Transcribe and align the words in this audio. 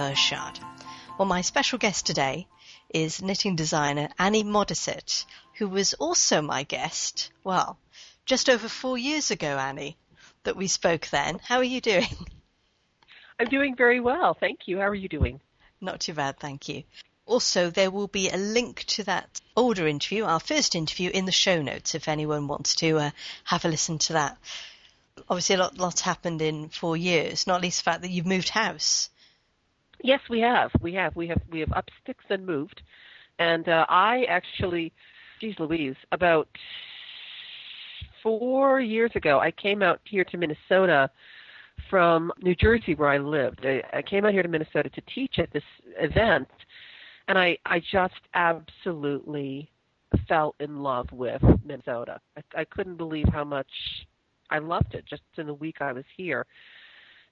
me, 0.00 0.06
Marie 0.06 0.14
Irshad. 0.14 0.58
Well, 1.18 1.28
my 1.28 1.42
special 1.42 1.78
guest 1.78 2.06
today 2.06 2.46
is 2.88 3.20
knitting 3.20 3.54
designer 3.54 4.08
Annie 4.18 4.44
Modesitt, 4.44 5.26
who 5.58 5.68
was 5.68 5.92
also 5.94 6.40
my 6.40 6.62
guest, 6.62 7.30
well, 7.44 7.78
just 8.24 8.48
over 8.48 8.68
four 8.68 8.96
years 8.96 9.30
ago, 9.30 9.58
Annie, 9.58 9.98
that 10.44 10.56
we 10.56 10.68
spoke 10.68 11.08
then. 11.08 11.38
How 11.44 11.58
are 11.58 11.64
you 11.64 11.82
doing? 11.82 12.06
I'm 13.38 13.48
doing 13.48 13.76
very 13.76 14.00
well, 14.00 14.34
thank 14.34 14.60
you. 14.66 14.78
How 14.78 14.88
are 14.88 14.94
you 14.94 15.08
doing? 15.08 15.40
Not 15.80 16.00
too 16.00 16.14
bad, 16.14 16.38
thank 16.38 16.68
you. 16.68 16.84
Also, 17.26 17.70
there 17.70 17.90
will 17.90 18.08
be 18.08 18.30
a 18.30 18.36
link 18.36 18.84
to 18.84 19.04
that 19.04 19.40
older 19.54 19.86
interview, 19.86 20.24
our 20.24 20.40
first 20.40 20.74
interview, 20.74 21.10
in 21.10 21.26
the 21.26 21.32
show 21.32 21.60
notes 21.60 21.94
if 21.94 22.08
anyone 22.08 22.48
wants 22.48 22.74
to 22.76 22.98
uh, 22.98 23.10
have 23.44 23.64
a 23.64 23.68
listen 23.68 23.98
to 23.98 24.14
that. 24.14 24.38
Obviously, 25.28 25.56
a 25.56 25.58
lot, 25.58 25.76
lot's 25.76 26.00
happened 26.00 26.40
in 26.40 26.70
four 26.70 26.96
years, 26.96 27.46
not 27.46 27.60
least 27.60 27.80
the 27.80 27.90
fact 27.90 28.02
that 28.02 28.10
you've 28.10 28.26
moved 28.26 28.48
house. 28.48 29.09
Yes, 30.02 30.20
we 30.28 30.40
have. 30.40 30.70
We 30.80 30.94
have. 30.94 31.14
We 31.16 31.28
have. 31.28 31.40
We 31.50 31.60
have 31.60 31.72
up 31.72 31.88
sticks 32.02 32.24
and 32.30 32.44
moved. 32.46 32.82
And 33.38 33.68
uh, 33.68 33.86
I 33.88 34.24
actually, 34.28 34.92
geez, 35.40 35.54
Louise, 35.58 35.96
about 36.12 36.48
four 38.22 38.80
years 38.80 39.10
ago, 39.14 39.40
I 39.40 39.50
came 39.50 39.82
out 39.82 40.00
here 40.04 40.24
to 40.24 40.36
Minnesota 40.36 41.10
from 41.88 42.30
New 42.42 42.54
Jersey, 42.54 42.94
where 42.94 43.08
I 43.08 43.18
lived. 43.18 43.60
I, 43.64 43.82
I 43.92 44.02
came 44.02 44.24
out 44.24 44.32
here 44.32 44.42
to 44.42 44.48
Minnesota 44.48 44.90
to 44.90 45.00
teach 45.14 45.38
at 45.38 45.50
this 45.52 45.62
event 45.98 46.48
and 47.30 47.38
I 47.38 47.56
I 47.64 47.80
just 47.92 48.20
absolutely 48.34 49.70
fell 50.26 50.56
in 50.58 50.82
love 50.82 51.06
with 51.12 51.40
Minnesota. 51.64 52.20
I, 52.36 52.60
I 52.60 52.64
couldn't 52.64 52.96
believe 52.96 53.28
how 53.32 53.44
much 53.44 53.70
I 54.50 54.58
loved 54.58 54.94
it 54.94 55.06
just 55.06 55.22
in 55.36 55.46
the 55.46 55.54
week 55.54 55.76
I 55.80 55.92
was 55.92 56.04
here. 56.16 56.44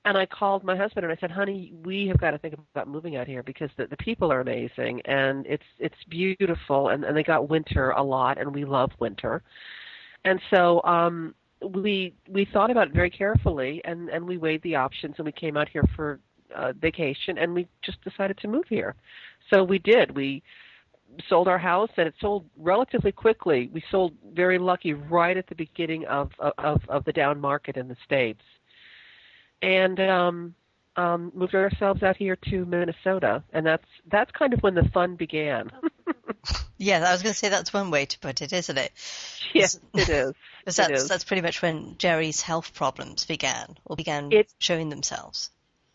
And 0.05 0.17
I 0.17 0.27
called 0.27 0.65
my 0.65 0.77
husband 0.77 1.05
and 1.05 1.13
I 1.13 1.21
said, 1.21 1.31
"Honey, 1.31 1.73
we 1.85 2.07
have 2.07 2.19
got 2.19 2.31
to 2.31 2.39
think 2.39 2.55
about 2.73 2.89
moving 2.89 3.17
out 3.17 3.27
here 3.27 3.43
because 3.43 3.71
the, 3.77 3.87
the 3.87 3.97
people 3.97 4.33
are 4.33 4.41
amazing 4.41 5.03
and 5.05 5.45
it's 5.47 5.65
it's 5.79 5.97
beautiful 6.09 6.89
and 6.89 7.05
and 7.05 7.17
they 7.17 7.23
got 7.23 7.49
winter 7.49 7.91
a 7.91 8.03
lot 8.03 8.39
and 8.39 8.55
we 8.55 8.65
love 8.65 8.91
winter." 9.01 9.43
And 10.25 10.41
so 10.51 10.83
um 10.85 11.35
we 11.75 12.15
we 12.29 12.47
thought 12.53 12.71
about 12.71 12.89
it 12.89 12.95
very 12.95 13.11
carefully 13.11 13.83
and 13.85 14.09
and 14.09 14.27
we 14.27 14.39
weighed 14.39 14.63
the 14.63 14.77
options 14.77 15.15
and 15.19 15.27
we 15.27 15.33
came 15.33 15.57
out 15.57 15.69
here 15.69 15.85
for 15.97 16.21
uh, 16.55 16.73
vacation 16.81 17.39
and 17.39 17.53
we 17.55 17.69
just 17.83 18.03
decided 18.03 18.39
to 18.39 18.49
move 18.49 18.65
here. 18.69 18.95
So 19.53 19.65
we 19.65 19.79
did. 19.79 20.15
We 20.15 20.43
sold 21.29 21.49
our 21.49 21.59
house 21.59 21.91
and 21.97 22.07
it 22.07 22.15
sold 22.21 22.45
relatively 22.57 23.13
quickly. 23.13 23.71
We 23.73 23.83
sold 23.91 24.13
very 24.33 24.59
lucky 24.59 24.95
right 24.95 25.37
at 25.37 25.47
the 25.49 25.55
beginning 25.55 26.07
of 26.07 26.31
of 26.59 26.81
of 26.89 27.05
the 27.05 27.13
down 27.13 27.41
market 27.41 27.77
in 27.77 27.89
the 27.89 27.97
states. 28.05 28.43
And 29.63 29.99
um 30.01 30.55
um 30.97 31.33
moved 31.35 31.55
ourselves 31.55 32.03
out 32.03 32.17
here 32.17 32.37
to 32.51 32.65
Minnesota 32.65 33.43
and 33.53 33.65
that's 33.65 33.87
that's 34.11 34.31
kind 34.33 34.53
of 34.53 34.61
when 34.61 34.75
the 34.75 34.89
fun 34.93 35.17
began. 35.17 35.71
yeah, 36.79 37.05
I 37.07 37.13
was 37.13 37.23
going 37.23 37.33
to 37.33 37.39
say 37.39 37.49
that's 37.49 37.73
one 37.73 37.91
way 37.91 38.07
to 38.07 38.19
put 38.19 38.43
it, 38.43 38.53
isn't 38.53 38.79
it? 38.79 38.93
Yes, 39.53 39.79
it 39.95 40.09
is. 40.09 40.35
that's, 40.65 40.79
it 40.79 40.91
is. 40.93 41.09
that's 41.09 41.25
pretty 41.25 41.43
much 41.43 41.63
when 41.63 41.97
Jerry's 41.99 42.41
health 42.41 42.75
problems 42.75 43.25
began 43.27 43.77
or 43.85 43.97
began 43.97 44.33
it, 44.33 44.53
showing 44.59 44.89
themselves. 44.89 45.51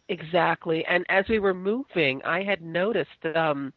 Exactly. 0.09 0.85
And 0.85 1.05
as 1.09 1.25
we 1.29 1.39
were 1.39 1.53
moving, 1.53 2.21
I 2.23 2.43
had 2.43 2.61
noticed 2.61 3.11
that 3.23 3.37
um 3.37 3.73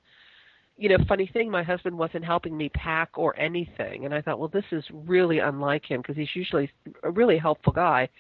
you 0.79 0.91
know, 0.91 0.99
funny 1.09 1.27
thing, 1.33 1.51
my 1.51 1.63
husband 1.63 1.97
wasn't 1.97 2.25
helping 2.25 2.55
me 2.57 2.69
pack 2.69 3.11
or 3.15 3.39
anything, 3.39 4.05
and 4.05 4.13
I 4.13 4.21
thought, 4.21 4.39
well, 4.39 4.49
this 4.49 4.65
is 4.73 4.85
really 4.93 5.39
unlike 5.39 5.87
him 5.87 6.03
because 6.03 6.17
he's 6.17 6.35
usually 6.35 6.71
a 7.03 7.11
really 7.11 7.39
helpful 7.39 7.73
guy. 7.73 8.11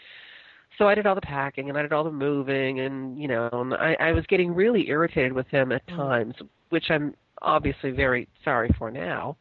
So 0.78 0.88
I 0.88 0.94
did 0.94 1.06
all 1.06 1.14
the 1.14 1.20
packing 1.20 1.68
and 1.68 1.78
I 1.78 1.82
did 1.82 1.92
all 1.92 2.04
the 2.04 2.12
moving, 2.12 2.80
and 2.80 3.18
you 3.18 3.28
know, 3.28 3.48
and 3.52 3.74
I, 3.74 3.96
I 3.98 4.12
was 4.12 4.24
getting 4.26 4.54
really 4.54 4.88
irritated 4.88 5.32
with 5.32 5.48
him 5.48 5.72
at 5.72 5.86
mm. 5.86 5.96
times, 5.96 6.34
which 6.68 6.90
I'm 6.90 7.14
obviously 7.42 7.90
very 7.90 8.28
sorry 8.44 8.70
for 8.78 8.90
now. 8.90 9.36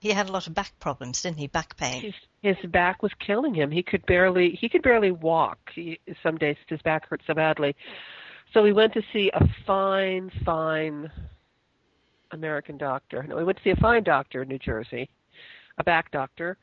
He 0.00 0.10
had 0.10 0.28
a 0.28 0.32
lot 0.32 0.48
of 0.48 0.54
back 0.54 0.72
problems, 0.80 1.22
didn't 1.22 1.38
he? 1.38 1.46
Back 1.46 1.76
pain. 1.76 2.02
His, 2.02 2.56
his 2.56 2.70
back 2.70 3.02
was 3.02 3.12
killing 3.24 3.54
him. 3.54 3.70
He 3.70 3.82
could 3.82 4.04
barely 4.06 4.58
he 4.60 4.68
could 4.68 4.82
barely 4.82 5.12
walk. 5.12 5.58
He, 5.74 6.00
some 6.22 6.38
days 6.38 6.56
his 6.66 6.82
back 6.82 7.08
hurt 7.08 7.22
so 7.26 7.34
badly. 7.34 7.76
So 8.52 8.62
we 8.62 8.72
went 8.72 8.92
to 8.94 9.02
see 9.12 9.30
a 9.32 9.48
fine, 9.66 10.30
fine 10.44 11.10
American 12.32 12.78
doctor. 12.78 13.22
No, 13.22 13.36
we 13.36 13.44
went 13.44 13.58
to 13.58 13.64
see 13.64 13.70
a 13.70 13.76
fine 13.76 14.02
doctor 14.02 14.42
in 14.42 14.48
New 14.48 14.58
Jersey, 14.58 15.08
a 15.78 15.84
back 15.84 16.10
doctor, 16.10 16.58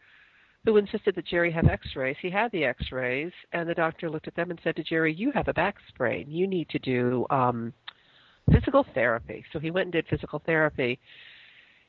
who 0.66 0.78
insisted 0.78 1.16
that 1.16 1.26
Jerry 1.26 1.52
have 1.52 1.68
X-rays. 1.68 2.18
He 2.22 2.30
had 2.30 2.52
the 2.52 2.66
X-rays, 2.66 3.32
and 3.54 3.68
the 3.68 3.74
doctor 3.74 4.10
looked 4.10 4.28
at 4.28 4.36
them 4.36 4.52
and 4.52 4.60
said 4.64 4.76
to 4.76 4.84
Jerry, 4.84 5.14
"You 5.14 5.32
have 5.32 5.48
a 5.48 5.54
back 5.54 5.78
sprain. 5.88 6.30
You 6.30 6.48
need 6.48 6.70
to 6.70 6.80
do 6.80 7.26
um, 7.30 7.74
physical 8.52 8.86
therapy." 8.94 9.44
So 9.54 9.60
he 9.60 9.72
went 9.72 9.86
and 9.86 9.94
did 9.94 10.08
physical 10.08 10.42
therapy 10.46 11.00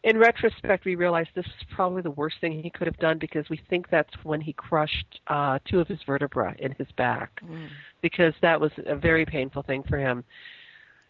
in 0.02 0.16
retrospect, 0.16 0.84
we 0.86 0.94
realized 0.94 1.28
this 1.34 1.44
was 1.44 1.66
probably 1.74 2.00
the 2.00 2.10
worst 2.12 2.36
thing 2.40 2.62
he 2.62 2.70
could 2.70 2.86
have 2.86 2.96
done 2.98 3.18
because 3.18 3.44
we 3.50 3.60
think 3.68 3.90
that's 3.90 4.12
when 4.22 4.40
he 4.40 4.52
crushed 4.54 5.20
uh, 5.26 5.58
two 5.68 5.78
of 5.78 5.88
his 5.88 5.98
vertebrae 6.06 6.56
in 6.58 6.72
his 6.72 6.86
back, 6.96 7.40
mm. 7.44 7.68
because 8.00 8.32
that 8.40 8.58
was 8.58 8.70
a 8.86 8.96
very 8.96 9.26
painful 9.26 9.62
thing 9.62 9.82
for 9.88 9.98
him. 9.98 10.24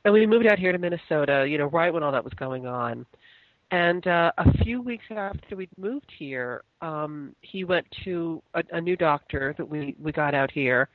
And 0.05 0.13
we 0.13 0.27
moved 0.27 0.47
out 0.47 0.59
here 0.59 0.73
to 0.73 0.79
Minnesota, 0.79 1.47
you 1.49 1.59
know, 1.59 1.67
right 1.67 1.93
when 1.93 2.03
all 2.03 2.11
that 2.11 2.25
was 2.25 2.33
going 2.35 2.67
on. 2.67 3.07
And 3.73 4.05
uh, 4.07 4.33
a 4.39 4.53
few 4.65 4.83
weeks 4.83 5.05
after 5.11 5.55
we'd 5.55 5.71
moved 5.79 6.11
here, 6.19 6.63
um, 6.83 7.37
he 7.41 7.63
went 7.63 7.87
to 8.05 8.43
a, 8.55 8.65
a 8.73 8.81
new 8.81 8.97
doctor 8.97 9.55
that 9.59 9.69
we 9.69 9.95
we 10.01 10.11
got 10.11 10.35
out 10.35 10.51
here, 10.51 10.89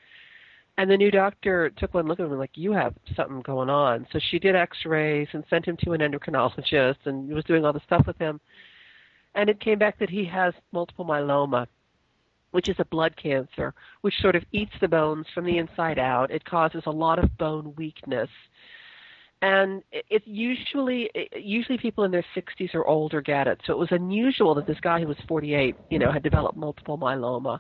and 0.78 0.92
the 0.92 0.98
new 0.98 1.10
doctor 1.10 1.70
took 1.78 1.94
one 1.94 2.06
look 2.06 2.20
at 2.20 2.26
him 2.26 2.32
and 2.32 2.40
like, 2.40 2.52
you 2.56 2.74
have 2.74 2.94
something 3.16 3.42
going 3.42 3.70
on. 3.70 4.06
So 4.12 4.20
she 4.30 4.40
did 4.40 4.56
x-rays 4.56 5.28
and 5.32 5.44
sent 5.50 5.66
him 5.66 5.78
to 5.86 5.94
an 5.94 6.02
endocrinologist 6.02 6.98
and 7.06 7.30
was 7.30 7.46
doing 7.46 7.64
all 7.64 7.72
the 7.72 7.80
stuff 7.86 8.06
with 8.06 8.18
him. 8.18 8.42
And 9.36 9.50
it 9.50 9.60
came 9.62 9.80
back 9.80 9.98
that 10.00 10.10
he 10.10 10.26
has 10.26 10.54
multiple 10.74 11.06
myeloma, 11.06 11.68
which 12.52 12.68
is 12.68 12.76
a 12.80 12.86
blood 12.86 13.16
cancer, 13.16 13.74
which 14.02 14.20
sort 14.22 14.36
of 14.36 14.44
eats 14.52 14.74
the 14.82 14.88
bones 14.88 15.26
from 15.34 15.46
the 15.46 15.58
inside 15.58 16.00
out. 16.00 16.30
It 16.32 16.44
causes 16.44 16.84
a 16.86 16.92
lot 16.92 17.20
of 17.20 17.38
bone 17.38 17.74
weakness. 17.78 18.30
And 19.42 19.84
it's 19.92 20.26
usually 20.26 21.10
usually 21.36 21.78
people 21.78 22.04
in 22.04 22.12
their 22.12 22.26
60s 22.36 22.74
or 22.74 22.88
older 22.88 23.22
get 23.22 23.48
it. 23.48 23.62
So 23.66 23.74
it 23.74 23.80
was 23.80 23.90
unusual 23.92 24.56
that 24.56 24.66
this 24.66 24.80
guy 24.82 25.02
who 25.02 25.08
was 25.08 25.18
48, 25.28 25.76
you 25.90 26.00
know, 26.00 26.12
had 26.12 26.24
developed 26.24 26.58
multiple 26.58 26.98
myeloma. 26.98 27.60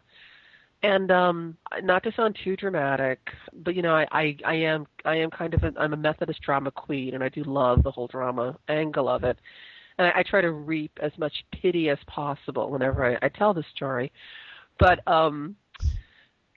And 0.83 1.11
um 1.11 1.57
not 1.83 2.03
to 2.03 2.11
sound 2.15 2.37
too 2.43 2.55
dramatic 2.55 3.19
but 3.53 3.75
you 3.75 3.81
know 3.81 3.95
i 3.95 4.05
i, 4.11 4.37
I 4.45 4.53
am 4.53 4.85
i 5.03 5.15
am 5.15 5.31
kind 5.31 5.53
of 5.53 5.63
a, 5.63 5.71
i'm 5.79 5.93
a 5.93 5.97
methodist 5.97 6.41
drama 6.41 6.69
queen 6.69 7.15
and 7.15 7.23
i 7.23 7.29
do 7.29 7.43
love 7.43 7.81
the 7.81 7.89
whole 7.89 8.07
drama 8.07 8.55
angle 8.67 9.09
of 9.09 9.23
it. 9.23 9.37
And 9.97 10.07
i, 10.07 10.19
I 10.19 10.23
try 10.23 10.41
to 10.41 10.51
reap 10.51 10.91
as 11.01 11.11
much 11.17 11.33
pity 11.59 11.89
as 11.89 11.97
possible 12.07 12.69
whenever 12.69 13.05
I, 13.05 13.25
I 13.25 13.29
tell 13.29 13.53
the 13.53 13.63
story. 13.75 14.11
But 14.77 15.05
um 15.07 15.55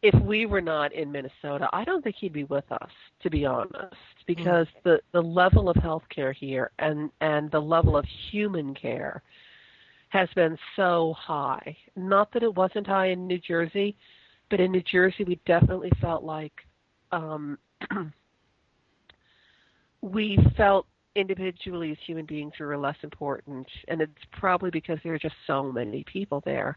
if 0.03 0.15
we 0.23 0.47
were 0.47 0.61
not 0.61 0.93
in 0.93 1.11
minnesota 1.11 1.69
i 1.73 1.85
don't 1.85 2.03
think 2.03 2.17
he'd 2.19 2.33
be 2.33 2.45
with 2.45 2.71
us 2.71 2.91
to 3.21 3.31
be 3.31 3.45
honest 3.45 3.95
because 4.27 4.67
mm. 4.67 4.83
the 4.85 5.01
the 5.13 5.21
level 5.21 5.69
of 5.69 5.77
health 5.77 6.05
care 6.15 6.33
here 6.33 6.71
and 6.79 7.11
and 7.21 7.51
the 7.51 7.59
level 7.59 7.97
of 7.97 8.05
human 8.31 8.75
care 8.75 9.23
has 10.11 10.29
been 10.35 10.57
so 10.77 11.15
high. 11.19 11.77
Not 11.97 12.33
that 12.33 12.43
it 12.43 12.55
wasn't 12.55 12.87
high 12.87 13.09
in 13.09 13.27
New 13.27 13.39
Jersey, 13.39 13.97
but 14.51 14.61
in 14.61 14.73
New 14.73 14.83
Jersey 14.83 15.25
we 15.25 15.41
definitely 15.47 15.91
felt 16.01 16.25
like 16.25 16.53
um, 17.13 17.59
we 20.03 20.39
felt 20.57 20.87
individually 21.15 21.91
as 21.91 21.99
human 22.07 22.27
beings 22.27 22.53
we 22.59 22.67
were 22.67 22.79
less 22.79 22.97
important, 23.03 23.67
and 23.89 24.01
it's 24.01 24.13
probably 24.33 24.71
because 24.71 24.99
there 25.03 25.15
are 25.15 25.19
just 25.19 25.35
so 25.47 25.71
many 25.71 26.05
people 26.11 26.43
there. 26.45 26.77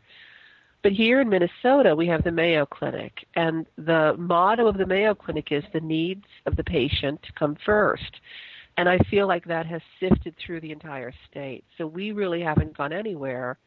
But 0.83 0.93
here 0.93 1.21
in 1.21 1.29
Minnesota, 1.29 1.95
we 1.95 2.07
have 2.07 2.23
the 2.23 2.31
Mayo 2.31 2.65
Clinic, 2.65 3.13
and 3.35 3.67
the 3.77 4.15
motto 4.17 4.67
of 4.67 4.77
the 4.77 4.85
Mayo 4.85 5.13
Clinic 5.13 5.51
is 5.51 5.63
the 5.73 5.79
needs 5.79 6.25
of 6.47 6.55
the 6.55 6.63
patient 6.63 7.19
come 7.37 7.55
first. 7.65 8.19
And 8.77 8.89
I 8.89 8.97
feel 9.09 9.27
like 9.27 9.45
that 9.45 9.65
has 9.67 9.81
sifted 9.99 10.33
through 10.43 10.61
the 10.61 10.71
entire 10.71 11.13
state. 11.29 11.63
So 11.77 11.85
we 11.85 12.13
really 12.13 12.41
haven't 12.41 12.77
gone 12.77 12.93
anywhere 12.93 13.59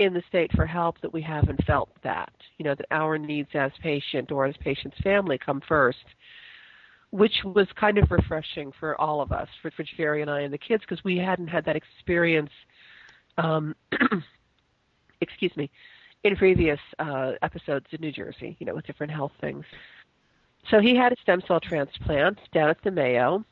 in 0.00 0.12
the 0.12 0.22
state 0.28 0.50
for 0.56 0.66
help 0.66 1.00
that 1.02 1.12
we 1.12 1.22
haven't 1.22 1.64
felt 1.66 1.90
that. 2.02 2.32
You 2.58 2.64
know, 2.64 2.74
that 2.74 2.86
our 2.90 3.16
needs 3.16 3.50
as 3.54 3.70
patient 3.80 4.32
or 4.32 4.46
as 4.46 4.56
patient's 4.60 4.96
family 5.04 5.38
come 5.38 5.60
first, 5.68 6.04
which 7.10 7.34
was 7.44 7.68
kind 7.78 7.98
of 7.98 8.10
refreshing 8.10 8.72
for 8.80 9.00
all 9.00 9.20
of 9.20 9.30
us, 9.30 9.48
for, 9.62 9.70
for 9.70 9.84
Jerry 9.96 10.22
and 10.22 10.30
I 10.30 10.40
and 10.40 10.52
the 10.52 10.58
kids, 10.58 10.82
because 10.88 11.04
we 11.04 11.16
hadn't 11.16 11.46
had 11.46 11.64
that 11.66 11.76
experience, 11.76 12.50
um, 13.38 13.76
excuse 15.20 15.52
me, 15.56 15.70
in 16.24 16.36
previous 16.36 16.80
uh, 16.98 17.32
episodes 17.42 17.86
in 17.92 18.00
New 18.00 18.12
Jersey, 18.12 18.56
you 18.58 18.66
know, 18.66 18.74
with 18.74 18.86
different 18.86 19.12
health 19.12 19.32
things. 19.40 19.64
So 20.70 20.80
he 20.80 20.96
had 20.96 21.12
a 21.12 21.16
stem 21.22 21.42
cell 21.46 21.60
transplant 21.60 22.38
down 22.52 22.70
at 22.70 22.82
the 22.82 22.90
Mayo 22.90 23.44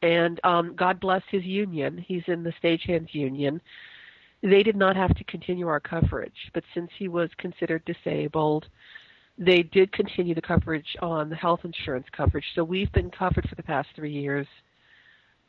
and 0.00 0.40
um, 0.44 0.74
God 0.74 1.00
bless 1.00 1.22
his 1.30 1.44
union. 1.44 1.98
He's 1.98 2.22
in 2.26 2.42
the 2.42 2.52
stagehands 2.62 3.14
union. 3.14 3.60
They 4.42 4.62
did 4.62 4.76
not 4.76 4.96
have 4.96 5.14
to 5.16 5.24
continue 5.24 5.68
our 5.68 5.80
coverage, 5.80 6.50
but 6.54 6.64
since 6.74 6.90
he 6.98 7.08
was 7.08 7.30
considered 7.38 7.84
disabled, 7.84 8.66
they 9.38 9.62
did 9.62 9.92
continue 9.92 10.34
the 10.34 10.42
coverage 10.42 10.96
on 11.00 11.28
the 11.28 11.36
health 11.36 11.60
insurance 11.64 12.06
coverage. 12.12 12.44
So 12.54 12.64
we've 12.64 12.92
been 12.92 13.10
covered 13.10 13.48
for 13.48 13.54
the 13.54 13.62
past 13.62 13.88
three 13.94 14.12
years, 14.12 14.46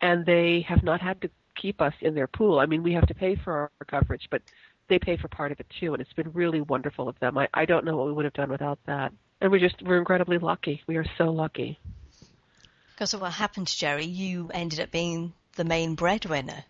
and 0.02 0.26
they 0.26 0.66
have 0.68 0.84
not 0.84 1.02
had 1.02 1.22
to 1.22 1.30
keep 1.60 1.82
us 1.82 1.94
in 2.02 2.14
their 2.14 2.28
pool. 2.28 2.60
I 2.60 2.66
mean, 2.66 2.84
we 2.84 2.94
have 2.94 3.08
to 3.08 3.16
pay 3.16 3.36
for 3.44 3.54
our 3.54 3.72
coverage, 3.88 4.28
but 4.30 4.42
they 4.88 5.00
pay 5.00 5.18
for 5.18 5.28
part 5.28 5.52
of 5.52 5.60
it 5.60 5.68
too, 5.80 5.94
and 5.94 6.02
it's 6.02 6.14
been 6.14 6.32
really 6.34 6.62
wonderful 6.62 7.08
of 7.08 7.18
them. 7.20 7.38
I, 7.38 7.48
I 7.54 7.66
don't 7.66 7.86
know 7.86 7.98
what 7.98 8.08
we 8.08 8.14
would 8.14 8.26
have 8.26 8.34
done 8.34 8.50
without 8.50 8.80
that. 8.86 9.14
And 9.42 9.52
we're 9.52 9.60
just 9.60 9.82
we're 9.82 9.98
incredibly 9.98 10.38
lucky. 10.38 10.82
We 10.88 10.98
are 10.98 11.06
so 11.18 11.26
lucky. 11.26 11.80
Because 12.94 13.14
of 13.14 13.22
what 13.22 13.34
happened 13.34 13.68
to 13.68 13.78
Jerry, 13.78 14.06
you 14.06 14.50
ended 14.54 14.80
up 14.80 14.92
being 14.92 15.34
the 15.56 15.64
main 15.64 15.96
breadwinner. 15.96 16.64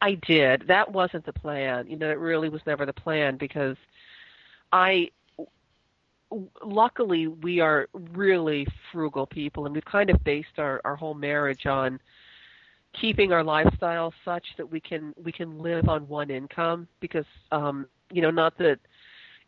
I 0.00 0.14
did. 0.14 0.64
That 0.68 0.92
wasn't 0.92 1.26
the 1.26 1.32
plan. 1.32 1.86
You 1.88 1.96
know, 1.96 2.10
it 2.10 2.18
really 2.18 2.48
was 2.48 2.60
never 2.66 2.86
the 2.86 2.92
plan 2.92 3.36
because 3.36 3.76
I 4.72 5.10
luckily 6.62 7.26
we 7.26 7.60
are 7.60 7.88
really 7.92 8.66
frugal 8.90 9.26
people 9.26 9.66
and 9.66 9.74
we've 9.74 9.84
kind 9.84 10.10
of 10.10 10.24
based 10.24 10.58
our 10.58 10.80
our 10.84 10.96
whole 10.96 11.14
marriage 11.14 11.66
on 11.66 12.00
keeping 13.00 13.32
our 13.32 13.42
lifestyle 13.42 14.12
such 14.24 14.44
that 14.56 14.70
we 14.70 14.80
can 14.80 15.14
we 15.22 15.32
can 15.32 15.58
live 15.58 15.88
on 15.88 16.06
one 16.08 16.30
income 16.30 16.86
because 17.00 17.24
um 17.50 17.86
you 18.10 18.22
know 18.22 18.30
not 18.30 18.56
that 18.58 18.78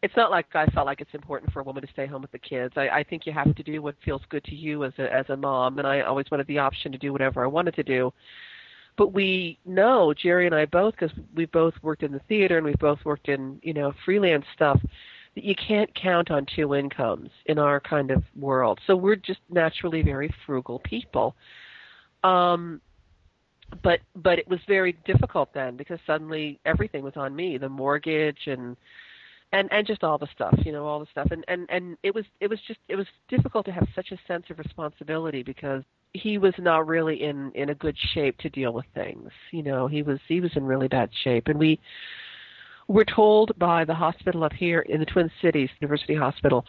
it's 0.05 0.17
not 0.17 0.31
like 0.31 0.47
I 0.55 0.67
felt 0.67 0.85
like 0.85 1.01
it's 1.01 1.15
important 1.15 1.51
for 1.51 1.61
a 1.61 1.63
woman 1.63 1.83
to 1.83 1.91
stay 1.91 2.07
home 2.07 2.21
with 2.21 2.31
the 2.31 2.39
kids. 2.39 2.75
I, 2.77 2.89
I 2.89 3.05
think 3.05 3.25
you 3.25 3.33
have 3.33 3.55
to 3.55 3.63
do 3.63 3.81
what 3.81 3.95
feels 4.05 4.21
good 4.29 4.45
to 4.45 4.55
you 4.55 4.85
as 4.85 4.93
a 4.99 5.11
as 5.11 5.25
a 5.31 5.37
mom, 5.37 5.79
and 5.79 5.89
I 5.89 6.03
always 6.03 6.27
wanted 6.31 6.47
the 6.47 6.59
option 6.59 6.93
to 6.93 6.99
do 6.99 7.11
whatever 7.11 7.43
I 7.43 7.47
wanted 7.47 7.75
to 7.77 7.83
do. 7.83 8.13
But 8.99 9.15
we 9.15 9.59
know 9.65 10.13
Jerry 10.15 10.45
and 10.45 10.55
I 10.55 10.67
both, 10.67 10.95
because 10.95 11.17
we 11.35 11.47
both 11.47 11.75
worked 11.83 12.03
in 12.03 12.13
the 12.13 12.21
theater 12.29 12.59
and 12.59 12.67
we've 12.67 12.79
both 12.79 12.99
worked 13.05 13.29
in 13.31 13.59
you 13.63 13.73
know 13.73 13.95
freelance 14.05 14.45
stuff, 14.55 14.79
that 15.35 15.43
you 15.43 15.55
can't 15.55 15.93
count 15.95 16.31
on 16.31 16.47
two 16.55 16.75
incomes 16.75 17.31
in 17.47 17.59
our 17.59 17.81
kind 17.81 18.11
of 18.11 18.23
world. 18.39 18.81
So 18.87 18.95
we're 18.95 19.17
just 19.17 19.41
naturally 19.49 20.03
very 20.03 20.33
frugal 20.45 20.81
people. 20.81 21.35
Um, 22.25 22.83
but 23.83 24.01
but 24.17 24.39
it 24.39 24.49
was 24.49 24.61
very 24.67 24.93
difficult 25.05 25.53
then 25.55 25.77
because 25.77 25.99
suddenly 26.07 26.61
everything 26.65 27.03
was 27.03 27.15
on 27.17 27.35
me, 27.35 27.59
the 27.59 27.69
mortgage 27.69 28.47
and 28.47 28.77
and 29.53 29.69
and 29.73 29.87
just 29.87 30.03
all 30.05 30.19
the 30.19 30.29
stuff 30.35 30.55
you 30.65 30.73
know 30.73 30.87
all 30.87 31.01
the 31.01 31.07
stuff. 31.11 31.29
And 31.31 31.45
and 31.49 31.67
and 31.71 31.97
it 32.03 32.15
was 32.15 32.25
it 32.41 32.49
was 32.49 32.59
just 32.67 32.81
it 32.89 32.97
was 32.97 33.07
difficult 33.29 33.67
to 33.67 33.73
have 33.73 33.87
such 33.95 34.13
a 34.13 34.19
sense 34.27 34.45
of 34.51 34.59
responsibility 34.59 35.43
because 35.43 35.83
he 36.13 36.39
was 36.39 36.55
not 36.59 36.87
really 36.87 37.23
in 37.23 37.53
in 37.55 37.71
a 37.71 37.75
good 37.75 37.97
shape 38.15 38.39
to 38.39 38.49
deal 38.49 38.73
with 38.73 38.87
things 38.95 39.31
you 39.51 39.63
know. 39.63 39.87
He 39.87 40.03
was 40.03 40.19
he 40.29 40.41
was 40.41 40.51
in 40.57 40.65
really 40.65 40.89
bad 40.89 41.11
shape. 41.23 41.49
And 41.49 41.59
we 41.59 41.81
were 42.89 43.05
told 43.05 43.53
by 43.59 43.85
the 43.85 43.95
hospital 43.95 44.45
up 44.45 44.53
here 44.53 44.81
in 44.81 45.01
the 45.01 45.07
twin 45.07 45.31
cities 45.41 45.71
university 45.81 46.15
hospital 46.15 46.67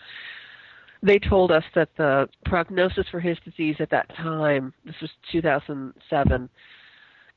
they 1.04 1.20
told 1.20 1.52
us 1.52 1.64
that 1.76 1.90
the 1.98 2.28
prognosis 2.46 3.06
for 3.12 3.20
his 3.20 3.38
disease 3.44 3.76
at 3.80 3.90
that 3.90 4.08
time 4.16 4.74
this 4.86 4.96
was 5.02 5.12
2007 5.32 6.50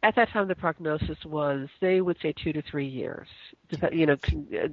at 0.03 0.15
that 0.17 0.31
time 0.31 0.49
the 0.49 0.55
prognosis 0.55 1.25
was 1.25 1.69
they 1.81 2.01
would 2.01 2.17
say 2.23 2.33
two 2.33 2.53
to 2.53 2.63
three 2.63 2.87
years 2.87 3.29
you 3.93 4.07
know 4.07 4.17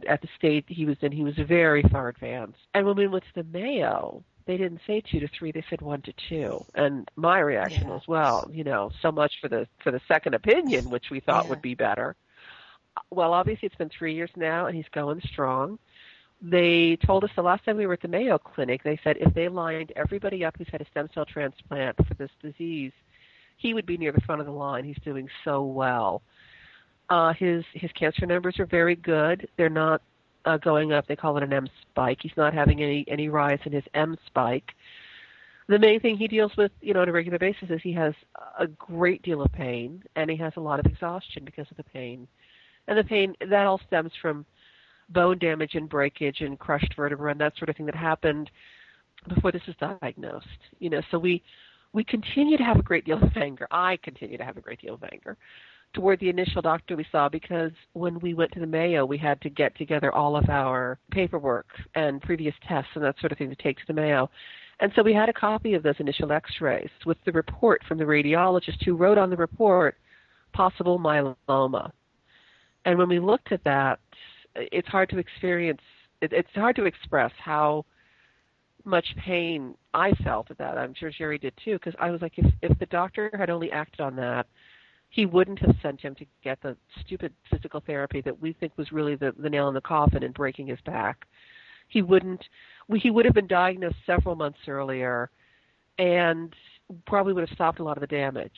at 0.08 0.22
the 0.22 0.28
state 0.38 0.66
he 0.68 0.86
was 0.86 0.98
in 1.02 1.12
he 1.12 1.24
was 1.24 1.36
very 1.36 1.84
far 1.84 2.10
advanced 2.10 2.60
and 2.74 2.86
when 2.86 2.96
we 2.96 3.08
went 3.08 3.24
to 3.24 3.44
the 3.44 3.58
mayo 3.58 4.24
they 4.46 4.58
didn't 4.58 4.82
say 4.86 5.02
two 5.02 5.20
to 5.20 5.28
three 5.28 5.52
they 5.52 5.64
said 5.70 5.82
one 5.82 6.02
to 6.02 6.14
two 6.30 6.64
and 6.76 7.10
my 7.16 7.40
reaction 7.40 7.88
yeah. 7.88 7.94
was 7.94 8.04
well 8.08 8.50
you 8.52 8.64
know 8.64 8.92
so 9.02 9.12
much 9.12 9.34
for 9.42 9.48
the 9.48 9.68
for 9.84 9.92
the 9.92 10.02
second 10.08 10.34
opinion 10.34 10.90
which 10.90 11.10
we 11.10 11.20
thought 11.20 11.46
yeah. 11.46 11.50
would 11.50 11.62
be 11.62 11.76
better 11.76 12.16
well 13.10 13.34
obviously 13.34 13.66
it's 13.66 13.76
been 13.76 13.90
three 13.90 14.14
years 14.14 14.32
now 14.36 14.68
and 14.68 14.76
he's 14.76 14.86
going 14.92 15.20
strong 15.22 15.80
they 16.42 16.98
told 16.98 17.24
us 17.24 17.30
the 17.36 17.42
last 17.42 17.64
time 17.66 17.78
we 17.78 17.88
were 17.88 17.94
at 17.94 18.02
the 18.02 18.08
mayo 18.08 18.38
clinic 18.38 18.84
they 18.84 19.00
said 19.04 19.18
if 19.20 19.34
they 19.34 19.50
lined 19.50 19.92
everybody 19.96 20.46
up 20.46 20.56
who's 20.58 20.68
had 20.72 20.82
a 20.82 20.86
stem 20.92 21.10
cell 21.14 21.26
transplant 21.26 21.96
for 22.08 22.14
this 22.14 22.32
disease 22.42 22.92
he 23.58 23.74
would 23.74 23.86
be 23.86 23.98
near 23.98 24.12
the 24.12 24.22
front 24.22 24.42
of 24.42 24.48
the 24.48 24.54
line. 24.54 24.84
He's 24.84 24.98
doing 25.04 25.28
so 25.44 25.64
well. 25.64 26.22
Uh, 27.10 27.34
his 27.34 27.64
his 27.74 27.92
cancer 27.92 28.26
numbers 28.26 28.60
are 28.60 28.66
very 28.66 28.96
good. 28.96 29.48
They're 29.58 29.70
not 29.70 30.02
uh, 30.46 30.58
going 30.58 30.94
up. 30.94 31.08
They 31.08 31.16
call 31.16 31.38
it 31.38 31.44
an 31.44 31.54
M 31.54 31.68
spike. 31.82 32.20
He's 32.22 32.32
not 32.38 32.54
having 32.54 32.82
any 32.82 33.06
any 33.08 33.30
rise 33.30 33.60
in 33.66 33.72
his 33.72 33.84
M 33.94 34.18
spike. 34.26 34.72
The 35.68 35.80
main 35.80 36.00
thing 36.00 36.18
he 36.18 36.28
deals 36.28 36.52
with, 36.58 36.72
you 36.82 36.94
know, 36.94 37.02
on 37.02 37.10
a 37.10 37.12
regular 37.12 37.40
basis 37.40 37.70
is 37.70 37.80
he 37.82 37.94
has 37.94 38.14
a 38.60 38.68
great 38.68 39.24
deal 39.24 39.42
of 39.42 39.52
pain 39.52 40.04
and 40.16 40.30
he 40.30 40.38
has 40.38 40.54
a 40.58 40.60
lot 40.60 40.80
of 40.80 40.86
exhaustion 40.86 41.44
because 41.44 41.66
of 41.72 41.78
the 41.78 41.84
pain. 41.84 42.28
And 42.88 42.98
the 42.98 43.04
pain 43.04 43.34
that 43.50 43.66
all 43.66 43.82
stems 43.88 44.12
from 44.22 44.46
bone 45.10 45.40
damage 45.40 45.74
and 45.74 45.90
breakage 45.90 46.42
and 46.42 46.60
crushed 46.60 46.94
vertebra 46.96 47.32
and 47.32 47.42
that 47.42 47.58
sort 47.58 47.70
of 47.70 47.76
thing 47.76 47.88
that 47.88 47.96
happened 47.96 48.52
before 49.28 49.52
this 49.52 49.62
was 49.66 49.76
diagnosed. 50.02 50.46
You 50.78 50.92
know, 50.92 51.02
so 51.10 51.18
we 51.18 51.42
we 51.96 52.04
continue 52.04 52.58
to 52.58 52.64
have 52.64 52.78
a 52.78 52.84
great 52.84 53.06
deal 53.06 53.24
of 53.24 53.36
anger. 53.38 53.68
I 53.72 53.98
continue 54.04 54.38
to 54.38 54.44
have 54.44 54.58
a 54.58 54.62
great 54.62 54.82
deal 54.82 54.96
of 54.96 55.04
anger 55.12 55.38
toward 55.94 56.20
the 56.20 56.30
initial 56.30 56.62
doctor 56.62 56.98
we 56.98 57.06
saw 57.10 57.30
because 57.30 57.72
when 57.94 58.20
we 58.20 58.34
went 58.34 58.52
to 58.52 58.60
the 58.60 58.68
Mayo, 58.68 59.06
we 59.06 59.18
had 59.18 59.40
to 59.42 59.50
get 59.50 59.76
together 59.78 60.14
all 60.14 60.36
of 60.36 60.50
our 60.50 61.00
paperwork 61.12 61.68
and 61.96 62.22
previous 62.22 62.54
tests 62.68 62.92
and 62.96 63.04
that 63.04 63.16
sort 63.22 63.32
of 63.32 63.38
thing 63.38 63.50
to 63.50 63.56
take 63.56 63.78
to 63.78 63.84
the 63.88 63.94
Mayo. 63.94 64.30
And 64.82 64.92
so 64.94 65.04
we 65.04 65.14
had 65.14 65.30
a 65.30 65.34
copy 65.34 65.74
of 65.74 65.84
those 65.84 65.96
initial 66.00 66.34
x-rays 66.34 66.90
with 67.06 67.18
the 67.26 67.32
report 67.32 67.82
from 67.88 67.98
the 67.98 68.04
radiologist 68.04 68.84
who 68.84 68.98
wrote 68.98 69.18
on 69.18 69.30
the 69.30 69.38
report 69.38 69.96
possible 70.52 71.00
myeloma. 71.00 71.92
And 72.84 73.00
when 73.00 73.08
we 73.08 73.20
looked 73.20 73.54
at 73.54 73.64
that, 73.64 74.00
it's 74.54 74.88
hard 74.90 75.10
to 75.12 75.18
experience, 75.18 75.82
it's 76.22 76.50
hard 76.56 76.76
to 76.76 76.86
express 76.86 77.32
how 77.42 77.86
much 78.86 79.06
pain 79.24 79.76
I 79.94 80.12
felt 80.24 80.52
at 80.52 80.58
that. 80.58 80.78
I'm 80.78 80.94
sure 80.94 81.12
Jerry 81.12 81.38
did 81.38 81.54
too, 81.64 81.74
because 81.74 81.96
I 82.00 82.12
was 82.12 82.22
like, 82.22 82.34
if 82.38 82.46
if 82.62 82.78
the 82.80 82.86
doctor 82.88 83.32
had 83.38 83.50
only 83.50 83.72
acted 83.72 84.02
on 84.02 84.16
that, 84.18 84.48
he 85.10 85.26
wouldn't 85.26 85.60
have 85.60 85.76
sent 85.82 86.02
him 86.02 86.16
to 86.16 86.26
get 86.44 86.62
the 86.62 86.76
stupid 87.06 87.34
physical 87.50 87.82
therapy 87.86 88.22
that 88.22 88.40
we 88.42 88.54
think 88.54 88.74
was 88.78 88.92
really 88.92 89.16
the 89.16 89.34
the 89.40 89.50
nail 89.50 89.68
in 89.68 89.74
the 89.74 89.82
coffin 89.82 90.24
in 90.24 90.32
breaking 90.32 90.68
his 90.68 90.80
back. 90.86 91.26
He 91.88 92.02
wouldn't. 92.02 92.44
He 92.96 93.10
would 93.10 93.26
have 93.26 93.34
been 93.34 93.48
diagnosed 93.48 93.96
several 94.06 94.36
months 94.36 94.60
earlier, 94.68 95.30
and 95.98 96.54
probably 97.08 97.34
would 97.34 97.48
have 97.48 97.56
stopped 97.56 97.80
a 97.80 97.84
lot 97.84 97.98
of 97.98 98.02
the 98.02 98.08
damage. 98.08 98.52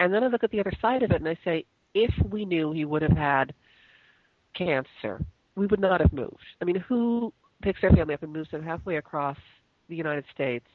And 0.00 0.12
then 0.12 0.22
I 0.22 0.28
look 0.28 0.44
at 0.44 0.50
the 0.50 0.60
other 0.60 0.72
side 0.80 1.02
of 1.02 1.10
it 1.10 1.20
and 1.20 1.28
I 1.28 1.36
say, 1.44 1.64
if 1.94 2.12
we 2.30 2.44
knew 2.44 2.72
he 2.72 2.84
would 2.84 3.02
have 3.02 3.16
had 3.16 3.54
cancer, 4.54 5.24
we 5.56 5.66
would 5.66 5.80
not 5.80 6.00
have 6.00 6.12
moved. 6.12 6.36
I 6.60 6.64
mean, 6.64 6.76
who 6.76 7.32
picks 7.62 7.80
their 7.80 7.90
family 7.90 8.14
up 8.14 8.22
and 8.22 8.32
moves 8.32 8.50
them 8.50 8.62
halfway 8.62 8.96
across 8.96 9.36
the 9.88 9.96
United 9.96 10.24
States 10.34 10.66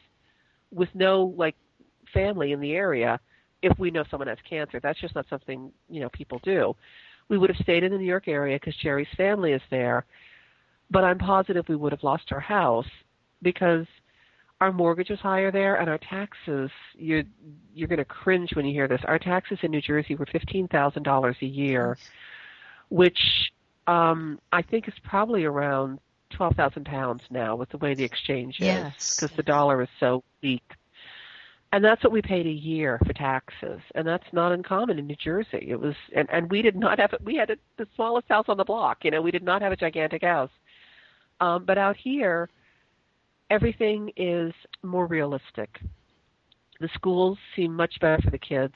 with 0.71 0.89
no 0.93 1.33
like 1.37 1.55
family 2.13 2.51
in 2.51 2.59
the 2.59 2.73
area 2.73 3.19
if 3.61 3.77
we 3.79 3.91
know 3.91 4.03
someone 4.09 4.27
has 4.27 4.37
cancer. 4.47 4.79
That's 4.81 4.99
just 4.99 5.15
not 5.15 5.25
something 5.29 5.71
you 5.89 6.01
know 6.01 6.09
people 6.09 6.39
do. 6.43 6.75
We 7.29 7.37
would 7.37 7.49
have 7.49 7.63
stayed 7.63 7.83
in 7.83 7.91
the 7.91 7.97
New 7.97 8.05
York 8.05 8.27
area 8.27 8.57
because 8.57 8.75
Jerry's 8.77 9.07
family 9.15 9.53
is 9.53 9.61
there, 9.71 10.05
but 10.91 11.03
I'm 11.03 11.17
positive 11.17 11.65
we 11.69 11.75
would 11.75 11.93
have 11.93 12.03
lost 12.03 12.31
our 12.31 12.39
house 12.39 12.89
because 13.41 13.85
our 14.61 14.71
mortgage 14.71 15.09
was 15.09 15.19
higher 15.19 15.51
there 15.51 15.75
and 15.75 15.89
our 15.89 15.97
taxes 15.97 16.69
you're 16.95 17.23
you're 17.73 17.87
going 17.87 17.99
to 17.99 18.05
cringe 18.05 18.51
when 18.55 18.65
you 18.65 18.73
hear 18.73 18.87
this. 18.87 19.01
Our 19.05 19.19
taxes 19.19 19.59
in 19.61 19.71
New 19.71 19.81
Jersey 19.81 20.15
were 20.15 20.27
fifteen 20.31 20.67
thousand 20.67 21.03
dollars 21.03 21.35
a 21.41 21.45
year, 21.45 21.97
which 22.89 23.19
um, 23.87 24.39
I 24.51 24.61
think 24.61 24.87
is 24.87 24.93
probably 25.03 25.43
around 25.43 25.99
twelve 26.33 26.55
thousand 26.55 26.85
pounds 26.85 27.21
now 27.29 27.55
with 27.55 27.69
the 27.69 27.77
way 27.77 27.93
the 27.93 28.03
exchange 28.03 28.57
is 28.59 29.15
because 29.15 29.35
the 29.35 29.43
dollar 29.43 29.81
is 29.81 29.89
so 29.99 30.23
weak. 30.41 30.63
And 31.71 31.83
that's 31.83 32.03
what 32.03 32.13
we 32.13 32.21
paid 32.21 32.45
a 32.45 32.51
year 32.51 32.99
for 33.03 33.13
taxes, 33.13 33.81
and 33.95 34.07
that's 34.07 34.31
not 34.31 34.51
uncommon 34.51 34.99
in 34.99 35.07
New 35.07 35.15
Jersey. 35.15 35.65
It 35.69 35.79
was, 35.79 35.95
and 36.15 36.29
and 36.31 36.51
we 36.51 36.61
did 36.61 36.75
not 36.75 36.99
have 36.99 37.13
it. 37.13 37.23
We 37.23 37.35
had 37.35 37.49
a, 37.49 37.55
the 37.77 37.87
smallest 37.95 38.27
house 38.29 38.45
on 38.47 38.57
the 38.57 38.63
block. 38.63 38.99
You 39.03 39.11
know, 39.11 39.21
we 39.21 39.31
did 39.31 39.43
not 39.43 39.63
have 39.63 39.71
a 39.71 39.75
gigantic 39.75 40.21
house. 40.23 40.51
Um, 41.39 41.65
but 41.65 41.79
out 41.79 41.97
here, 41.97 42.47
everything 43.49 44.11
is 44.15 44.53
more 44.83 45.07
realistic. 45.07 45.79
The 46.79 46.89
schools 46.93 47.37
seem 47.55 47.75
much 47.75 47.99
better 47.99 48.21
for 48.21 48.29
the 48.29 48.37
kids. 48.37 48.75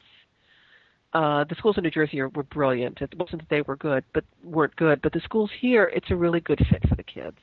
Uh, 1.14 1.44
the 1.46 1.56
schools 1.56 1.78
in 1.78 1.84
New 1.84 1.92
Jersey 1.92 2.20
are, 2.20 2.30
were 2.30 2.44
brilliant. 2.44 3.02
It 3.02 3.14
wasn't 3.18 3.42
that 3.42 3.50
they 3.50 3.62
were 3.62 3.76
good, 3.76 4.04
but 4.14 4.24
weren't 4.44 4.76
good. 4.76 5.02
But 5.02 5.14
the 5.14 5.22
schools 5.22 5.50
here, 5.60 5.92
it's 5.96 6.12
a 6.12 6.16
really 6.16 6.40
good 6.40 6.60
fit 6.70 6.88
for 6.88 6.96
the 6.96 7.04
kids. 7.04 7.38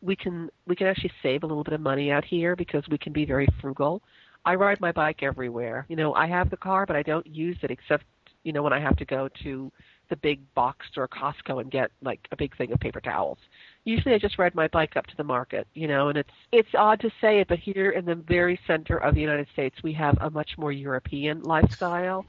We 0.00 0.16
can 0.16 0.50
we 0.66 0.76
can 0.76 0.86
actually 0.86 1.12
save 1.22 1.42
a 1.42 1.46
little 1.46 1.64
bit 1.64 1.74
of 1.74 1.80
money 1.80 2.10
out 2.10 2.24
here 2.24 2.54
because 2.54 2.84
we 2.88 2.98
can 2.98 3.12
be 3.12 3.24
very 3.24 3.48
frugal. 3.60 4.02
I 4.44 4.54
ride 4.54 4.80
my 4.80 4.92
bike 4.92 5.22
everywhere. 5.22 5.86
You 5.88 5.96
know, 5.96 6.14
I 6.14 6.26
have 6.26 6.50
the 6.50 6.56
car, 6.56 6.86
but 6.86 6.96
I 6.96 7.02
don't 7.02 7.26
use 7.26 7.58
it 7.62 7.70
except 7.70 8.04
you 8.44 8.52
know 8.52 8.62
when 8.62 8.72
I 8.72 8.80
have 8.80 8.96
to 8.96 9.04
go 9.04 9.28
to 9.42 9.72
the 10.08 10.16
big 10.16 10.40
box 10.54 10.86
store 10.90 11.08
Costco 11.08 11.60
and 11.60 11.70
get 11.70 11.90
like 12.02 12.20
a 12.32 12.36
big 12.36 12.56
thing 12.56 12.72
of 12.72 12.80
paper 12.80 13.00
towels. 13.00 13.38
Usually 13.84 14.14
I 14.14 14.18
just 14.18 14.38
ride 14.38 14.54
my 14.54 14.68
bike 14.68 14.96
up 14.96 15.06
to 15.06 15.16
the 15.16 15.24
market, 15.24 15.66
you 15.74 15.88
know, 15.88 16.08
and 16.08 16.18
it's 16.18 16.30
it's 16.52 16.68
odd 16.74 17.00
to 17.00 17.10
say 17.20 17.40
it, 17.40 17.48
but 17.48 17.58
here 17.58 17.90
in 17.90 18.04
the 18.04 18.14
very 18.14 18.58
center 18.66 18.98
of 18.98 19.14
the 19.14 19.20
United 19.20 19.48
States 19.52 19.76
we 19.82 19.92
have 19.94 20.16
a 20.20 20.30
much 20.30 20.56
more 20.56 20.72
European 20.72 21.42
lifestyle 21.42 22.24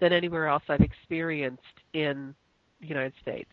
than 0.00 0.12
anywhere 0.12 0.46
else 0.46 0.62
I've 0.68 0.80
experienced 0.80 1.62
in 1.92 2.34
the 2.80 2.86
United 2.86 3.12
States. 3.20 3.50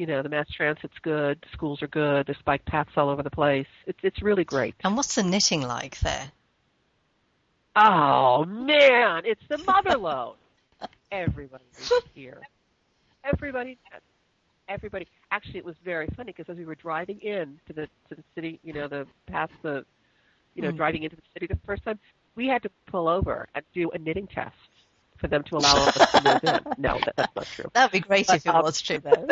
You 0.00 0.06
know, 0.06 0.22
the 0.22 0.30
mass 0.30 0.46
transit's 0.56 0.98
good, 1.02 1.38
the 1.42 1.48
schools 1.52 1.82
are 1.82 1.86
good, 1.86 2.26
there's 2.26 2.40
bike 2.46 2.64
paths 2.64 2.88
all 2.96 3.10
over 3.10 3.22
the 3.22 3.28
place. 3.28 3.66
It's 3.86 3.98
it's 4.02 4.22
really 4.22 4.44
great. 4.44 4.74
And 4.82 4.96
what's 4.96 5.16
the 5.16 5.22
knitting 5.22 5.60
like 5.60 6.00
there? 6.00 6.32
Oh 7.76 8.46
man, 8.46 9.24
it's 9.26 9.42
the 9.50 9.58
mother 9.58 9.98
lode. 9.98 10.36
Everybody 11.12 11.64
here. 12.14 12.40
Everybody, 13.24 13.76
everybody. 14.70 15.06
Actually, 15.30 15.58
it 15.58 15.66
was 15.66 15.76
very 15.84 16.06
funny 16.16 16.32
because 16.34 16.50
as 16.50 16.56
we 16.56 16.64
were 16.64 16.76
driving 16.76 17.20
in 17.20 17.60
to 17.66 17.74
the 17.74 17.86
to 18.08 18.14
the 18.14 18.24
city, 18.34 18.58
you 18.64 18.72
know, 18.72 18.88
the 18.88 19.06
past 19.26 19.52
the, 19.60 19.84
you 20.54 20.62
know, 20.62 20.70
Mm. 20.70 20.76
driving 20.78 21.02
into 21.02 21.16
the 21.16 21.22
city 21.34 21.46
the 21.46 21.58
first 21.66 21.84
time, 21.84 21.98
we 22.36 22.46
had 22.46 22.62
to 22.62 22.70
pull 22.90 23.06
over 23.06 23.50
and 23.54 23.62
do 23.74 23.90
a 23.90 23.98
knitting 23.98 24.28
test 24.28 24.56
for 25.20 25.28
them 25.28 25.42
to 25.44 25.56
allow 25.56 25.74
us 25.74 25.94
to 25.94 26.22
move 26.24 26.54
in. 26.54 26.72
No, 26.78 26.98
that, 27.04 27.14
that's 27.16 27.36
not 27.36 27.46
true. 27.46 27.70
That'd 27.74 27.92
be 27.92 28.00
great 28.00 28.28
if 28.28 28.46
it 28.46 28.48
um, 28.48 28.62
was 28.62 28.80
true, 28.80 28.98
though. 28.98 29.26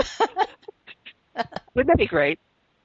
Wouldn't 1.74 1.88
that 1.88 1.98
be 1.98 2.06
great? 2.06 2.38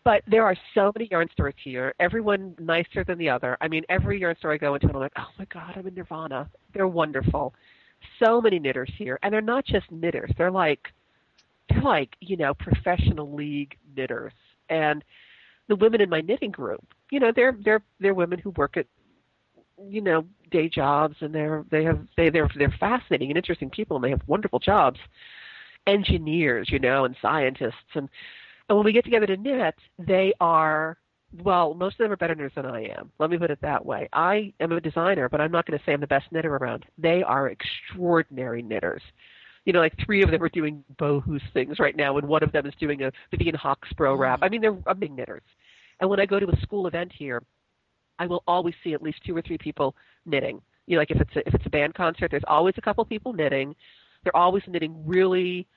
But 0.04 0.24
there 0.28 0.46
are 0.46 0.56
so 0.74 0.92
many 0.96 1.08
yarn 1.10 1.30
stores 1.32 1.54
here, 1.64 1.94
everyone 2.00 2.56
nicer 2.60 3.04
than 3.04 3.18
the 3.18 3.30
other. 3.30 3.58
I 3.62 3.68
mean, 3.68 3.84
every 3.90 4.20
yarn 4.20 4.36
store 4.38 4.54
I 4.54 4.58
go 4.58 4.76
into, 4.76 4.88
I'm 4.88 5.00
like, 5.00 5.14
oh 5.18 5.28
my 5.40 5.46
God, 5.46 5.74
I'm 5.76 5.88
in 5.88 5.96
Nirvana. 5.96 6.50
They're 6.74 6.88
wonderful. 6.88 7.54
So 8.20 8.42
many 8.42 8.60
knitters 8.60 8.92
here. 8.98 9.18
And 9.24 9.34
they're 9.34 9.42
not 9.42 9.66
just 9.66 9.90
knitters. 9.92 10.32
They're 10.38 10.52
like, 10.52 10.90
they're 11.70 11.82
like, 11.82 12.16
you 12.20 12.36
know, 12.36 12.54
professional 12.54 13.34
league 13.34 13.78
knitters. 13.96 14.34
And 14.70 15.04
the 15.68 15.78
women 15.78 16.02
in 16.02 16.10
my 16.10 16.20
knitting 16.20 16.52
group, 16.52 16.86
you 17.10 17.20
know, 17.22 17.32
they're, 17.34 17.58
they're, 17.64 17.84
they're 18.00 18.14
women 18.14 18.40
who 18.40 18.50
work 18.52 18.76
at, 18.76 18.88
you 19.88 20.02
know, 20.02 20.26
day 20.52 20.70
jobs 20.70 21.16
and 21.22 21.34
they're, 21.34 21.66
they 21.72 21.84
have, 21.84 22.00
they, 22.18 22.30
they're, 22.30 22.50
they're 22.58 22.74
fascinating 22.80 23.30
and 23.30 23.38
interesting 23.38 23.70
people 23.70 23.98
and 23.98 24.04
they 24.04 24.10
have 24.10 24.22
wonderful 24.28 24.60
jobs. 24.60 25.00
Engineers, 25.86 26.70
you 26.72 26.80
know, 26.80 27.06
and 27.06 27.16
scientists 27.22 27.96
and, 27.96 28.08
and 28.70 28.78
when 28.78 28.86
we 28.86 28.94
get 28.94 29.04
together 29.04 29.26
to 29.28 29.38
knit, 29.38 29.76
they 30.00 30.34
are 30.40 30.98
well, 31.42 31.74
most 31.74 31.94
of 31.94 32.00
them 32.00 32.12
are 32.12 32.18
better 32.18 32.36
knitters 32.36 32.52
than 32.56 32.66
I 32.66 32.84
am. 32.98 33.12
Let 33.20 33.30
me 33.30 33.38
put 33.38 33.50
it 33.50 33.60
that 33.62 33.84
way. 33.84 34.08
I 34.14 34.54
am 34.60 34.72
a 34.72 34.80
designer, 34.80 35.30
but 35.30 35.42
I'm 35.42 35.52
not 35.52 35.66
going 35.66 35.78
to 35.78 35.84
say 35.86 35.94
I'm 35.94 36.02
the 36.02 36.08
best 36.08 36.32
knitter 36.32 36.56
around. 36.56 36.86
They 36.98 37.24
are 37.24 37.50
extraordinary 37.50 38.62
knitters. 38.62 39.02
You 39.66 39.74
know, 39.74 39.80
like 39.80 39.94
three 40.06 40.22
of 40.22 40.30
them 40.30 40.44
are 40.44 40.50
doing 40.50 40.84
bohus 41.00 41.42
things 41.54 41.80
right 41.80 41.96
now, 41.96 42.18
and 42.18 42.28
one 42.28 42.44
of 42.44 42.52
them 42.52 42.66
is 42.66 42.74
doing 42.80 43.04
a 43.04 43.12
Vivian 43.32 43.56
Hoxbro 43.56 44.18
wrap. 44.18 44.40
Mm-hmm. 44.40 44.44
I 44.44 44.50
mean, 44.50 44.62
they're 44.62 44.78
amazing 44.88 45.16
knitters. 45.16 45.42
And 46.00 46.10
when 46.10 46.20
I 46.20 46.26
go 46.26 46.40
to 46.40 46.50
a 46.50 46.62
school 46.62 46.86
event 46.88 47.12
here, 47.18 47.42
I 48.20 48.28
will 48.28 48.44
always 48.48 48.76
see 48.84 48.94
at 48.94 49.02
least 49.02 49.20
two 49.26 49.36
or 49.36 49.42
three 49.42 49.58
people 49.58 49.96
knitting. 50.26 50.62
You 50.88 50.96
know, 50.96 51.02
like 51.02 51.12
if 51.12 51.22
it's 51.22 51.36
a, 51.36 51.48
if 51.48 51.54
it's 51.54 51.66
a 51.66 51.70
band 51.70 51.96
concert, 51.96 52.32
there's 52.32 52.44
always 52.48 52.76
a 52.78 52.82
couple 52.82 53.04
people 53.06 53.34
knitting. 53.34 53.76
They're 54.24 54.36
always 54.36 54.64
knitting 54.68 55.02
really 55.06 55.68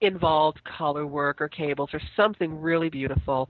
involved 0.00 0.62
color 0.64 1.06
work 1.06 1.40
or 1.40 1.48
cables 1.48 1.90
or 1.92 2.00
something 2.16 2.60
really 2.60 2.88
beautiful. 2.88 3.48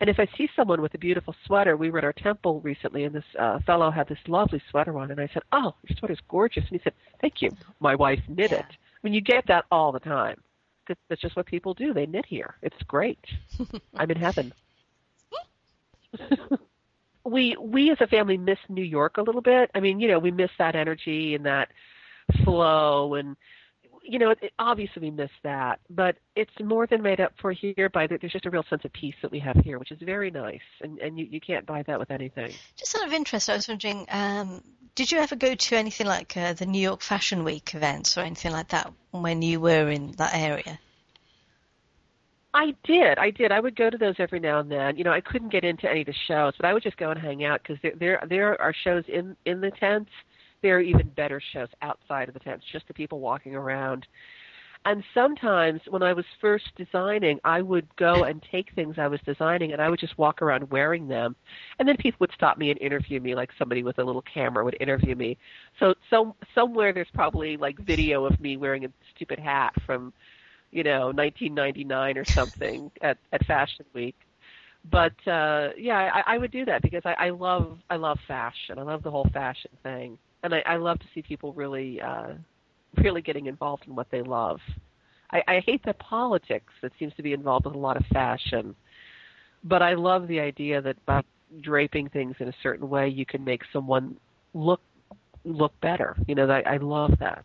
And 0.00 0.08
if 0.08 0.18
I 0.18 0.26
see 0.36 0.48
someone 0.56 0.80
with 0.80 0.94
a 0.94 0.98
beautiful 0.98 1.34
sweater, 1.46 1.76
we 1.76 1.90
were 1.90 1.98
at 1.98 2.04
our 2.04 2.12
temple 2.14 2.60
recently, 2.62 3.04
and 3.04 3.14
this 3.14 3.24
uh, 3.38 3.60
fellow 3.66 3.90
had 3.90 4.08
this 4.08 4.18
lovely 4.26 4.60
sweater 4.70 4.98
on, 4.98 5.10
and 5.10 5.20
I 5.20 5.28
said, 5.32 5.42
"Oh, 5.52 5.74
your 5.86 5.96
sweater's 5.96 6.18
gorgeous." 6.28 6.64
And 6.68 6.80
he 6.80 6.82
said, 6.82 6.94
"Thank 7.20 7.42
you. 7.42 7.50
My 7.78 7.94
wife 7.94 8.20
knit 8.26 8.50
Yeah. 8.50 8.58
it." 8.60 8.64
I 8.70 8.98
mean, 9.02 9.12
you 9.14 9.20
get 9.20 9.46
that 9.46 9.64
all 9.70 9.92
the 9.92 10.00
time 10.00 10.42
that's 11.08 11.20
just 11.20 11.36
what 11.36 11.46
people 11.46 11.74
do. 11.74 11.92
They 11.92 12.06
knit 12.06 12.26
here. 12.26 12.56
It's 12.62 12.82
great. 12.86 13.18
I'm 13.96 14.10
in 14.10 14.16
heaven. 14.18 14.52
we 17.24 17.56
we 17.58 17.90
as 17.90 17.98
a 18.00 18.06
family 18.06 18.36
miss 18.36 18.58
New 18.68 18.84
York 18.84 19.16
a 19.16 19.22
little 19.22 19.42
bit. 19.42 19.70
I 19.74 19.80
mean, 19.80 20.00
you 20.00 20.08
know, 20.08 20.18
we 20.18 20.30
miss 20.30 20.50
that 20.58 20.74
energy 20.74 21.34
and 21.34 21.46
that 21.46 21.68
flow 22.44 23.14
and 23.14 23.36
you 24.04 24.18
know, 24.18 24.30
it, 24.30 24.52
obviously 24.58 25.00
we 25.02 25.10
miss 25.10 25.30
that, 25.44 25.80
but 25.88 26.16
it's 26.34 26.50
more 26.60 26.86
than 26.86 27.02
made 27.02 27.20
up 27.20 27.32
for 27.40 27.52
here 27.52 27.88
by 27.88 28.06
the, 28.06 28.18
there's 28.20 28.32
just 28.32 28.46
a 28.46 28.50
real 28.50 28.64
sense 28.68 28.84
of 28.84 28.92
peace 28.92 29.14
that 29.22 29.30
we 29.30 29.38
have 29.38 29.56
here, 29.56 29.78
which 29.78 29.92
is 29.92 29.98
very 30.00 30.30
nice, 30.30 30.60
and 30.80 30.98
and 30.98 31.18
you 31.18 31.26
you 31.30 31.40
can't 31.40 31.66
buy 31.66 31.82
that 31.84 31.98
with 31.98 32.10
anything. 32.10 32.52
Just 32.76 32.96
out 32.96 33.06
of 33.06 33.12
interest, 33.12 33.48
I 33.48 33.54
was 33.54 33.68
wondering, 33.68 34.06
um, 34.10 34.62
did 34.94 35.10
you 35.10 35.18
ever 35.18 35.36
go 35.36 35.54
to 35.54 35.76
anything 35.76 36.06
like 36.06 36.36
uh, 36.36 36.52
the 36.52 36.66
New 36.66 36.80
York 36.80 37.00
Fashion 37.00 37.44
Week 37.44 37.74
events 37.74 38.18
or 38.18 38.22
anything 38.22 38.52
like 38.52 38.68
that 38.68 38.92
when 39.10 39.42
you 39.42 39.60
were 39.60 39.88
in 39.88 40.12
that 40.12 40.34
area? 40.34 40.78
I 42.54 42.74
did, 42.84 43.18
I 43.18 43.30
did. 43.30 43.50
I 43.50 43.60
would 43.60 43.76
go 43.76 43.88
to 43.88 43.96
those 43.96 44.16
every 44.18 44.38
now 44.38 44.60
and 44.60 44.70
then. 44.70 44.96
You 44.96 45.04
know, 45.04 45.12
I 45.12 45.22
couldn't 45.22 45.50
get 45.50 45.64
into 45.64 45.90
any 45.90 46.00
of 46.00 46.06
the 46.06 46.14
shows, 46.28 46.52
but 46.58 46.66
I 46.66 46.74
would 46.74 46.82
just 46.82 46.98
go 46.98 47.10
and 47.10 47.18
hang 47.18 47.44
out 47.44 47.62
because 47.62 47.78
there 47.82 47.94
there 47.98 48.22
there 48.28 48.60
are 48.60 48.74
shows 48.84 49.04
in 49.08 49.36
in 49.46 49.60
the 49.60 49.70
tents. 49.70 50.10
There 50.62 50.76
are 50.76 50.80
even 50.80 51.08
better 51.16 51.40
shows 51.52 51.68
outside 51.80 52.28
of 52.28 52.34
the 52.34 52.40
tents, 52.40 52.64
just 52.70 52.86
the 52.88 52.94
people 52.94 53.20
walking 53.20 53.54
around. 53.54 54.06
And 54.84 55.04
sometimes 55.14 55.80
when 55.88 56.02
I 56.02 56.12
was 56.12 56.24
first 56.40 56.64
designing, 56.76 57.38
I 57.44 57.62
would 57.62 57.86
go 57.96 58.24
and 58.24 58.44
take 58.50 58.74
things 58.74 58.96
I 58.98 59.06
was 59.06 59.20
designing 59.24 59.72
and 59.72 59.80
I 59.80 59.88
would 59.88 60.00
just 60.00 60.18
walk 60.18 60.42
around 60.42 60.70
wearing 60.70 61.06
them. 61.06 61.36
And 61.78 61.86
then 61.86 61.96
people 61.96 62.16
would 62.20 62.32
stop 62.34 62.58
me 62.58 62.70
and 62.70 62.80
interview 62.80 63.20
me 63.20 63.36
like 63.36 63.50
somebody 63.58 63.84
with 63.84 63.98
a 63.98 64.04
little 64.04 64.22
camera 64.22 64.64
would 64.64 64.76
interview 64.80 65.14
me. 65.14 65.38
So 65.78 65.94
so 66.10 66.34
somewhere 66.54 66.92
there's 66.92 67.10
probably 67.14 67.56
like 67.56 67.78
video 67.78 68.24
of 68.24 68.40
me 68.40 68.56
wearing 68.56 68.84
a 68.84 68.88
stupid 69.14 69.38
hat 69.38 69.72
from, 69.86 70.12
you 70.72 70.82
know, 70.82 71.12
1999 71.12 72.18
or 72.18 72.24
something 72.24 72.90
at 73.02 73.18
at 73.32 73.44
Fashion 73.46 73.84
Week. 73.94 74.16
But 74.90 75.14
uh 75.26 75.70
yeah, 75.76 76.10
I, 76.12 76.34
I 76.34 76.38
would 76.38 76.50
do 76.50 76.64
that 76.64 76.82
because 76.82 77.02
I, 77.04 77.14
I 77.26 77.30
love 77.30 77.78
I 77.88 77.96
love 77.96 78.18
fashion. 78.26 78.78
I 78.78 78.82
love 78.82 79.02
the 79.02 79.10
whole 79.10 79.28
fashion 79.32 79.70
thing. 79.82 80.18
And 80.42 80.54
I, 80.54 80.62
I 80.66 80.76
love 80.76 80.98
to 80.98 81.06
see 81.14 81.22
people 81.22 81.52
really 81.52 82.00
uh 82.00 82.34
really 82.96 83.22
getting 83.22 83.46
involved 83.46 83.84
in 83.86 83.94
what 83.94 84.10
they 84.10 84.22
love. 84.22 84.60
I, 85.30 85.42
I 85.48 85.60
hate 85.60 85.84
the 85.84 85.94
politics 85.94 86.72
that 86.82 86.92
seems 86.98 87.14
to 87.14 87.22
be 87.22 87.32
involved 87.32 87.66
with 87.66 87.74
a 87.74 87.78
lot 87.78 87.96
of 87.96 88.04
fashion, 88.06 88.74
but 89.64 89.80
I 89.80 89.94
love 89.94 90.28
the 90.28 90.40
idea 90.40 90.82
that 90.82 91.04
by 91.06 91.22
draping 91.60 92.08
things 92.08 92.36
in 92.38 92.48
a 92.48 92.54
certain 92.62 92.88
way, 92.88 93.08
you 93.08 93.24
can 93.24 93.44
make 93.44 93.62
someone 93.72 94.16
look 94.54 94.80
look 95.44 95.78
better. 95.80 96.16
You 96.26 96.34
know, 96.34 96.48
I, 96.48 96.74
I 96.74 96.76
love 96.76 97.18
that. 97.18 97.44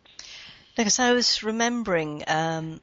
Because 0.76 0.98
I 1.00 1.12
was 1.12 1.42
remembering 1.42 2.22
um, 2.28 2.80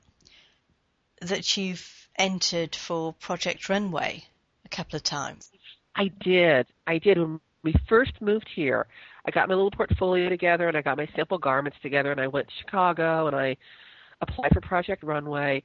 that 1.21 1.57
you've 1.57 2.07
entered 2.17 2.75
for 2.75 3.13
Project 3.13 3.69
Runway 3.69 4.23
a 4.65 4.69
couple 4.69 4.95
of 4.95 5.03
times. 5.03 5.51
I 5.95 6.09
did. 6.19 6.67
I 6.87 6.97
did. 6.97 7.17
When 7.17 7.39
we 7.63 7.73
first 7.87 8.21
moved 8.21 8.49
here, 8.53 8.87
I 9.25 9.31
got 9.31 9.47
my 9.49 9.55
little 9.55 9.71
portfolio 9.71 10.29
together 10.29 10.67
and 10.67 10.77
I 10.77 10.81
got 10.81 10.97
my 10.97 11.07
sample 11.15 11.37
garments 11.37 11.77
together 11.81 12.11
and 12.11 12.21
I 12.21 12.27
went 12.27 12.47
to 12.47 12.53
Chicago 12.59 13.27
and 13.27 13.35
I 13.35 13.57
applied 14.21 14.53
for 14.53 14.61
Project 14.61 15.03
Runway 15.03 15.63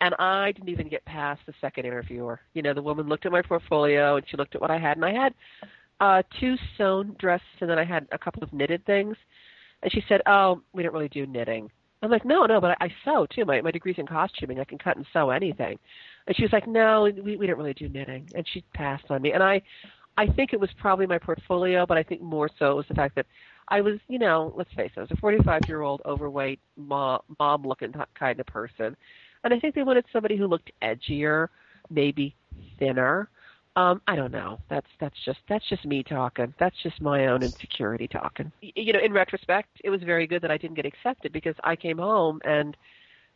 and 0.00 0.14
I 0.18 0.52
didn't 0.52 0.68
even 0.68 0.88
get 0.88 1.04
past 1.04 1.40
the 1.46 1.54
second 1.60 1.86
interviewer. 1.86 2.40
You 2.54 2.62
know, 2.62 2.74
the 2.74 2.82
woman 2.82 3.08
looked 3.08 3.26
at 3.26 3.32
my 3.32 3.42
portfolio 3.42 4.16
and 4.16 4.26
she 4.28 4.36
looked 4.36 4.54
at 4.54 4.60
what 4.60 4.70
I 4.70 4.78
had 4.78 4.96
and 4.96 5.04
I 5.06 5.12
had 5.12 5.34
uh 6.00 6.22
two 6.40 6.56
sewn 6.76 7.14
dresses 7.18 7.46
and 7.60 7.70
then 7.70 7.78
I 7.78 7.84
had 7.84 8.08
a 8.12 8.18
couple 8.18 8.42
of 8.42 8.52
knitted 8.52 8.84
things. 8.84 9.16
And 9.82 9.90
she 9.90 10.04
said, 10.08 10.20
"Oh, 10.26 10.62
we 10.72 10.82
don't 10.84 10.92
really 10.92 11.08
do 11.08 11.26
knitting." 11.26 11.70
I'm 12.02 12.10
like, 12.10 12.24
"No, 12.24 12.44
no, 12.46 12.60
but 12.60 12.76
I, 12.80 12.86
I 12.86 12.94
sew 13.04 13.26
too. 13.26 13.44
My 13.44 13.60
my 13.60 13.70
degree's 13.70 13.98
in 13.98 14.06
costuming. 14.06 14.58
I 14.60 14.64
can 14.64 14.78
cut 14.78 14.96
and 14.96 15.06
sew 15.12 15.30
anything." 15.30 15.78
And 16.26 16.36
she 16.36 16.42
was 16.42 16.52
like, 16.52 16.66
"No, 16.66 17.08
we 17.22 17.36
we 17.36 17.46
don't 17.46 17.58
really 17.58 17.74
do 17.74 17.88
knitting." 17.88 18.28
And 18.34 18.46
she 18.52 18.64
passed 18.74 19.04
on 19.10 19.22
me. 19.22 19.32
And 19.32 19.42
I 19.42 19.62
I 20.16 20.26
think 20.26 20.52
it 20.52 20.60
was 20.60 20.70
probably 20.78 21.06
my 21.06 21.18
portfolio, 21.18 21.86
but 21.86 21.96
I 21.96 22.02
think 22.02 22.20
more 22.20 22.50
so 22.58 22.72
it 22.72 22.74
was 22.74 22.86
the 22.88 22.94
fact 22.94 23.14
that 23.14 23.26
I 23.68 23.80
was, 23.80 23.98
you 24.08 24.18
know, 24.18 24.52
let's 24.56 24.72
face 24.74 24.90
it, 24.94 24.98
I 24.98 25.02
was 25.02 25.10
a 25.12 25.16
45 25.16 25.62
year 25.68 25.82
old 25.82 26.02
overweight 26.04 26.60
mom 26.76 27.20
mom 27.38 27.66
looking 27.66 27.94
kind 28.18 28.38
of 28.40 28.46
person, 28.46 28.96
and 29.44 29.54
I 29.54 29.58
think 29.58 29.74
they 29.74 29.82
wanted 29.82 30.04
somebody 30.12 30.36
who 30.36 30.46
looked 30.46 30.70
edgier, 30.82 31.48
maybe 31.90 32.34
thinner. 32.78 33.28
Um, 33.74 34.02
I 34.06 34.16
don't 34.16 34.32
know. 34.32 34.58
That's 34.68 34.86
that's 35.00 35.16
just 35.24 35.38
that's 35.48 35.66
just 35.68 35.86
me 35.86 36.02
talking. 36.02 36.52
That's 36.60 36.76
just 36.82 37.00
my 37.00 37.28
own 37.28 37.42
insecurity 37.42 38.06
talking. 38.06 38.52
You 38.60 38.92
know, 38.92 38.98
in 39.02 39.12
retrospect, 39.12 39.68
it 39.82 39.88
was 39.88 40.02
very 40.02 40.26
good 40.26 40.42
that 40.42 40.50
I 40.50 40.58
didn't 40.58 40.76
get 40.76 40.84
accepted 40.84 41.32
because 41.32 41.54
I 41.64 41.74
came 41.74 41.96
home 41.96 42.40
and 42.44 42.76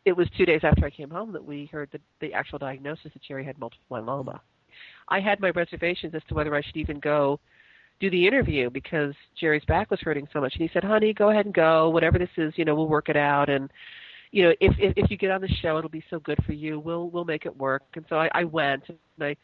it 0.04 0.12
was 0.12 0.28
two 0.36 0.44
days 0.44 0.60
after 0.62 0.84
I 0.84 0.90
came 0.90 1.10
home 1.10 1.32
that 1.32 1.44
we 1.44 1.66
heard 1.72 1.88
the, 1.90 2.00
the 2.20 2.34
actual 2.34 2.58
diagnosis 2.58 3.12
that 3.14 3.22
Jerry 3.22 3.44
had 3.44 3.58
multiple 3.58 3.84
myeloma. 3.90 4.40
I 5.08 5.20
had 5.20 5.40
my 5.40 5.50
reservations 5.50 6.14
as 6.14 6.22
to 6.28 6.34
whether 6.34 6.54
I 6.54 6.62
should 6.62 6.76
even 6.76 7.00
go 7.00 7.40
do 7.98 8.10
the 8.10 8.26
interview 8.26 8.68
because 8.68 9.14
Jerry's 9.40 9.64
back 9.64 9.90
was 9.90 10.00
hurting 10.00 10.28
so 10.32 10.40
much. 10.40 10.52
And 10.54 10.62
he 10.62 10.70
said, 10.72 10.84
"Honey, 10.84 11.14
go 11.14 11.30
ahead 11.30 11.46
and 11.46 11.54
go. 11.54 11.88
Whatever 11.88 12.18
this 12.18 12.28
is, 12.36 12.52
you 12.56 12.66
know, 12.66 12.74
we'll 12.74 12.88
work 12.88 13.08
it 13.08 13.16
out. 13.16 13.48
And 13.48 13.70
you 14.32 14.44
know, 14.44 14.54
if 14.60 14.74
if, 14.78 14.92
if 14.96 15.10
you 15.10 15.16
get 15.16 15.30
on 15.30 15.40
the 15.40 15.48
show, 15.62 15.78
it'll 15.78 15.88
be 15.88 16.04
so 16.10 16.20
good 16.20 16.38
for 16.44 16.52
you. 16.52 16.78
We'll 16.78 17.08
we'll 17.08 17.24
make 17.24 17.46
it 17.46 17.56
work." 17.56 17.82
And 17.94 18.04
so 18.10 18.16
I, 18.16 18.28
I 18.34 18.44
went 18.44 18.82
and 18.88 18.98
I 19.20 19.36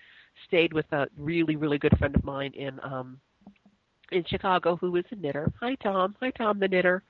stayed 0.46 0.72
with 0.72 0.86
a 0.92 1.06
really 1.16 1.56
really 1.56 1.78
good 1.78 1.96
friend 1.98 2.14
of 2.14 2.24
mine 2.24 2.52
in 2.54 2.78
um 2.82 3.18
in 4.10 4.24
Chicago 4.24 4.76
who 4.76 4.94
is 4.96 5.04
a 5.10 5.16
knitter. 5.16 5.50
Hi 5.60 5.74
Tom. 5.76 6.14
Hi 6.20 6.30
Tom 6.30 6.58
the 6.58 6.68
knitter. 6.68 7.02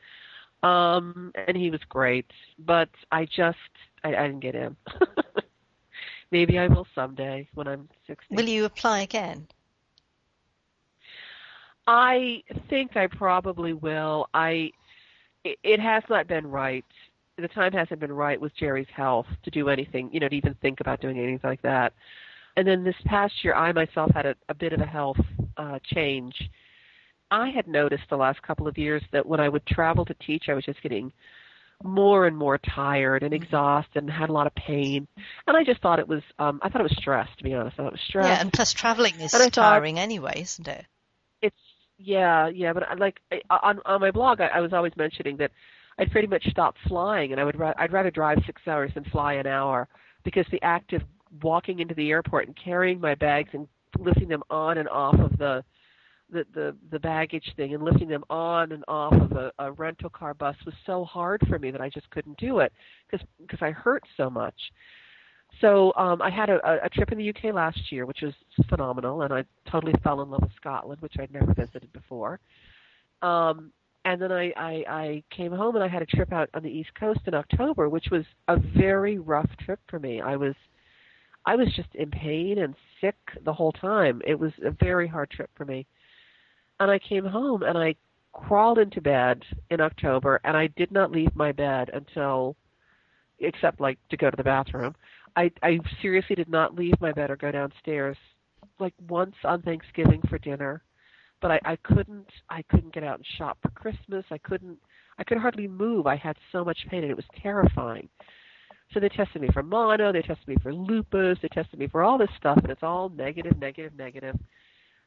Um 0.62 1.32
and 1.46 1.56
he 1.56 1.70
was 1.70 1.80
great, 1.88 2.26
but 2.60 2.88
I 3.10 3.24
just 3.24 3.58
I, 4.04 4.14
I 4.14 4.26
didn't 4.26 4.40
get 4.40 4.54
in. 4.54 4.76
Maybe 6.30 6.58
I 6.58 6.66
will 6.66 6.86
someday 6.94 7.48
when 7.54 7.68
I'm 7.68 7.88
60. 8.06 8.34
Will 8.34 8.48
you 8.48 8.64
apply 8.64 9.00
again? 9.00 9.46
I 11.86 12.42
think 12.70 12.96
I 12.96 13.06
probably 13.06 13.72
will. 13.72 14.28
I 14.32 14.70
it, 15.44 15.58
it 15.62 15.80
has 15.80 16.02
not 16.08 16.28
been 16.28 16.46
right. 16.46 16.84
the 17.36 17.48
time 17.48 17.72
hasn't 17.72 18.00
been 18.00 18.12
right 18.12 18.40
with 18.40 18.54
Jerry's 18.56 18.86
health 18.94 19.26
to 19.42 19.50
do 19.50 19.68
anything, 19.68 20.08
you 20.12 20.20
know, 20.20 20.28
to 20.28 20.34
even 20.34 20.54
think 20.62 20.80
about 20.80 21.00
doing 21.00 21.18
anything 21.18 21.40
like 21.42 21.62
that. 21.62 21.92
And 22.56 22.66
then 22.66 22.84
this 22.84 22.94
past 23.06 23.32
year, 23.42 23.54
I 23.54 23.72
myself 23.72 24.10
had 24.14 24.26
a, 24.26 24.34
a 24.48 24.54
bit 24.54 24.72
of 24.72 24.80
a 24.80 24.86
health 24.86 25.16
uh, 25.56 25.78
change. 25.94 26.34
I 27.30 27.48
had 27.48 27.66
noticed 27.66 28.04
the 28.10 28.16
last 28.16 28.42
couple 28.42 28.68
of 28.68 28.76
years 28.76 29.02
that 29.12 29.24
when 29.26 29.40
I 29.40 29.48
would 29.48 29.64
travel 29.66 30.04
to 30.04 30.14
teach, 30.14 30.44
I 30.48 30.54
was 30.54 30.64
just 30.64 30.82
getting 30.82 31.12
more 31.82 32.26
and 32.26 32.36
more 32.36 32.58
tired 32.58 33.22
and 33.22 33.32
exhausted 33.34 34.02
and 34.02 34.10
had 34.10 34.28
a 34.28 34.32
lot 34.32 34.46
of 34.46 34.54
pain. 34.54 35.08
And 35.46 35.56
I 35.56 35.64
just 35.64 35.80
thought 35.80 35.98
it 35.98 36.06
was, 36.06 36.22
um, 36.38 36.60
I 36.62 36.68
thought 36.68 36.80
it 36.80 36.84
was 36.84 36.96
stress, 36.96 37.26
to 37.38 37.44
be 37.44 37.54
honest. 37.54 37.74
I 37.74 37.82
thought 37.82 37.86
it 37.88 37.92
was 37.92 38.00
stress. 38.06 38.26
Yeah, 38.26 38.40
and 38.40 38.52
plus 38.52 38.72
traveling 38.72 39.14
is 39.20 39.32
And 39.34 39.42
I 39.42 39.46
thought- 39.46 39.54
tiring 39.54 39.98
anyway, 39.98 40.34
isn't 40.42 40.68
it? 40.68 40.84
It's 41.40 41.56
yeah, 41.98 42.48
yeah, 42.48 42.72
but 42.72 42.84
I- 42.88 42.94
like 42.94 43.20
I- 43.32 43.40
on 43.50 43.80
on 43.86 44.00
my 44.00 44.10
blog, 44.10 44.40
I, 44.40 44.46
I 44.48 44.60
was 44.60 44.72
always 44.72 44.92
mentioning 44.96 45.38
that 45.38 45.50
I'd 45.98 46.10
pretty 46.12 46.28
much 46.28 46.46
stopped 46.50 46.78
flying, 46.86 47.32
and 47.32 47.40
I 47.40 47.44
would 47.44 47.58
ra- 47.58 47.74
I'd 47.76 47.92
rather 47.92 48.10
drive 48.10 48.38
six 48.46 48.62
hours 48.68 48.92
than 48.94 49.04
fly 49.04 49.34
an 49.34 49.46
hour 49.46 49.88
because 50.24 50.46
the 50.52 50.62
act 50.62 50.92
of 50.92 51.02
walking 51.42 51.80
into 51.80 51.94
the 51.94 52.10
airport 52.10 52.46
and 52.46 52.56
carrying 52.62 53.00
my 53.00 53.14
bags 53.14 53.50
and 53.52 53.66
lifting 53.98 54.28
them 54.28 54.42
on 54.50 54.78
and 54.78 54.88
off 54.88 55.18
of 55.18 55.36
the 55.38 55.64
the 56.30 56.44
the, 56.54 56.76
the 56.90 56.98
baggage 56.98 57.52
thing 57.56 57.74
and 57.74 57.82
lifting 57.82 58.08
them 58.08 58.24
on 58.30 58.72
and 58.72 58.84
off 58.88 59.12
of 59.14 59.32
a, 59.32 59.52
a 59.58 59.72
rental 59.72 60.10
car 60.10 60.34
bus 60.34 60.56
was 60.64 60.74
so 60.86 61.04
hard 61.04 61.42
for 61.48 61.58
me 61.58 61.70
that 61.70 61.80
I 61.80 61.88
just 61.88 62.08
couldn't 62.10 62.38
do 62.38 62.58
it 62.60 62.72
because 63.10 63.26
because 63.40 63.60
I 63.62 63.70
hurt 63.70 64.02
so 64.16 64.28
much. 64.30 64.54
So 65.60 65.92
um, 65.96 66.22
I 66.22 66.30
had 66.30 66.48
a, 66.48 66.58
a- 66.84 66.88
trip 66.88 67.12
in 67.12 67.18
the 67.18 67.28
UK 67.28 67.54
last 67.54 67.78
year, 67.92 68.06
which 68.06 68.22
was 68.22 68.32
phenomenal, 68.70 69.20
and 69.22 69.34
I 69.34 69.44
totally 69.70 69.92
fell 70.02 70.22
in 70.22 70.30
love 70.30 70.40
with 70.40 70.52
Scotland, 70.56 71.00
which 71.02 71.12
I'd 71.18 71.30
never 71.32 71.52
visited 71.52 71.92
before. 71.92 72.40
Um, 73.20 73.70
and 74.04 74.20
then 74.20 74.32
I, 74.32 74.52
I, 74.56 74.84
I 74.88 75.22
came 75.30 75.52
home 75.52 75.76
and 75.76 75.84
I 75.84 75.88
had 75.88 76.02
a 76.02 76.06
trip 76.06 76.32
out 76.32 76.48
on 76.54 76.62
the 76.62 76.70
East 76.70 76.90
Coast 76.98 77.20
in 77.26 77.34
October, 77.34 77.88
which 77.88 78.06
was 78.10 78.24
a 78.48 78.56
very 78.76 79.18
rough 79.18 79.48
trip 79.64 79.78
for 79.88 79.98
me. 79.98 80.20
I 80.20 80.36
was 80.36 80.54
I 81.44 81.56
was 81.56 81.68
just 81.74 81.94
in 81.94 82.10
pain 82.10 82.58
and 82.58 82.74
sick 83.00 83.16
the 83.44 83.52
whole 83.52 83.72
time. 83.72 84.22
It 84.24 84.38
was 84.38 84.52
a 84.64 84.70
very 84.70 85.08
hard 85.08 85.30
trip 85.30 85.50
for 85.56 85.64
me. 85.64 85.86
And 86.80 86.90
I 86.90 86.98
came 86.98 87.24
home 87.24 87.62
and 87.62 87.76
I 87.76 87.94
crawled 88.32 88.78
into 88.78 89.00
bed 89.00 89.42
in 89.70 89.80
October 89.80 90.40
and 90.44 90.56
I 90.56 90.68
did 90.68 90.90
not 90.90 91.10
leave 91.10 91.34
my 91.34 91.52
bed 91.52 91.90
until 91.92 92.56
except 93.40 93.80
like 93.80 93.98
to 94.10 94.16
go 94.16 94.30
to 94.30 94.36
the 94.36 94.44
bathroom. 94.44 94.94
I 95.36 95.50
I 95.62 95.80
seriously 96.00 96.36
did 96.36 96.48
not 96.48 96.74
leave 96.74 97.00
my 97.00 97.12
bed 97.12 97.30
or 97.30 97.36
go 97.36 97.50
downstairs 97.50 98.16
like 98.78 98.94
once 99.08 99.34
on 99.44 99.62
Thanksgiving 99.62 100.22
for 100.28 100.38
dinner. 100.38 100.82
But 101.40 101.50
I, 101.50 101.60
I 101.64 101.76
couldn't 101.76 102.28
I 102.50 102.62
couldn't 102.70 102.94
get 102.94 103.04
out 103.04 103.18
and 103.18 103.26
shop 103.38 103.58
for 103.62 103.70
Christmas. 103.70 104.24
I 104.30 104.38
couldn't 104.38 104.78
I 105.18 105.24
could 105.24 105.38
hardly 105.38 105.68
move. 105.68 106.06
I 106.06 106.16
had 106.16 106.36
so 106.52 106.64
much 106.64 106.78
pain 106.88 107.02
and 107.02 107.10
it 107.10 107.16
was 107.16 107.26
terrifying. 107.42 108.08
So 108.92 109.00
they 109.00 109.08
tested 109.08 109.40
me 109.40 109.48
for 109.52 109.62
mono, 109.62 110.12
they 110.12 110.22
tested 110.22 110.46
me 110.46 110.56
for 110.62 110.72
lupus, 110.72 111.38
they 111.40 111.48
tested 111.48 111.78
me 111.78 111.88
for 111.88 112.02
all 112.02 112.18
this 112.18 112.30
stuff, 112.36 112.58
and 112.58 112.70
it's 112.70 112.82
all 112.82 113.08
negative, 113.08 113.58
negative, 113.58 113.92
negative. 113.96 114.36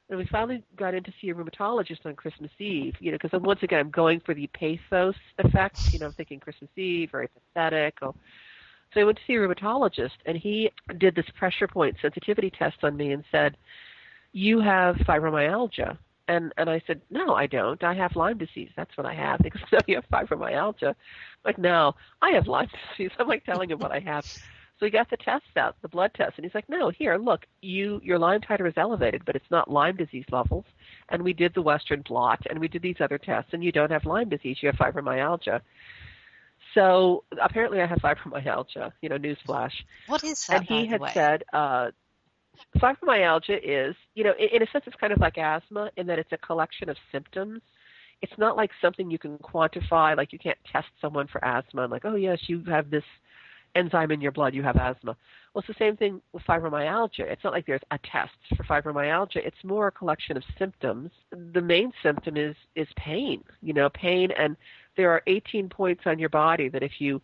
And 0.10 0.18
we 0.20 0.26
finally 0.28 0.64
got 0.76 0.94
in 0.94 1.04
to 1.04 1.14
see 1.20 1.30
a 1.30 1.34
rheumatologist 1.34 2.06
on 2.06 2.16
Christmas 2.16 2.52
Eve, 2.60 2.96
you 3.00 3.12
know, 3.12 3.18
because 3.22 3.40
once 3.42 3.64
again 3.64 3.80
I'm 3.80 3.90
going 3.92 4.20
for 4.20 4.34
the 4.34 4.48
pathos 4.48 5.16
effect, 5.40 5.80
you 5.92 6.00
know, 6.00 6.08
I'm 6.08 6.14
thinking 6.14 6.40
Christmas 6.40 6.70
Eve, 6.76 7.10
very 7.12 7.28
pathetic. 7.28 7.98
Oh. 8.02 8.16
So 8.94 9.02
I 9.02 9.04
went 9.04 9.18
to 9.18 9.24
see 9.26 9.34
a 9.34 9.40
rheumatologist, 9.40 10.18
and 10.26 10.38
he 10.38 10.72
did 11.00 11.16
this 11.16 11.26
pressure 11.38 11.68
point 11.68 11.96
sensitivity 12.02 12.52
test 12.52 12.78
on 12.84 12.96
me 12.96 13.12
and 13.12 13.24
said, 13.32 13.58
"You 14.32 14.60
have 14.62 14.96
fibromyalgia." 14.98 15.98
And 16.28 16.54
and 16.58 16.70
I 16.70 16.82
said, 16.88 17.02
"No, 17.10 17.36
I 17.36 17.46
don't. 17.48 17.84
I 17.84 17.94
have 17.94 18.16
Lyme 18.16 18.38
disease. 18.38 18.72
That's 18.76 18.96
what 18.98 19.06
I 19.06 19.14
have." 19.14 19.40
Because 19.44 19.62
no, 19.72 19.80
you 19.88 19.96
have 19.96 20.10
fibromyalgia. 20.10 20.90
I'm 20.90 20.96
like, 21.44 21.58
no, 21.58 21.94
I 22.22 22.32
have 22.32 22.48
Lyme 22.48 22.70
disease. 22.98 23.12
I'm 23.20 23.28
like 23.28 23.46
telling 23.46 23.70
him 23.70 23.80
what 23.80 23.92
I 23.92 24.00
have. 24.00 24.26
So 24.80 24.86
he 24.86 24.92
got 24.92 25.10
the 25.10 25.18
tests 25.18 25.56
out, 25.56 25.78
the 25.82 25.88
blood 25.88 26.12
test, 26.16 26.34
and 26.36 26.46
he's 26.46 26.54
like, 26.54 26.68
"No, 26.68 26.90
here, 26.90 27.18
look, 27.18 27.46
you 27.62 28.02
your 28.04 28.20
Lyme 28.20 28.42
titer 28.42 28.68
is 28.68 28.74
elevated, 28.76 29.24
but 29.24 29.36
it's 29.36 29.50
not 29.50 29.70
Lyme 29.70 29.96
disease 29.96 30.26
levels." 30.32 30.66
And 31.10 31.24
we 31.24 31.34
did 31.34 31.54
the 31.54 31.62
Western 31.62 32.02
blot, 32.02 32.42
and 32.50 32.60
we 32.60 32.68
did 32.68 32.82
these 32.82 33.00
other 33.00 33.18
tests, 33.18 33.52
and 33.54 33.64
you 33.64 33.72
don't 33.72 33.92
have 33.92 34.06
Lyme 34.06 34.30
disease. 34.30 34.58
You 34.62 34.70
have 34.70 34.76
fibromyalgia. 34.76 35.62
So 36.74 37.24
apparently, 37.42 37.82
I 37.82 37.86
have 37.86 38.00
fibromyalgia. 38.00 38.92
You 39.02 39.10
know, 39.10 39.18
newsflash. 39.18 39.72
What 40.08 40.24
is 40.26 40.46
that? 40.48 40.58
and 40.58 40.66
he 40.66 40.86
had 40.88 41.00
way? 41.00 41.12
said, 41.14 41.44
uh, 41.54 41.92
fibromyalgia 42.78 43.60
is, 43.64 43.96
you 44.14 44.24
know, 44.24 44.34
in, 44.40 44.50
in 44.54 44.64
a 44.64 44.72
sense, 44.72 44.84
it's 44.88 44.96
kind 44.96 45.14
of 45.14 45.20
like 45.20 45.38
asthma 45.38 45.92
in 45.98 46.08
that 46.08 46.20
it's 46.20 46.32
a 46.32 46.38
collection 46.38 46.90
of 46.90 46.98
symptoms. 47.12 47.62
It's 48.22 48.34
not 48.38 48.58
like 48.58 48.72
something 48.82 49.12
you 49.12 49.20
can 49.20 49.38
quantify. 49.38 50.16
Like 50.16 50.34
you 50.34 50.40
can't 50.40 50.58
test 50.72 50.88
someone 51.02 51.28
for 51.28 51.44
asthma 51.44 51.84
and 51.84 51.92
like, 51.92 52.06
oh 52.06 52.16
yes, 52.16 52.40
you 52.48 52.64
have 52.66 52.90
this 52.90 53.04
enzyme 53.76 54.12
in 54.12 54.22
your 54.22 54.32
blood, 54.32 54.54
you 54.54 54.64
have 54.64 54.78
asthma. 54.78 55.16
Well, 55.54 55.64
it's 55.66 55.68
the 55.68 55.84
same 55.84 55.96
thing 55.96 56.22
with 56.34 56.44
fibromyalgia. 56.44 57.22
It's 57.22 57.44
not 57.44 57.54
like 57.54 57.66
there's 57.66 57.82
a 57.92 58.00
test 58.10 58.34
for 58.56 58.64
fibromyalgia. 58.64 59.38
It's 59.38 59.64
more 59.64 59.88
a 59.88 59.92
collection 59.92 60.38
of 60.38 60.44
symptoms. 60.58 61.12
The 61.54 61.62
main 61.62 61.92
symptom 62.02 62.38
is 62.38 62.56
is 62.76 62.88
pain. 62.98 63.44
You 63.62 63.74
know, 63.74 63.90
pain, 63.90 64.32
and 64.38 64.56
there 64.98 65.12
are 65.12 65.22
18 65.28 65.70
points 65.70 66.04
on 66.06 66.20
your 66.20 66.30
body 66.30 66.70
that 66.70 66.84
if 66.84 67.00
you 67.00 67.22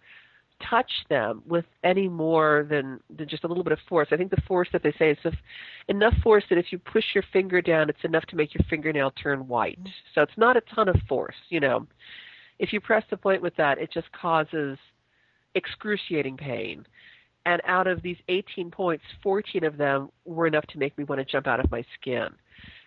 touch 0.70 0.92
them 1.10 1.42
with 1.48 1.66
any 1.84 2.08
more 2.08 2.66
than, 2.70 3.00
than 3.16 3.28
just 3.28 3.44
a 3.44 3.48
little 3.48 3.64
bit 3.64 3.74
of 3.74 3.80
force. 3.88 4.08
I 4.12 4.18
think 4.18 4.32
the 4.32 4.42
force 4.48 4.68
that 4.74 4.84
they 4.84 4.94
say 4.98 5.12
is 5.12 5.18
if, 5.24 5.34
enough 5.88 6.14
force 6.24 6.44
that 6.50 6.58
if 6.58 6.72
you 6.72 6.78
push 6.78 7.06
your 7.14 7.24
finger 7.34 7.62
down, 7.62 7.90
it's 7.90 8.04
enough 8.04 8.26
to 8.28 8.36
make 8.36 8.54
your 8.54 8.64
fingernail 8.70 9.12
turn 9.12 9.48
white. 9.48 9.80
Mm-hmm. 9.80 9.90
So 10.16 10.22
it's 10.22 10.38
not 10.38 10.58
a 10.58 10.62
ton 10.74 10.90
of 10.90 10.96
force, 11.08 11.36
you 11.50 11.60
know. 11.60 11.88
If 12.60 12.74
you 12.74 12.80
press 12.80 13.04
the 13.10 13.18
point 13.18 13.42
with 13.42 13.56
that, 13.56 13.80
it 13.80 13.92
just 13.92 14.12
causes 14.12 14.78
excruciating 15.56 16.38
pain. 16.38 16.86
And 17.46 17.62
out 17.66 17.88
of 17.88 18.02
these 18.04 18.18
18 18.30 18.70
points, 18.70 19.04
14 19.24 19.64
of 19.64 19.78
them 19.78 20.10
were 20.26 20.48
enough 20.48 20.66
to 20.68 20.78
make 20.78 20.96
me 20.98 21.04
want 21.04 21.20
to 21.20 21.26
jump 21.26 21.48
out 21.48 21.60
of 21.60 21.72
my 21.72 21.84
skin. 22.00 22.28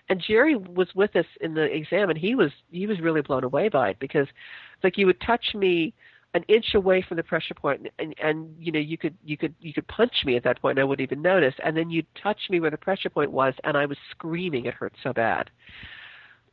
And 0.09 0.23
Jerry 0.25 0.55
was 0.55 0.89
with 0.95 1.17
us 1.17 1.25
in 1.41 1.55
the 1.55 1.63
exam, 1.63 2.11
and 2.11 2.19
he 2.19 2.35
was 2.35 2.51
he 2.71 2.87
was 2.87 3.01
really 3.01 3.23
blown 3.23 3.43
away 3.43 3.69
by 3.69 3.91
it 3.91 3.99
because, 3.99 4.29
it's 4.75 4.85
like, 4.85 4.99
you 4.99 5.07
would 5.07 5.21
touch 5.23 5.55
me 5.55 5.95
an 6.35 6.43
inch 6.49 6.75
away 6.75 7.01
from 7.01 7.17
the 7.17 7.23
pressure 7.23 7.55
point 7.55 7.87
and, 7.99 8.15
and 8.21 8.55
you 8.59 8.73
know 8.73 8.79
you 8.79 8.99
could 8.99 9.17
you 9.25 9.37
could 9.37 9.55
you 9.61 9.73
could 9.73 9.87
punch 9.87 10.13
me 10.25 10.37
at 10.37 10.43
that 10.43 10.61
point 10.61 10.79
and 10.79 10.83
I 10.83 10.85
wouldn't 10.85 11.09
even 11.09 11.23
notice. 11.23 11.55
And 11.65 11.77
then 11.77 11.91
you'd 11.91 12.07
touch 12.21 12.41
me 12.51 12.61
where 12.61 12.71
the 12.71 12.77
pressure 12.77 13.09
point 13.09 13.31
was 13.31 13.55
and 13.63 13.77
I 13.77 13.87
was 13.87 13.97
screaming 14.11 14.67
it 14.67 14.75
hurt 14.75 14.93
so 15.03 15.13
bad. 15.13 15.49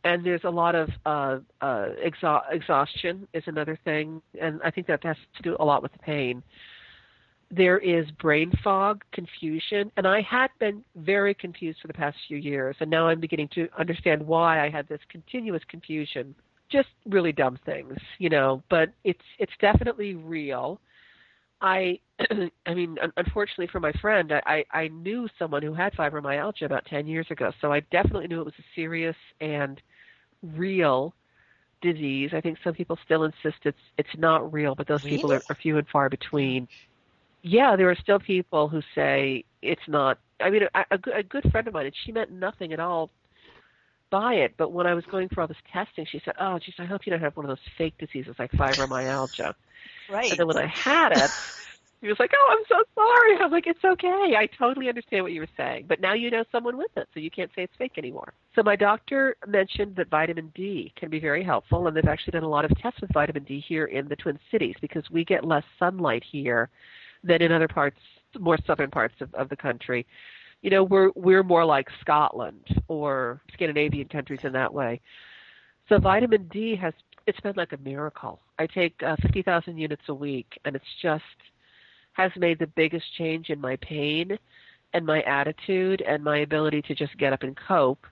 And 0.04 0.26
there's 0.26 0.44
a 0.44 0.50
lot 0.50 0.74
of 0.74 0.89
uh, 1.06 1.39
uh, 1.62 1.89
exha- 2.04 2.44
exhaustion 2.52 3.28
is 3.34 3.44
another 3.48 3.78
thing 3.84 4.22
and 4.39 4.62
I 4.63 4.72
think 4.72 4.88
that 4.88 5.04
has 5.04 5.17
to 5.38 5.44
do 5.44 5.58
a 5.60 5.65
lot 5.65 5.82
with 5.82 5.91
the 5.94 6.00
pain. 6.00 6.44
There 7.50 7.80
is 7.80 8.10
brain 8.12 8.52
fog 8.63 9.04
confusion 9.12 9.91
and 9.98 10.08
I 10.08 10.22
had 10.22 10.50
been 10.60 10.84
very 10.96 11.34
confused 11.34 11.80
for 11.82 11.88
the 11.88 11.94
past 11.94 12.17
few 12.28 12.38
years 12.38 12.76
and 12.80 12.89
now 12.89 13.08
I'm 13.08 13.20
beginning 13.20 13.50
to 13.56 13.67
understand 13.78 14.26
why 14.26 14.63
I 14.63 14.70
had 14.70 14.88
this 14.88 15.02
continuous 15.10 15.63
confusion 15.67 16.36
just 16.71 16.89
really 17.07 17.31
dumb 17.31 17.57
things, 17.65 17.97
you 18.19 18.29
know, 18.29 18.63
but 18.69 18.89
it's 19.03 19.19
it's 19.39 19.51
definitely 19.62 20.15
real. 20.15 20.79
I 21.62 21.99
I 22.67 22.73
mean, 22.73 22.97
unfortunately 23.17 23.67
for 23.71 23.79
my 23.79 23.91
friend, 24.01 24.31
I, 24.34 24.41
I 24.71 24.79
I 24.84 24.88
knew 24.89 25.27
someone 25.39 25.63
who 25.63 25.73
had 25.73 25.93
fibromyalgia 25.93 26.65
about 26.65 26.86
10 26.86 27.07
years 27.07 27.27
ago, 27.31 27.51
so 27.62 27.71
I 27.71 27.81
definitely 27.91 28.27
knew 28.27 28.41
it 28.41 28.45
was 28.45 28.53
a 28.60 28.63
serious 28.75 29.15
and 29.41 29.81
real 30.55 31.13
disease. 31.81 32.31
I 32.34 32.41
think 32.41 32.57
some 32.63 32.73
people 32.73 32.97
still 33.05 33.23
insist 33.23 33.57
it's 33.65 33.77
it's 33.97 34.10
not 34.17 34.51
real, 34.53 34.75
but 34.75 34.88
those 34.88 35.03
people 35.07 35.31
are, 35.31 35.43
are 35.49 35.55
few 35.62 35.77
and 35.77 35.88
far 35.89 36.10
between. 36.10 36.67
Yeah, 37.43 37.75
there 37.75 37.89
are 37.89 37.95
still 38.01 38.19
people 38.19 38.67
who 38.67 38.81
say 38.95 39.43
it's 39.62 39.81
not. 39.88 40.19
I 40.41 40.49
mean, 40.49 40.63
a, 40.73 40.86
a, 40.91 40.97
good- 40.97 41.15
a 41.17 41.23
good 41.23 41.51
friend 41.51 41.67
of 41.67 41.73
mine, 41.73 41.86
and 41.88 41.95
she 42.05 42.12
meant 42.12 42.31
nothing 42.31 42.73
at 42.73 42.79
all 42.79 43.10
by 44.12 44.36
it. 44.36 44.54
But 44.58 44.71
when 44.71 44.86
I 44.86 44.93
was 44.93 45.06
going 45.06 45.30
for 45.30 45.41
all 45.41 45.47
this 45.47 45.58
testing, 45.74 46.06
she 46.06 46.21
said, 46.24 46.36
"Oh, 46.39 46.60
geez, 46.60 46.76
I 46.78 46.86
hope 46.86 47.06
you 47.06 47.12
don't 47.12 47.21
have 47.21 47.36
one 47.36 47.45
of 47.45 47.50
those 47.50 47.65
fake 47.78 47.95
diseases 47.97 48.36
like 48.38 48.52
fibromyalgia." 48.52 49.56
Right. 50.10 50.30
And 50.30 50.39
then 50.39 50.47
when 50.47 50.58
I 50.58 50.67
had 50.67 51.13
it, 51.13 51.32
he 52.02 52.08
was 52.08 52.19
like, 52.19 52.32
"Oh, 52.36 52.47
I'm 52.52 52.65
so 52.67 52.84
sorry." 52.93 53.38
I'm 53.38 53.52
like, 53.52 53.65
"It's 53.65 53.84
okay. 53.84 54.36
I 54.38 54.47
totally 54.58 54.89
understand 54.89 55.24
what 55.24 55.32
you 55.32 55.41
were 55.41 55.47
saying, 55.58 55.86
but 55.88 56.02
now 56.02 56.13
you 56.13 56.30
know 56.30 56.43
someone 56.52 56.78
with 56.78 56.95
it, 56.95 57.08
so 57.13 57.19
you 57.19 57.32
can't 57.32 57.50
say 57.56 57.63
it's 57.63 57.76
fake 57.78 57.97
anymore." 57.97 58.34
So 58.54 58.62
my 58.62 58.76
doctor 58.76 59.38
mentioned 59.47 59.95
that 59.95 60.10
vitamin 60.10 60.52
D 60.54 60.93
can 60.95 61.10
be 61.10 61.19
very 61.19 61.43
helpful, 61.43 61.88
and 61.88 61.95
they've 61.95 62.06
actually 62.06 62.32
done 62.32 62.43
a 62.43 62.50
lot 62.50 62.65
of 62.65 62.78
tests 62.80 63.02
with 63.02 63.12
vitamin 63.13 63.43
D 63.43 63.60
here 63.60 63.86
in 63.86 64.08
the 64.08 64.15
Twin 64.15 64.38
Cities 64.52 64.76
because 64.82 65.10
we 65.10 65.24
get 65.24 65.45
less 65.45 65.63
sunlight 65.80 66.24
here 66.24 66.69
than 67.24 67.41
in 67.41 67.52
other 67.52 67.67
parts, 67.67 68.00
more 68.39 68.58
southern 68.65 68.91
parts 68.91 69.15
of, 69.21 69.34
of 69.36 69.50
the 69.50 69.56
country. 69.56 70.06
You 70.62 70.69
know, 70.69 70.84
we're 70.84 71.12
we're 71.15 71.43
more 71.43 71.65
like 71.65 71.88
Scotland 72.02 72.67
or 72.88 73.41
Scandinavian 73.54 74.08
countries 74.08 74.41
in 74.43 74.54
that 74.54 74.74
way. 74.74 75.02
So 75.89 76.00
vitamin 76.00 76.47
D 76.52 76.76
has 76.76 76.93
it's 77.28 77.39
been 77.41 77.56
like 77.56 77.74
a 77.74 77.78
miracle. 77.78 78.39
I 78.60 78.67
take 78.67 79.02
uh, 79.04 79.15
50,000 79.21 79.78
units 79.78 80.02
a 80.08 80.13
week, 80.13 80.47
and 80.65 80.76
it's 80.76 80.86
just 81.02 81.24
has 82.13 82.32
made 82.38 82.60
the 82.60 82.67
biggest 82.67 83.06
change 83.17 83.50
in 83.50 83.60
my 83.60 83.78
pain 83.78 84.38
and 84.93 85.06
my 85.06 85.21
attitude 85.21 86.02
and 86.02 86.24
my 86.24 86.39
ability 86.39 86.82
to 86.84 86.95
just 86.95 87.17
get 87.17 87.34
up 87.34 87.43
and 87.43 87.58
cope. 87.67 88.06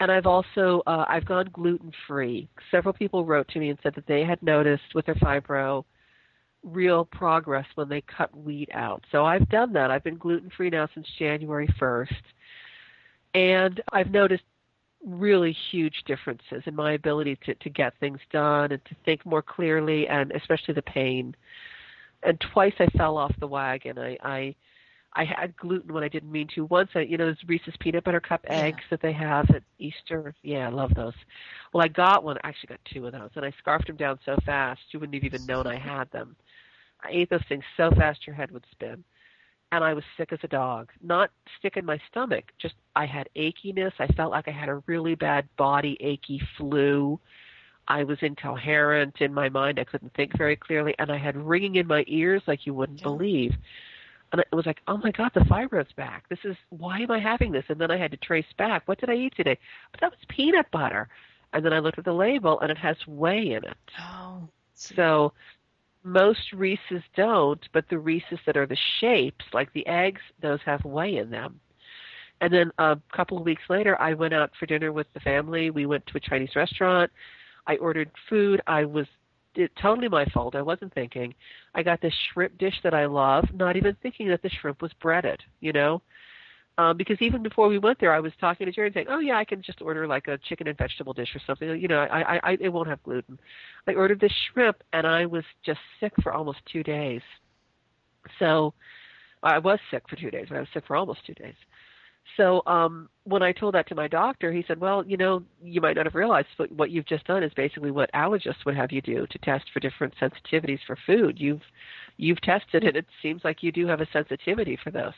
And 0.00 0.12
I've 0.12 0.26
also 0.26 0.82
uh, 0.86 1.04
I've 1.08 1.24
gone 1.24 1.48
gluten 1.52 1.92
free. 2.06 2.48
Several 2.70 2.92
people 2.92 3.24
wrote 3.24 3.48
to 3.48 3.58
me 3.58 3.70
and 3.70 3.78
said 3.82 3.94
that 3.94 4.06
they 4.06 4.24
had 4.24 4.42
noticed 4.42 4.94
with 4.94 5.06
their 5.06 5.14
fibro 5.16 5.84
real 6.66 7.04
progress 7.04 7.66
when 7.76 7.88
they 7.88 8.02
cut 8.02 8.36
wheat 8.36 8.68
out. 8.72 9.04
So 9.12 9.24
I've 9.24 9.48
done 9.48 9.72
that. 9.74 9.90
I've 9.90 10.04
been 10.04 10.18
gluten 10.18 10.50
free 10.54 10.68
now 10.68 10.88
since 10.92 11.06
January 11.18 11.68
1st. 11.80 12.14
And 13.34 13.80
I've 13.92 14.10
noticed 14.10 14.42
really 15.04 15.56
huge 15.70 16.02
differences 16.06 16.62
in 16.66 16.74
my 16.74 16.92
ability 16.92 17.38
to, 17.46 17.54
to 17.54 17.70
get 17.70 17.94
things 18.00 18.18
done 18.32 18.72
and 18.72 18.84
to 18.86 18.96
think 19.04 19.24
more 19.24 19.42
clearly 19.42 20.08
and 20.08 20.32
especially 20.32 20.74
the 20.74 20.82
pain. 20.82 21.34
And 22.22 22.40
twice 22.52 22.74
I 22.80 22.86
fell 22.96 23.16
off 23.16 23.32
the 23.38 23.46
wagon. 23.46 23.98
I, 23.98 24.16
I 24.22 24.54
I 25.18 25.24
had 25.24 25.56
gluten 25.56 25.94
when 25.94 26.04
I 26.04 26.08
didn't 26.08 26.30
mean 26.30 26.46
to. 26.54 26.66
Once 26.66 26.90
I 26.94 27.00
you 27.00 27.16
know 27.16 27.26
those 27.26 27.42
Reese's 27.46 27.74
peanut 27.80 28.04
butter 28.04 28.20
cup 28.20 28.44
eggs 28.48 28.78
yeah. 28.80 28.86
that 28.90 29.02
they 29.02 29.12
have 29.12 29.48
at 29.50 29.62
Easter. 29.78 30.34
Yeah, 30.42 30.66
I 30.66 30.70
love 30.70 30.94
those. 30.94 31.14
Well 31.72 31.84
I 31.84 31.88
got 31.88 32.24
one, 32.24 32.36
I 32.42 32.48
actually 32.48 32.68
got 32.68 32.80
two 32.92 33.06
of 33.06 33.12
those, 33.12 33.30
and 33.36 33.44
I 33.44 33.52
scarfed 33.58 33.86
them 33.86 33.96
down 33.96 34.18
so 34.24 34.36
fast 34.44 34.80
you 34.90 35.00
wouldn't 35.00 35.14
have 35.14 35.24
even 35.24 35.46
known 35.46 35.66
I 35.66 35.78
had 35.78 36.10
them. 36.10 36.36
I 37.06 37.10
ate 37.12 37.30
those 37.30 37.44
things 37.48 37.64
so 37.76 37.90
fast 37.90 38.26
your 38.26 38.36
head 38.36 38.50
would 38.50 38.64
spin 38.70 39.04
and 39.72 39.84
I 39.84 39.94
was 39.94 40.04
sick 40.16 40.32
as 40.32 40.38
a 40.42 40.48
dog. 40.48 40.90
Not 41.02 41.30
sick 41.62 41.76
in 41.76 41.84
my 41.84 42.00
stomach, 42.10 42.44
just 42.58 42.74
I 42.94 43.06
had 43.06 43.28
achiness. 43.36 43.92
I 43.98 44.06
felt 44.08 44.30
like 44.30 44.48
I 44.48 44.52
had 44.52 44.68
a 44.68 44.82
really 44.86 45.14
bad 45.14 45.48
body 45.56 45.96
achy 46.00 46.40
flu. 46.56 47.18
I 47.88 48.04
was 48.04 48.18
incoherent 48.22 49.16
in 49.20 49.32
my 49.32 49.48
mind. 49.48 49.78
I 49.78 49.84
couldn't 49.84 50.14
think 50.14 50.36
very 50.36 50.56
clearly, 50.56 50.94
and 50.98 51.10
I 51.10 51.18
had 51.18 51.36
ringing 51.36 51.76
in 51.76 51.86
my 51.86 52.04
ears 52.06 52.42
like 52.46 52.66
you 52.66 52.74
wouldn't 52.74 53.00
yeah. 53.00 53.04
believe. 53.04 53.54
And 54.32 54.40
it 54.40 54.48
was 54.56 54.66
like, 54.66 54.80
oh 54.88 54.96
my 54.96 55.12
God, 55.12 55.30
the 55.34 55.44
fibro's 55.44 55.92
back. 55.96 56.28
This 56.28 56.40
is 56.44 56.56
why 56.70 56.98
am 57.00 57.10
I 57.12 57.20
having 57.20 57.52
this? 57.52 57.64
And 57.68 57.80
then 57.80 57.92
I 57.92 57.96
had 57.96 58.10
to 58.10 58.16
trace 58.16 58.46
back. 58.58 58.82
What 58.86 58.98
did 58.98 59.08
I 59.08 59.14
eat 59.14 59.34
today? 59.36 59.56
But 59.92 60.00
that 60.00 60.10
was 60.10 60.18
peanut 60.28 60.66
butter. 60.72 61.08
And 61.52 61.64
then 61.64 61.72
I 61.72 61.78
looked 61.78 61.98
at 61.98 62.04
the 62.04 62.12
label, 62.12 62.58
and 62.60 62.70
it 62.70 62.78
has 62.78 62.96
whey 63.06 63.52
in 63.52 63.64
it. 63.64 63.76
Oh. 64.00 64.48
So 64.74 65.32
most 66.06 66.52
Reese's 66.52 67.02
don't, 67.16 67.60
but 67.72 67.84
the 67.90 67.98
Reese's 67.98 68.38
that 68.46 68.56
are 68.56 68.66
the 68.66 68.76
shapes, 69.00 69.44
like 69.52 69.72
the 69.72 69.86
eggs, 69.86 70.20
those 70.40 70.60
have 70.64 70.84
whey 70.84 71.16
in 71.16 71.30
them. 71.30 71.60
And 72.40 72.52
then 72.52 72.70
a 72.78 72.98
couple 73.14 73.36
of 73.38 73.44
weeks 73.44 73.62
later, 73.68 74.00
I 74.00 74.14
went 74.14 74.32
out 74.32 74.52
for 74.58 74.66
dinner 74.66 74.92
with 74.92 75.06
the 75.14 75.20
family. 75.20 75.70
We 75.70 75.86
went 75.86 76.06
to 76.06 76.16
a 76.16 76.20
Chinese 76.20 76.54
restaurant. 76.54 77.10
I 77.66 77.76
ordered 77.76 78.10
food. 78.28 78.60
I 78.66 78.84
was 78.84 79.06
it, 79.56 79.72
totally 79.80 80.08
my 80.08 80.26
fault. 80.26 80.54
I 80.54 80.62
wasn't 80.62 80.94
thinking. 80.94 81.34
I 81.74 81.82
got 81.82 82.00
this 82.00 82.14
shrimp 82.32 82.56
dish 82.58 82.74
that 82.84 82.94
I 82.94 83.06
love, 83.06 83.44
not 83.54 83.76
even 83.76 83.96
thinking 84.02 84.28
that 84.28 84.42
the 84.42 84.50
shrimp 84.60 84.82
was 84.82 84.92
breaded, 85.00 85.40
you 85.60 85.72
know? 85.72 86.02
Um, 86.78 86.96
because 86.96 87.16
even 87.20 87.42
before 87.42 87.68
we 87.68 87.78
went 87.78 87.98
there, 88.00 88.12
I 88.12 88.20
was 88.20 88.32
talking 88.38 88.66
to 88.66 88.72
Jerry 88.72 88.88
and 88.88 88.94
saying, 88.94 89.06
"Oh 89.08 89.18
yeah, 89.18 89.38
I 89.38 89.44
can 89.44 89.62
just 89.62 89.80
order 89.80 90.06
like 90.06 90.28
a 90.28 90.36
chicken 90.38 90.68
and 90.68 90.76
vegetable 90.76 91.14
dish 91.14 91.34
or 91.34 91.40
something. 91.46 91.80
You 91.80 91.88
know, 91.88 92.00
I, 92.00 92.20
I, 92.20 92.40
I 92.42 92.56
it 92.60 92.68
won't 92.68 92.88
have 92.88 93.02
gluten." 93.02 93.38
I 93.86 93.94
ordered 93.94 94.20
this 94.20 94.32
shrimp, 94.52 94.82
and 94.92 95.06
I 95.06 95.24
was 95.24 95.44
just 95.64 95.80
sick 96.00 96.12
for 96.22 96.32
almost 96.34 96.58
two 96.70 96.82
days. 96.82 97.22
So, 98.38 98.74
I 99.42 99.58
was 99.58 99.78
sick 99.90 100.02
for 100.08 100.16
two 100.16 100.30
days, 100.30 100.46
but 100.48 100.56
I 100.56 100.60
was 100.60 100.68
sick 100.74 100.84
for 100.86 100.96
almost 100.96 101.24
two 101.26 101.34
days. 101.34 101.54
So, 102.36 102.62
um, 102.66 103.08
when 103.24 103.42
I 103.42 103.52
told 103.52 103.74
that 103.74 103.88
to 103.88 103.94
my 103.94 104.08
doctor, 104.08 104.52
he 104.52 104.62
said, 104.68 104.78
"Well, 104.78 105.02
you 105.06 105.16
know, 105.16 105.42
you 105.62 105.80
might 105.80 105.96
not 105.96 106.04
have 106.04 106.14
realized, 106.14 106.48
but 106.58 106.70
what 106.72 106.90
you've 106.90 107.06
just 107.06 107.26
done 107.26 107.42
is 107.42 107.54
basically 107.54 107.90
what 107.90 108.12
allergists 108.12 108.66
would 108.66 108.76
have 108.76 108.92
you 108.92 109.00
do 109.00 109.26
to 109.26 109.38
test 109.38 109.64
for 109.72 109.80
different 109.80 110.14
sensitivities 110.20 110.80
for 110.86 110.98
food. 111.06 111.40
You've, 111.40 111.62
you've 112.18 112.40
tested 112.42 112.84
it. 112.84 112.96
It 112.96 113.06
seems 113.22 113.44
like 113.44 113.62
you 113.62 113.72
do 113.72 113.86
have 113.86 114.02
a 114.02 114.08
sensitivity 114.12 114.76
for 114.84 114.90
this." 114.90 115.14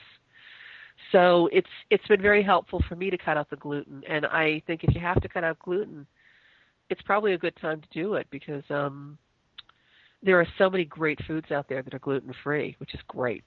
So 1.12 1.48
it's 1.52 1.68
it's 1.90 2.06
been 2.06 2.20
very 2.20 2.42
helpful 2.42 2.82
for 2.88 2.96
me 2.96 3.10
to 3.10 3.18
cut 3.18 3.36
out 3.36 3.48
the 3.50 3.56
gluten, 3.56 4.02
and 4.08 4.26
I 4.26 4.62
think 4.66 4.84
if 4.84 4.94
you 4.94 5.00
have 5.00 5.20
to 5.22 5.28
cut 5.28 5.44
out 5.44 5.58
gluten, 5.60 6.06
it's 6.90 7.02
probably 7.02 7.32
a 7.34 7.38
good 7.38 7.56
time 7.60 7.80
to 7.80 7.88
do 7.92 8.14
it 8.14 8.26
because 8.30 8.64
um, 8.70 9.16
there 10.22 10.38
are 10.38 10.46
so 10.58 10.68
many 10.68 10.84
great 10.84 11.18
foods 11.26 11.50
out 11.50 11.68
there 11.68 11.82
that 11.82 11.94
are 11.94 11.98
gluten 11.98 12.34
free, 12.42 12.76
which 12.78 12.94
is 12.94 13.00
great. 13.08 13.44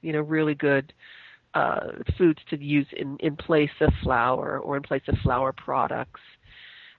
You 0.00 0.12
know, 0.12 0.20
really 0.20 0.54
good 0.54 0.92
uh, 1.54 1.88
foods 2.16 2.38
to 2.50 2.62
use 2.62 2.86
in 2.96 3.16
in 3.20 3.36
place 3.36 3.70
of 3.80 3.92
flour 4.02 4.58
or 4.58 4.76
in 4.76 4.82
place 4.82 5.02
of 5.08 5.16
flour 5.22 5.52
products. 5.52 6.20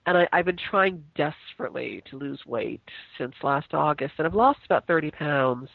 And 0.06 0.16
I, 0.16 0.28
I've 0.32 0.46
been 0.46 0.58
trying 0.70 1.04
desperately 1.16 2.02
to 2.10 2.18
lose 2.18 2.40
weight 2.46 2.82
since 3.18 3.34
last 3.42 3.74
August, 3.74 4.14
and 4.18 4.26
I've 4.26 4.34
lost 4.34 4.60
about 4.64 4.86
30 4.86 5.10
pounds 5.10 5.68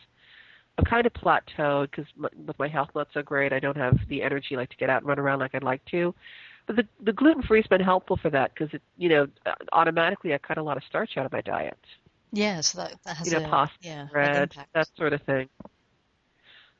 I'm 0.78 0.86
kind 0.86 1.06
of 1.06 1.14
plateaued 1.14 1.92
because 1.92 2.06
with 2.18 2.58
my 2.58 2.68
health 2.68 2.90
not 2.96 3.08
so 3.14 3.22
great, 3.22 3.54
I 3.54 3.60
don't 3.60 3.78
have 3.78 3.98
the 4.08 4.24
energy 4.24 4.56
like 4.56 4.70
to 4.70 4.78
get 4.78 4.90
out 4.90 5.02
and 5.02 5.08
run 5.08 5.20
around 5.20 5.40
like 5.40 5.54
I'd 5.54 5.64
like 5.64 5.86
to. 5.86 6.16
But 6.66 6.78
the 6.78 6.88
the 7.04 7.14
gluten 7.14 7.44
free 7.44 7.60
has 7.60 7.68
been 7.68 7.82
helpful 7.82 8.18
for 8.18 8.30
that 8.30 8.54
because 8.54 8.74
it 8.74 8.82
you 8.98 9.10
know 9.10 9.28
uh, 9.46 9.54
automatically 9.72 10.34
I 10.34 10.38
cut 10.38 10.58
a 10.58 10.64
lot 10.64 10.78
of 10.78 10.84
starch 10.84 11.18
out 11.18 11.26
of 11.26 11.32
my 11.32 11.42
diet. 11.42 11.78
Yes, 12.32 12.56
yeah, 12.56 12.62
so 12.62 12.78
that, 12.80 13.04
that 13.06 13.18
has 13.18 13.28
you 13.28 13.40
know 13.40 13.46
a, 13.46 13.50
pasta, 13.50 13.78
yeah, 13.82 14.08
bread, 14.12 14.56
that 14.74 14.88
sort 14.98 15.14
of 15.14 15.22
thing. 15.24 15.50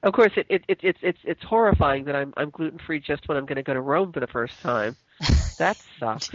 Of 0.02 0.14
course, 0.14 0.32
it, 0.36 0.48
it, 0.50 0.64
it 0.68 0.80
it's 0.82 1.00
it's 1.02 1.20
it's 1.24 1.44
horrifying 1.44 2.06
that 2.06 2.16
I'm 2.16 2.34
I'm 2.36 2.50
gluten 2.50 2.80
free 2.80 3.00
just 3.00 3.28
when 3.28 3.38
I'm 3.38 3.46
going 3.46 3.58
to 3.58 3.64
go 3.64 3.74
to 3.74 3.82
Rome 3.82 4.12
for 4.12 4.20
the 4.20 4.28
first 4.28 4.60
time. 4.62 4.96
that 5.60 5.78
sucks. 6.00 6.30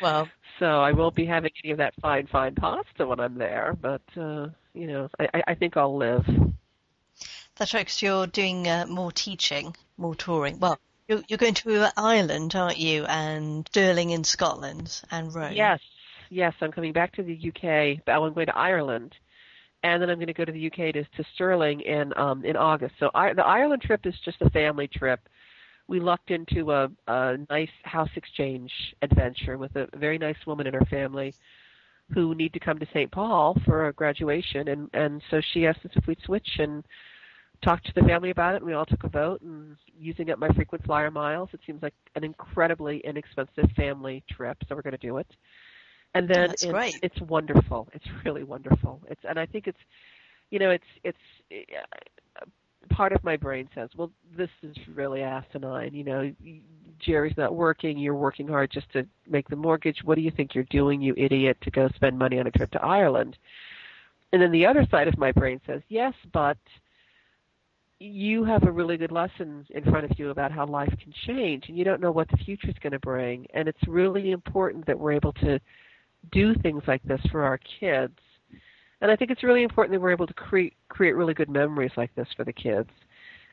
well, 0.00 0.28
so 0.58 0.66
I 0.66 0.92
won't 0.92 1.14
be 1.14 1.26
having 1.26 1.50
any 1.62 1.72
of 1.72 1.78
that 1.78 1.94
fine, 2.00 2.26
fine 2.26 2.54
pasta 2.54 3.06
when 3.06 3.20
I'm 3.20 3.36
there. 3.36 3.76
But 3.80 4.02
uh, 4.16 4.48
you 4.74 4.86
know, 4.86 5.08
I, 5.18 5.42
I 5.48 5.54
think 5.54 5.76
I'll 5.76 5.96
live. 5.96 6.26
That's 7.56 7.72
right, 7.72 7.86
because 7.86 8.02
you're 8.02 8.26
doing 8.26 8.68
uh, 8.68 8.86
more 8.86 9.10
teaching, 9.10 9.74
more 9.96 10.14
touring. 10.14 10.58
Well, 10.58 10.78
you're, 11.08 11.22
you're 11.28 11.38
going 11.38 11.54
to 11.54 11.88
Ireland, 11.96 12.54
aren't 12.54 12.78
you? 12.78 13.04
And 13.04 13.66
Stirling 13.68 14.10
in 14.10 14.24
Scotland 14.24 15.00
and 15.10 15.34
Rome. 15.34 15.54
Yes, 15.54 15.80
yes. 16.28 16.52
I'm 16.60 16.72
coming 16.72 16.92
back 16.92 17.12
to 17.16 17.22
the 17.22 17.34
UK, 17.34 18.04
but 18.04 18.12
I'm 18.12 18.34
going 18.34 18.46
to 18.46 18.56
Ireland, 18.56 19.14
and 19.82 20.02
then 20.02 20.10
I'm 20.10 20.16
going 20.16 20.26
to 20.26 20.34
go 20.34 20.44
to 20.44 20.52
the 20.52 20.66
UK 20.66 20.92
to, 20.94 21.04
to 21.04 21.24
Stirling 21.34 21.80
in 21.80 22.12
um, 22.16 22.44
in 22.44 22.56
August. 22.56 22.94
So 22.98 23.10
I, 23.14 23.32
the 23.32 23.44
Ireland 23.44 23.82
trip 23.82 24.04
is 24.04 24.14
just 24.24 24.42
a 24.42 24.50
family 24.50 24.88
trip 24.88 25.20
we 25.88 26.00
lucked 26.00 26.30
into 26.30 26.72
a, 26.72 26.90
a 27.06 27.38
nice 27.48 27.70
house 27.84 28.10
exchange 28.16 28.72
adventure 29.02 29.56
with 29.58 29.74
a 29.76 29.88
very 29.96 30.18
nice 30.18 30.46
woman 30.46 30.66
in 30.66 30.74
her 30.74 30.84
family 30.90 31.34
who 32.12 32.34
need 32.34 32.52
to 32.52 32.60
come 32.60 32.78
to 32.78 32.86
St. 32.92 33.10
Paul 33.10 33.56
for 33.64 33.88
a 33.88 33.92
graduation, 33.92 34.68
and 34.68 34.88
and 34.92 35.22
so 35.30 35.40
she 35.52 35.66
asked 35.66 35.84
us 35.84 35.90
if 35.96 36.06
we'd 36.06 36.20
switch 36.24 36.58
and 36.58 36.84
talked 37.62 37.86
to 37.86 37.92
the 37.94 38.06
family 38.06 38.30
about 38.30 38.54
it. 38.54 38.58
And 38.58 38.66
we 38.66 38.74
all 38.74 38.86
took 38.86 39.04
a 39.04 39.08
vote, 39.08 39.40
and 39.42 39.76
using 39.98 40.30
up 40.30 40.38
my 40.38 40.48
frequent 40.50 40.84
flyer 40.84 41.10
miles, 41.10 41.48
it 41.52 41.60
seems 41.66 41.82
like 41.82 41.94
an 42.14 42.24
incredibly 42.24 42.98
inexpensive 42.98 43.70
family 43.76 44.22
trip. 44.30 44.56
So 44.68 44.76
we're 44.76 44.82
going 44.82 44.92
to 44.92 44.98
do 44.98 45.18
it. 45.18 45.26
And 46.14 46.28
then 46.28 46.48
That's 46.48 46.62
it's, 46.62 46.72
great. 46.72 46.98
it's 47.02 47.20
wonderful. 47.22 47.88
It's 47.92 48.06
really 48.24 48.44
wonderful. 48.44 49.02
It's 49.08 49.22
and 49.28 49.38
I 49.38 49.46
think 49.46 49.66
it's, 49.66 49.78
you 50.50 50.58
know, 50.58 50.70
it's 50.70 50.84
it's 51.04 51.18
part 52.88 53.12
of 53.12 53.22
my 53.24 53.36
brain 53.36 53.68
says, 53.74 53.90
well, 53.96 54.10
this 54.36 54.50
is 54.62 54.76
really 54.94 55.22
asinine. 55.22 55.94
You 55.94 56.04
know, 56.04 56.32
Jerry's 56.98 57.36
not 57.36 57.54
working. 57.54 57.98
You're 57.98 58.14
working 58.14 58.48
hard 58.48 58.70
just 58.70 58.90
to 58.92 59.06
make 59.28 59.48
the 59.48 59.56
mortgage. 59.56 59.98
What 60.04 60.16
do 60.16 60.22
you 60.22 60.30
think 60.30 60.54
you're 60.54 60.64
doing, 60.64 61.00
you 61.02 61.14
idiot, 61.16 61.58
to 61.62 61.70
go 61.70 61.88
spend 61.94 62.18
money 62.18 62.38
on 62.38 62.46
a 62.46 62.50
trip 62.50 62.70
to 62.72 62.82
Ireland? 62.82 63.36
And 64.32 64.42
then 64.42 64.52
the 64.52 64.66
other 64.66 64.86
side 64.90 65.08
of 65.08 65.18
my 65.18 65.32
brain 65.32 65.60
says, 65.66 65.82
yes, 65.88 66.12
but 66.32 66.58
you 67.98 68.44
have 68.44 68.64
a 68.64 68.70
really 68.70 68.96
good 68.96 69.12
lesson 69.12 69.64
in 69.70 69.84
front 69.84 70.04
of 70.04 70.18
you 70.18 70.30
about 70.30 70.52
how 70.52 70.66
life 70.66 70.92
can 71.02 71.12
change, 71.26 71.64
and 71.68 71.78
you 71.78 71.84
don't 71.84 72.00
know 72.00 72.12
what 72.12 72.28
the 72.28 72.36
future 72.38 72.68
is 72.68 72.76
going 72.82 72.92
to 72.92 72.98
bring. 72.98 73.46
And 73.54 73.68
it's 73.68 73.88
really 73.88 74.32
important 74.32 74.86
that 74.86 74.98
we're 74.98 75.12
able 75.12 75.32
to 75.34 75.58
do 76.32 76.54
things 76.56 76.82
like 76.86 77.02
this 77.04 77.20
for 77.30 77.42
our 77.42 77.58
kids 77.80 78.18
and 79.00 79.10
I 79.10 79.16
think 79.16 79.30
it's 79.30 79.42
really 79.42 79.62
important 79.62 79.92
that 79.92 80.00
we're 80.00 80.12
able 80.12 80.26
to 80.26 80.34
create 80.34 80.74
create 80.88 81.14
really 81.14 81.34
good 81.34 81.50
memories 81.50 81.92
like 81.96 82.14
this 82.14 82.28
for 82.36 82.44
the 82.44 82.52
kids. 82.52 82.90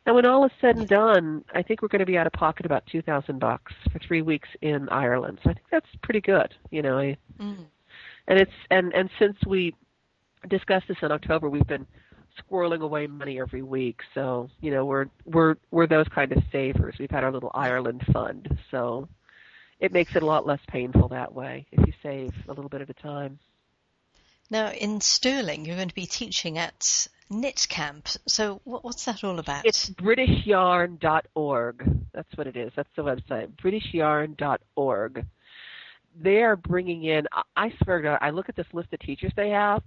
And 0.06 0.16
when 0.16 0.26
all 0.26 0.46
is 0.46 0.52
said 0.60 0.76
and 0.76 0.88
done, 0.88 1.46
I 1.54 1.62
think 1.62 1.82
we're 1.82 1.88
going 1.88 2.00
to 2.00 2.06
be 2.06 2.18
out 2.18 2.28
of 2.28 2.34
pocket 2.34 2.66
about 2.66 2.86
two 2.88 3.02
thousand 3.02 3.40
bucks 3.40 3.74
for 3.92 4.00
three 4.00 4.22
weeks 4.22 4.50
in 4.62 4.90
Ireland. 4.90 5.40
So 5.44 5.50
I 5.50 5.54
think 5.54 5.66
that's 5.72 5.88
pretty 6.02 6.22
good, 6.22 6.54
you 6.72 6.82
know. 6.82 6.98
I, 6.98 7.18
mm. 7.40 7.66
And 8.28 8.40
it's 8.40 8.52
and 8.70 8.94
and 8.94 9.10
since 9.20 9.38
we 9.46 9.76
discussed 10.50 10.88
this 10.88 10.98
in 11.02 11.12
October, 11.12 11.50
we've 11.50 11.68
been 11.68 11.88
squirreling 12.40 12.82
away 12.82 13.08
money 13.08 13.40
every 13.40 13.62
week. 13.62 14.02
So 14.14 14.50
you 14.62 14.72
know 14.72 14.86
we're 14.86 15.08
we're 15.26 15.56
we're 15.72 15.88
those 15.88 16.08
kind 16.08 16.32
of 16.32 16.44
savers. 16.52 16.96
We've 17.00 17.12
had 17.12 17.24
our 17.24 17.32
little 17.32 17.52
Ireland 17.54 18.04
fund, 18.12 18.58
so 18.72 19.08
it 19.80 19.92
makes 19.92 20.16
it 20.16 20.24
a 20.24 20.26
lot 20.26 20.46
less 20.46 20.62
painful 20.68 21.10
that 21.10 21.34
way 21.34 21.66
if 21.72 21.86
you 21.86 21.94
save 22.02 22.34
a 22.48 22.54
little 22.54 22.70
bit 22.70 22.82
at 22.82 22.90
a 22.90 22.94
time. 22.94 23.40
Now, 24.50 24.72
in 24.72 25.02
Stirling, 25.02 25.66
you're 25.66 25.76
going 25.76 25.90
to 25.90 25.96
be 25.96 26.06
teaching 26.06 26.58
at 26.58 27.08
Knit 27.30 27.66
Camp. 27.70 28.08
So, 28.28 28.62
what, 28.66 28.84
what's 28.84 29.06
that 29.06 29.24
all 29.24 29.40
about? 29.40 29.66
It's 29.66 29.90
BritishYarn.org. 29.90 32.08
That's 32.14 32.38
what 32.38 32.48
it 32.48 32.58
is. 32.58 32.72
That's 32.76 32.90
the 32.96 33.04
website. 33.04 33.50
BritishYarn.org. 33.64 35.26
They 36.22 36.44
are 36.44 36.56
bringing 36.56 37.06
in. 37.06 37.26
I 37.56 37.72
swear 37.84 37.98
to 37.98 38.04
God, 38.04 38.20
I 38.22 38.30
look 38.30 38.50
at 38.50 38.56
this 38.56 38.68
list 38.74 38.94
of 38.94 39.00
teachers 39.00 39.32
they 39.36 39.50
have. 39.50 39.82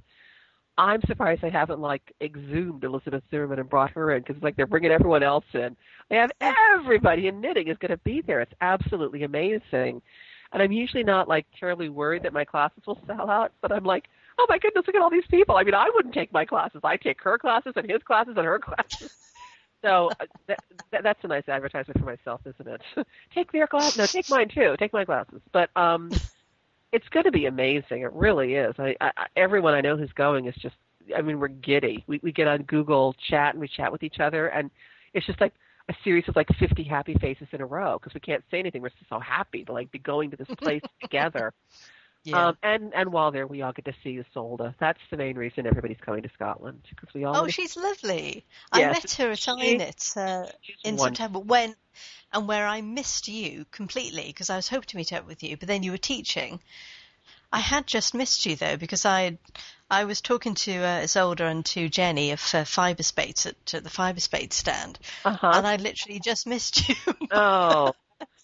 I'm 0.78 1.00
surprised 1.06 1.40
they 1.42 1.50
haven't 1.50 1.80
like 1.80 2.12
exhumed 2.20 2.84
Elizabeth 2.84 3.22
Zimmermann 3.30 3.60
and 3.60 3.68
brought 3.70 3.92
her 3.92 4.14
in 4.14 4.22
because 4.22 4.42
like 4.42 4.56
they're 4.56 4.66
bringing 4.66 4.90
everyone 4.90 5.22
else 5.22 5.44
in. 5.54 5.74
They 6.10 6.16
have 6.16 6.30
everybody 6.40 7.28
in 7.28 7.40
knitting 7.40 7.68
is 7.68 7.78
going 7.78 7.92
to 7.92 7.96
be 7.98 8.22
there. 8.26 8.40
It's 8.40 8.52
absolutely 8.60 9.22
amazing 9.22 10.02
And 10.52 10.62
I'm 10.62 10.72
usually 10.72 11.04
not 11.04 11.28
like 11.28 11.46
terribly 11.58 11.88
worried 11.88 12.22
that 12.24 12.32
my 12.32 12.44
classes 12.44 12.82
will 12.86 12.98
sell 13.06 13.30
out, 13.30 13.52
but 13.62 13.72
I'm 13.72 13.84
like, 13.84 14.04
oh 14.38 14.46
my 14.49 14.59
goodness, 14.59 14.85
look 14.87 14.96
at 14.96 15.03
all 15.03 15.11
these 15.11 15.27
people. 15.31 15.57
I 15.57 15.64
mean, 15.64 15.75
I 15.75 15.90
wouldn't 15.94 16.14
take 16.14 16.33
my 16.33 16.44
classes. 16.44 16.81
I 16.85 16.96
take 16.96 17.22
her 17.22 17.38
classes 17.38 17.72
and 17.77 17.88
his 17.88 18.03
classes 18.03 18.35
and 18.37 18.46
her 18.46 18.59
classes. 18.59 19.14
So 19.83 20.11
uh, 20.18 20.27
that, 20.49 20.59
that, 20.90 21.03
that's 21.03 21.22
a 21.22 21.29
nice 21.29 21.49
advertisement 21.49 22.01
for 22.01 22.07
myself, 22.07 22.40
isn't 22.46 22.66
it? 22.66 22.81
take 23.35 23.53
their 23.53 23.66
class. 23.66 23.96
No, 23.96 24.07
take 24.07 24.29
mine 24.29 24.49
too. 24.49 24.75
Take 24.79 24.92
my 24.92 25.05
classes. 25.05 25.40
But 25.53 25.70
um, 25.77 26.11
it's 26.92 27.09
going 27.11 27.25
to 27.25 27.31
be 27.31 27.46
amazing. 27.46 28.03
It 28.03 28.12
really 28.12 28.55
is. 28.55 28.75
I, 28.79 28.96
I, 29.01 29.11
everyone 29.37 29.75
I 29.75 29.83
know 29.83 29.96
who's 29.96 30.12
going 30.12 30.46
is 30.46 30.55
just. 30.57 30.75
I 31.16 31.22
mean, 31.22 31.38
we're 31.38 31.49
giddy. 31.49 32.03
We 32.09 32.18
we 32.22 32.33
get 32.33 32.49
on 32.49 32.62
Google 32.62 33.14
Chat 33.29 33.55
and 33.55 33.61
we 33.61 33.68
chat 33.68 33.92
with 33.92 34.03
each 34.03 34.18
other, 34.18 34.49
and 34.49 34.70
it's 35.14 35.27
just 35.27 35.40
like 35.40 35.53
a 35.88 35.94
series 36.03 36.25
of 36.27 36.35
like 36.35 36.49
50 36.59 36.83
happy 36.83 37.14
faces 37.20 37.46
in 37.53 37.61
a 37.61 37.66
row 37.66 37.96
because 37.99 38.12
we 38.12 38.20
can't 38.20 38.42
say 38.51 38.59
anything. 38.59 38.83
We're 38.83 38.88
just 38.88 39.09
so 39.09 39.20
happy 39.20 39.64
to 39.66 39.72
like 39.72 39.92
be 39.92 40.01
going 40.01 40.33
to 40.33 40.37
this 40.37 40.49
place 40.61 40.83
together. 41.01 41.53
Yeah. 42.26 42.48
Um, 42.48 42.56
and 42.64 42.92
and 42.92 43.12
while 43.12 43.30
there, 43.30 43.46
we 43.46 43.62
all 43.62 43.72
get 43.72 43.84
to 43.84 43.94
see 44.02 44.18
Isolde. 44.20 44.74
That's 44.80 44.98
the 45.10 45.16
main 45.16 45.36
reason 45.38 45.64
everybody's 45.66 46.00
coming 46.04 46.22
to 46.24 46.30
Scotland 46.34 46.80
because 46.90 47.14
we 47.14 47.22
all. 47.24 47.36
oh, 47.36 47.46
she's 47.46 47.76
lovely. 47.76 48.44
I 48.72 48.80
met 48.86 49.12
her 49.12 49.30
at 49.30 49.38
she- 49.38 49.50
uh, 49.52 50.46
in 50.84 50.96
wonderful. 50.96 50.98
September 50.98 51.38
when, 51.38 51.76
and 52.32 52.48
where 52.48 52.66
I 52.66 52.80
missed 52.80 53.28
you 53.28 53.64
completely 53.70 54.24
because 54.26 54.50
I 54.50 54.56
was 54.56 54.68
hoping 54.68 54.88
to 54.88 54.96
meet 54.96 55.12
up 55.12 55.24
with 55.26 55.44
you, 55.44 55.56
but 55.56 55.68
then 55.68 55.84
you 55.84 55.92
were 55.92 55.98
teaching. 55.98 56.58
I 57.52 57.60
had 57.60 57.86
just 57.86 58.12
missed 58.12 58.44
you 58.44 58.56
though 58.56 58.76
because 58.76 59.06
I, 59.06 59.38
I 59.88 60.04
was 60.04 60.20
talking 60.20 60.56
to 60.56 60.72
uh, 60.78 61.02
Isolde 61.02 61.40
and 61.48 61.64
to 61.66 61.88
Jenny 61.88 62.32
of 62.32 62.40
uh, 62.52 62.64
Fyberspates 62.64 63.46
at, 63.46 63.72
at 63.72 63.84
the 63.84 63.88
Fibre 63.90 64.18
Spade 64.20 64.52
stand, 64.52 64.98
Uh-huh. 65.24 65.52
and 65.54 65.64
I 65.64 65.76
literally 65.76 66.18
just 66.18 66.44
missed 66.48 66.88
you. 66.88 66.96
oh, 67.30 67.92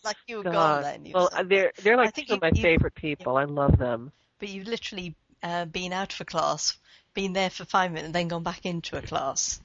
like 0.05 0.17
you 0.27 0.39
were 0.39 0.43
gone 0.45 0.83
then. 0.83 1.05
You 1.05 1.13
Well, 1.15 1.31
they're 1.47 1.73
they're 1.83 1.97
like 1.97 2.15
some 2.17 2.37
of 2.37 2.43
my 2.43 2.51
you- 2.55 2.63
favorite 2.63 2.95
people. 2.95 3.37
I 3.37 3.45
love 3.45 3.79
them. 3.79 4.13
but 4.39 4.49
you've 4.49 4.67
literally 4.69 5.15
uh, 5.43 5.65
been 5.67 5.93
out 5.93 6.13
of 6.15 6.21
a 6.21 6.25
class, 6.25 6.77
been 7.15 7.33
there 7.33 7.51
for 7.51 7.65
five 7.65 7.91
minutes, 7.91 8.07
and 8.07 8.15
then 8.15 8.29
gone 8.29 8.43
back 8.43 8.65
into 8.65 8.97
a 8.97 9.03
class. 9.03 9.61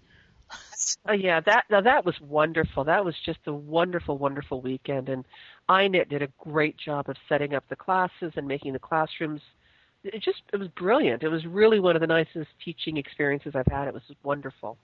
Oh 1.09 1.13
yeah, 1.13 1.39
that 1.41 1.65
now 1.69 1.81
that 1.81 2.05
was 2.05 2.15
wonderful. 2.21 2.83
That 2.83 3.03
was 3.03 3.15
just 3.25 3.39
a 3.47 3.53
wonderful, 3.53 4.17
wonderful 4.17 4.61
weekend, 4.61 5.09
and 5.09 5.25
iKnit 5.69 6.09
did 6.09 6.21
a 6.21 6.27
great 6.37 6.77
job 6.77 7.09
of 7.09 7.15
setting 7.27 7.53
up 7.53 7.63
the 7.69 7.75
classes 7.75 8.33
and 8.35 8.47
making 8.47 8.73
the 8.73 8.79
classrooms. 8.79 9.41
It 10.03 10.21
just 10.23 10.41
it 10.53 10.57
was 10.57 10.67
brilliant. 10.69 11.23
It 11.23 11.29
was 11.29 11.45
really 11.45 11.79
one 11.79 11.95
of 11.95 12.01
the 12.01 12.07
nicest 12.07 12.49
teaching 12.63 12.97
experiences 12.97 13.53
I've 13.55 13.67
had. 13.67 13.87
It 13.87 13.93
was 13.93 14.03
wonderful. 14.23 14.77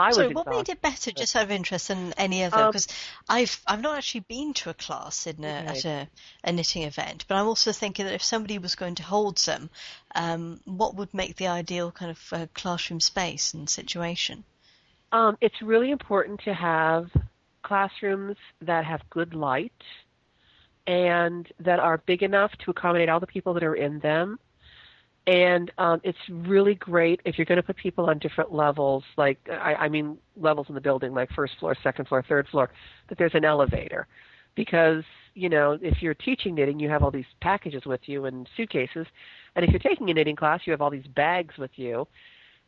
I 0.00 0.12
so 0.12 0.30
what 0.30 0.48
made 0.48 0.68
it 0.68 0.80
better, 0.80 1.10
just 1.10 1.36
out 1.36 1.44
of 1.44 1.50
interest, 1.50 1.88
than 1.88 2.12
any 2.14 2.44
other? 2.44 2.56
Um, 2.56 2.68
Because 2.68 2.88
I've 3.28 3.60
I've 3.66 3.82
not 3.82 3.98
actually 3.98 4.20
been 4.20 4.54
to 4.54 4.70
a 4.70 4.74
class 4.74 5.26
in 5.26 5.44
a, 5.44 5.48
at 5.48 5.84
a, 5.84 6.08
a 6.42 6.52
knitting 6.52 6.84
event, 6.84 7.26
but 7.28 7.34
I'm 7.36 7.46
also 7.46 7.72
thinking 7.72 8.06
that 8.06 8.14
if 8.14 8.22
somebody 8.22 8.58
was 8.58 8.74
going 8.74 8.94
to 8.96 9.02
hold 9.02 9.38
some, 9.38 9.70
um, 10.14 10.60
what 10.64 10.94
would 10.96 11.12
make 11.12 11.36
the 11.36 11.48
ideal 11.48 11.90
kind 11.92 12.10
of 12.10 12.32
uh, 12.32 12.46
classroom 12.54 13.00
space 13.00 13.54
and 13.54 13.68
situation? 13.68 14.44
Um, 15.12 15.36
it's 15.40 15.60
really 15.60 15.90
important 15.90 16.40
to 16.44 16.54
have 16.54 17.10
classrooms 17.62 18.36
that 18.62 18.84
have 18.84 19.02
good 19.10 19.34
light 19.34 19.72
and 20.86 21.46
that 21.60 21.78
are 21.78 21.98
big 21.98 22.22
enough 22.22 22.52
to 22.64 22.70
accommodate 22.70 23.08
all 23.08 23.20
the 23.20 23.26
people 23.26 23.54
that 23.54 23.62
are 23.62 23.74
in 23.74 23.98
them. 24.00 24.38
And 25.26 25.70
um, 25.78 26.00
it's 26.02 26.18
really 26.30 26.74
great 26.74 27.20
if 27.24 27.38
you're 27.38 27.44
going 27.44 27.56
to 27.56 27.62
put 27.62 27.76
people 27.76 28.06
on 28.08 28.18
different 28.18 28.52
levels, 28.52 29.04
like 29.16 29.38
I, 29.50 29.74
I 29.74 29.88
mean 29.88 30.18
levels 30.36 30.66
in 30.68 30.74
the 30.74 30.80
building, 30.80 31.12
like 31.12 31.30
first 31.36 31.52
floor, 31.60 31.76
second 31.82 32.08
floor, 32.08 32.24
third 32.28 32.48
floor, 32.48 32.70
that 33.08 33.18
there's 33.18 33.34
an 33.34 33.44
elevator, 33.44 34.06
because 34.56 35.04
you 35.34 35.48
know 35.48 35.78
if 35.82 36.02
you're 36.02 36.14
teaching 36.14 36.54
knitting, 36.54 36.80
you 36.80 36.88
have 36.88 37.02
all 37.02 37.10
these 37.10 37.26
packages 37.42 37.84
with 37.84 38.00
you 38.06 38.24
and 38.24 38.48
suitcases, 38.56 39.06
and 39.54 39.64
if 39.64 39.70
you're 39.70 39.78
taking 39.78 40.10
a 40.10 40.14
knitting 40.14 40.36
class, 40.36 40.60
you 40.64 40.72
have 40.72 40.80
all 40.80 40.90
these 40.90 41.06
bags 41.14 41.54
with 41.58 41.70
you, 41.76 42.08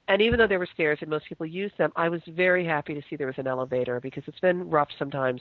and 0.08 0.20
even 0.20 0.38
though 0.38 0.46
there 0.46 0.58
were 0.58 0.68
stairs 0.74 0.98
and 1.00 1.10
most 1.10 1.26
people 1.26 1.46
used 1.46 1.76
them, 1.78 1.92
I 1.96 2.08
was 2.08 2.20
very 2.28 2.66
happy 2.66 2.94
to 2.94 3.02
see 3.08 3.16
there 3.16 3.26
was 3.28 3.38
an 3.38 3.46
elevator 3.46 4.00
because 4.00 4.24
it's 4.26 4.40
been 4.40 4.68
rough 4.68 4.88
sometimes. 4.98 5.40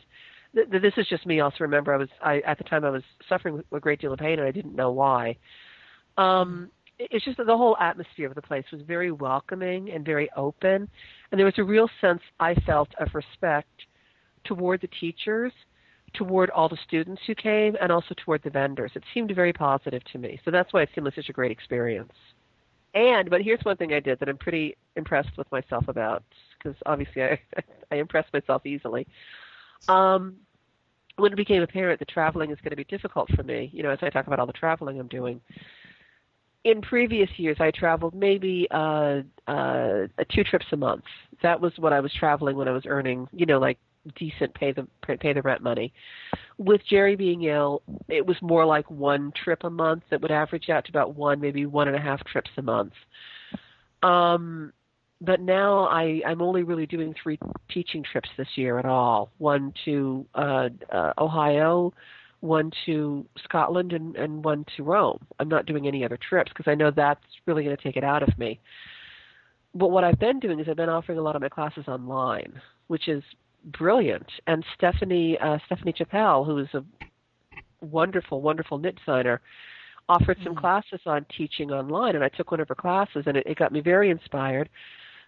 Th- 0.55 0.69
th- 0.69 0.81
This 0.81 0.93
is 0.97 1.07
just 1.07 1.25
me. 1.25 1.39
Also, 1.41 1.57
remember, 1.61 1.93
I 1.93 1.97
was 1.97 2.09
I 2.23 2.39
at 2.41 2.57
the 2.57 2.63
time 2.63 2.85
I 2.85 2.89
was 2.89 3.03
suffering 3.27 3.61
a 3.71 3.79
great 3.79 3.99
deal 3.99 4.13
of 4.13 4.19
pain 4.19 4.39
and 4.39 4.47
I 4.47 4.51
didn't 4.51 4.75
know 4.75 4.91
why. 4.91 5.37
Um, 6.17 6.69
it's 7.09 7.25
just 7.25 7.37
that 7.37 7.47
the 7.47 7.57
whole 7.57 7.77
atmosphere 7.77 8.27
of 8.27 8.35
the 8.35 8.41
place 8.41 8.65
was 8.71 8.81
very 8.81 9.11
welcoming 9.11 9.91
and 9.91 10.05
very 10.05 10.29
open, 10.35 10.87
and 11.31 11.39
there 11.39 11.45
was 11.45 11.57
a 11.57 11.63
real 11.63 11.89
sense 11.99 12.21
I 12.39 12.55
felt 12.65 12.89
of 12.99 13.09
respect 13.13 13.69
toward 14.43 14.81
the 14.81 14.89
teachers, 14.99 15.51
toward 16.13 16.49
all 16.49 16.69
the 16.69 16.77
students 16.87 17.21
who 17.25 17.35
came, 17.35 17.75
and 17.81 17.91
also 17.91 18.13
toward 18.23 18.43
the 18.43 18.49
vendors. 18.49 18.91
It 18.95 19.03
seemed 19.13 19.33
very 19.33 19.53
positive 19.53 20.03
to 20.11 20.17
me, 20.17 20.39
so 20.45 20.51
that's 20.51 20.71
why 20.73 20.83
it 20.83 20.89
seemed 20.93 21.05
like 21.05 21.15
such 21.15 21.29
a 21.29 21.33
great 21.33 21.51
experience. 21.51 22.13
And 22.93 23.29
but 23.29 23.41
here's 23.41 23.63
one 23.63 23.77
thing 23.77 23.93
I 23.93 23.99
did 23.99 24.19
that 24.19 24.29
I'm 24.29 24.37
pretty 24.37 24.75
impressed 24.95 25.37
with 25.37 25.49
myself 25.51 25.87
about 25.87 26.23
because 26.57 26.77
obviously 26.85 27.23
I 27.23 27.39
I 27.91 27.95
impress 27.95 28.25
myself 28.33 28.65
easily. 28.65 29.07
Um, 29.87 30.35
when 31.17 31.31
it 31.31 31.35
became 31.35 31.61
apparent 31.61 31.99
that 31.99 32.09
traveling 32.09 32.51
is 32.51 32.57
going 32.61 32.71
to 32.71 32.75
be 32.75 32.83
difficult 32.85 33.29
for 33.35 33.43
me, 33.43 33.69
you 33.73 33.83
know, 33.83 33.91
as 33.91 33.99
I 34.01 34.09
talk 34.09 34.27
about 34.27 34.39
all 34.39 34.45
the 34.45 34.53
traveling 34.53 34.99
I'm 34.99 35.07
doing. 35.07 35.41
In 36.63 36.81
previous 36.81 37.29
years, 37.37 37.57
I 37.59 37.71
traveled 37.71 38.13
maybe 38.13 38.67
uh, 38.69 39.21
uh, 39.47 40.07
two 40.31 40.43
trips 40.43 40.67
a 40.71 40.77
month. 40.77 41.03
That 41.41 41.59
was 41.59 41.73
what 41.77 41.91
I 41.91 41.99
was 41.99 42.13
traveling 42.13 42.55
when 42.55 42.67
I 42.67 42.71
was 42.71 42.83
earning, 42.85 43.27
you 43.31 43.47
know, 43.47 43.59
like 43.59 43.79
decent 44.15 44.53
pay 44.53 44.71
the 44.71 44.87
pay 45.19 45.33
the 45.33 45.41
rent 45.41 45.61
money. 45.61 45.93
With 46.57 46.81
Jerry 46.87 47.15
being 47.15 47.43
ill, 47.43 47.81
it 48.07 48.25
was 48.25 48.37
more 48.41 48.65
like 48.65 48.89
one 48.91 49.31
trip 49.43 49.63
a 49.63 49.69
month 49.69 50.03
that 50.11 50.21
would 50.21 50.31
average 50.31 50.69
out 50.69 50.85
to 50.85 50.91
about 50.91 51.15
one, 51.15 51.39
maybe 51.39 51.65
one 51.65 51.87
and 51.87 51.97
a 51.97 52.01
half 52.01 52.23
trips 52.25 52.51
a 52.57 52.61
month. 52.61 52.93
Um, 54.03 54.71
but 55.21 55.39
now 55.39 55.85
I, 55.85 56.21
I'm 56.25 56.41
only 56.41 56.63
really 56.63 56.87
doing 56.87 57.13
three 57.21 57.39
teaching 57.69 58.03
trips 58.03 58.29
this 58.37 58.47
year 58.55 58.79
at 58.79 58.85
all. 58.85 59.31
One 59.37 59.73
to 59.85 60.25
uh, 60.33 60.69
uh, 60.91 61.13
Ohio, 61.17 61.93
one 62.41 62.71
to 62.85 63.25
Scotland, 63.43 63.93
and, 63.93 64.15
and 64.15 64.43
one 64.43 64.65
to 64.75 64.83
Rome. 64.83 65.19
I'm 65.39 65.47
not 65.47 65.65
doing 65.65 65.87
any 65.87 66.03
other 66.03 66.17
trips 66.17 66.51
because 66.55 66.69
I 66.69 66.75
know 66.75 66.91
that's 66.91 67.23
really 67.45 67.63
going 67.63 67.77
to 67.77 67.83
take 67.83 67.95
it 67.97 68.03
out 68.03 68.23
of 68.23 68.37
me. 68.37 68.59
But 69.73 69.91
what 69.91 70.03
I've 70.03 70.19
been 70.19 70.39
doing 70.39 70.59
is 70.59 70.67
I've 70.67 70.75
been 70.75 70.89
offering 70.89 71.17
a 71.17 71.21
lot 71.21 71.35
of 71.35 71.41
my 71.41 71.49
classes 71.49 71.85
online, 71.87 72.61
which 72.87 73.07
is 73.07 73.23
brilliant. 73.77 74.25
And 74.47 74.65
Stephanie 74.75 75.37
uh, 75.39 75.59
Stephanie 75.67 75.93
Japel, 75.93 76.45
who 76.45 76.57
is 76.57 76.67
a 76.73 76.83
wonderful, 77.79 78.41
wonderful 78.41 78.77
knit 78.77 78.95
designer, 78.97 79.39
offered 80.09 80.37
some 80.43 80.55
Mm. 80.55 80.59
classes 80.59 80.99
on 81.05 81.25
teaching 81.35 81.71
online, 81.71 82.15
and 82.15 82.23
I 82.23 82.29
took 82.29 82.51
one 82.51 82.59
of 82.59 82.67
her 82.67 82.75
classes, 82.75 83.23
and 83.27 83.37
it, 83.37 83.47
it 83.47 83.57
got 83.57 83.71
me 83.71 83.79
very 83.79 84.09
inspired. 84.09 84.67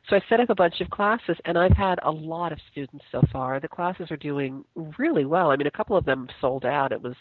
So 0.09 0.17
I 0.17 0.21
set 0.27 0.39
up 0.41 0.49
a 0.49 0.55
bunch 0.55 0.81
of 0.81 0.89
classes, 0.89 1.37
and 1.45 1.57
I've 1.57 1.77
had 1.77 1.99
a 2.03 2.11
lot 2.11 2.51
of 2.51 2.59
students 2.71 3.05
so 3.11 3.21
far. 3.31 3.59
The 3.59 3.69
classes 3.69 4.11
are 4.11 4.17
doing 4.17 4.65
really 4.97 5.25
well. 5.25 5.49
I 5.49 5.55
mean, 5.55 5.67
a 5.67 5.71
couple 5.71 5.95
of 5.95 6.03
them 6.03 6.27
sold 6.41 6.65
out. 6.65 6.91
It 6.91 7.01
was 7.01 7.15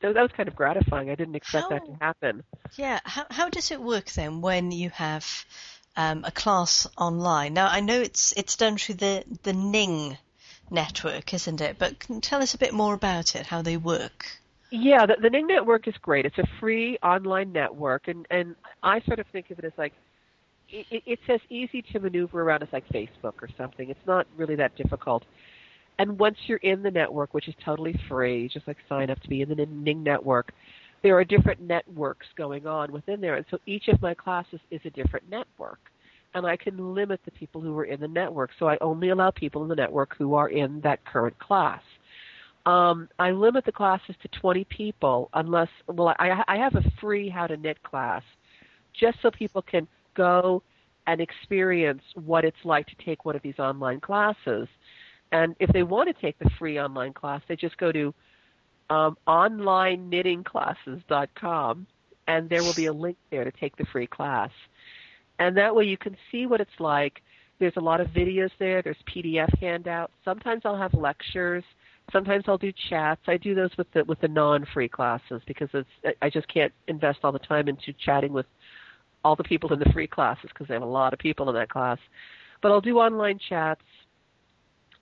so 0.00 0.12
that 0.12 0.22
was 0.22 0.30
kind 0.36 0.48
of 0.48 0.56
gratifying. 0.56 1.10
I 1.10 1.14
didn't 1.14 1.34
expect 1.34 1.68
that 1.68 1.84
to 1.84 1.96
happen. 2.00 2.42
Yeah, 2.76 3.00
how 3.04 3.26
how 3.30 3.48
does 3.48 3.70
it 3.70 3.80
work 3.80 4.06
then 4.10 4.40
when 4.40 4.72
you 4.72 4.90
have 4.90 5.44
um, 5.96 6.24
a 6.24 6.30
class 6.30 6.86
online? 6.96 7.54
Now 7.54 7.68
I 7.68 7.80
know 7.80 8.00
it's 8.00 8.32
it's 8.36 8.56
done 8.56 8.78
through 8.78 8.96
the 8.96 9.24
the 9.42 9.52
Ning 9.52 10.16
network, 10.70 11.34
isn't 11.34 11.60
it? 11.60 11.78
But 11.78 12.06
tell 12.22 12.42
us 12.42 12.54
a 12.54 12.58
bit 12.58 12.72
more 12.72 12.94
about 12.94 13.34
it, 13.34 13.46
how 13.46 13.60
they 13.62 13.76
work. 13.76 14.26
Yeah, 14.70 15.04
the, 15.04 15.16
the 15.20 15.30
Ning 15.30 15.48
network 15.48 15.86
is 15.86 15.94
great. 16.00 16.24
It's 16.24 16.38
a 16.38 16.48
free 16.58 16.98
online 17.02 17.52
network, 17.52 18.08
and 18.08 18.26
and 18.30 18.56
I 18.82 19.00
sort 19.00 19.18
of 19.18 19.26
think 19.26 19.50
of 19.50 19.58
it 19.58 19.66
as 19.66 19.72
like 19.76 19.92
it, 20.72 20.86
it- 20.90 21.02
it's 21.06 21.22
as 21.28 21.40
easy 21.50 21.82
to 21.92 22.00
maneuver 22.00 22.42
around 22.42 22.62
as 22.62 22.68
like 22.72 22.86
Facebook 22.88 23.34
or 23.42 23.48
something. 23.56 23.90
It's 23.90 24.06
not 24.06 24.26
really 24.36 24.56
that 24.56 24.76
difficult. 24.76 25.24
And 25.98 26.18
once 26.18 26.38
you're 26.46 26.58
in 26.58 26.82
the 26.82 26.90
network, 26.90 27.34
which 27.34 27.48
is 27.48 27.54
totally 27.64 27.98
free, 28.08 28.48
just 28.48 28.66
like 28.66 28.78
sign 28.88 29.10
up 29.10 29.20
to 29.20 29.28
be 29.28 29.42
in 29.42 29.48
the 29.50 29.66
Ning 29.66 30.02
network, 30.02 30.52
there 31.02 31.16
are 31.18 31.24
different 31.24 31.60
networks 31.60 32.26
going 32.36 32.66
on 32.66 32.92
within 32.92 33.20
there, 33.20 33.36
and 33.36 33.46
so 33.50 33.58
each 33.66 33.88
of 33.88 34.00
my 34.02 34.14
classes 34.14 34.60
is 34.70 34.80
a 34.84 34.90
different 34.90 35.28
network. 35.30 35.78
And 36.34 36.46
I 36.46 36.56
can 36.56 36.94
limit 36.94 37.20
the 37.24 37.32
people 37.32 37.60
who 37.60 37.76
are 37.78 37.84
in 37.84 38.00
the 38.00 38.08
network, 38.08 38.50
so 38.58 38.68
I 38.68 38.78
only 38.80 39.08
allow 39.10 39.30
people 39.30 39.62
in 39.62 39.68
the 39.68 39.74
network 39.76 40.14
who 40.16 40.34
are 40.34 40.48
in 40.48 40.80
that 40.82 41.04
current 41.04 41.38
class 41.38 41.82
um, 42.66 43.08
I 43.18 43.30
limit 43.30 43.64
the 43.64 43.72
classes 43.72 44.14
to 44.22 44.28
20 44.28 44.64
people 44.64 45.30
unless, 45.34 45.68
well, 45.86 46.14
I, 46.18 46.42
I 46.46 46.56
have 46.56 46.74
a 46.76 46.82
free 47.00 47.28
how 47.28 47.46
to 47.46 47.56
knit 47.56 47.82
class 47.82 48.22
just 48.92 49.18
so 49.22 49.30
people 49.30 49.62
can 49.62 49.88
go 50.14 50.62
and 51.06 51.20
experience 51.20 52.02
what 52.14 52.44
it's 52.44 52.56
like 52.64 52.86
to 52.86 52.94
take 53.04 53.24
one 53.24 53.36
of 53.36 53.42
these 53.42 53.58
online 53.58 54.00
classes. 54.00 54.68
And 55.32 55.54
if 55.60 55.70
they 55.72 55.82
want 55.82 56.14
to 56.14 56.20
take 56.20 56.38
the 56.38 56.50
free 56.58 56.78
online 56.78 57.12
class, 57.12 57.42
they 57.48 57.56
just 57.56 57.76
go 57.78 57.92
to 57.92 58.14
um, 58.90 59.16
onlineknittingclasses.com 59.26 61.86
and 62.28 62.48
there 62.48 62.62
will 62.62 62.74
be 62.74 62.86
a 62.86 62.92
link 62.92 63.16
there 63.30 63.44
to 63.44 63.52
take 63.52 63.76
the 63.76 63.84
free 63.86 64.06
class. 64.06 64.50
And 65.38 65.56
that 65.56 65.74
way 65.74 65.84
you 65.84 65.96
can 65.96 66.16
see 66.30 66.46
what 66.46 66.60
it's 66.60 66.70
like. 66.78 67.22
There's 67.58 67.76
a 67.76 67.80
lot 67.80 68.00
of 68.00 68.08
videos 68.08 68.50
there. 68.58 68.82
There's 68.82 68.96
PDF 69.14 69.58
handouts. 69.58 70.12
Sometimes 70.24 70.62
I'll 70.64 70.76
have 70.76 70.94
lectures. 70.94 71.64
Sometimes 72.12 72.44
I'll 72.46 72.58
do 72.58 72.72
chats. 72.88 73.20
I 73.26 73.36
do 73.36 73.54
those 73.54 73.70
with 73.76 73.90
the 73.92 74.04
with 74.04 74.20
the 74.20 74.28
non-free 74.28 74.88
classes 74.88 75.42
because 75.46 75.68
it's 75.72 75.88
I 76.22 76.30
just 76.30 76.48
can't 76.48 76.72
invest 76.88 77.20
all 77.22 77.32
the 77.32 77.38
time 77.38 77.68
into 77.68 77.92
chatting 78.04 78.32
with 78.32 78.46
all 79.24 79.36
the 79.36 79.44
people 79.44 79.72
in 79.72 79.78
the 79.78 79.90
free 79.92 80.06
classes 80.06 80.48
because 80.48 80.68
they 80.68 80.74
have 80.74 80.82
a 80.82 80.86
lot 80.86 81.12
of 81.12 81.18
people 81.18 81.48
in 81.48 81.54
that 81.54 81.68
class. 81.68 81.98
But 82.62 82.72
I'll 82.72 82.80
do 82.80 82.98
online 82.98 83.38
chats 83.48 83.82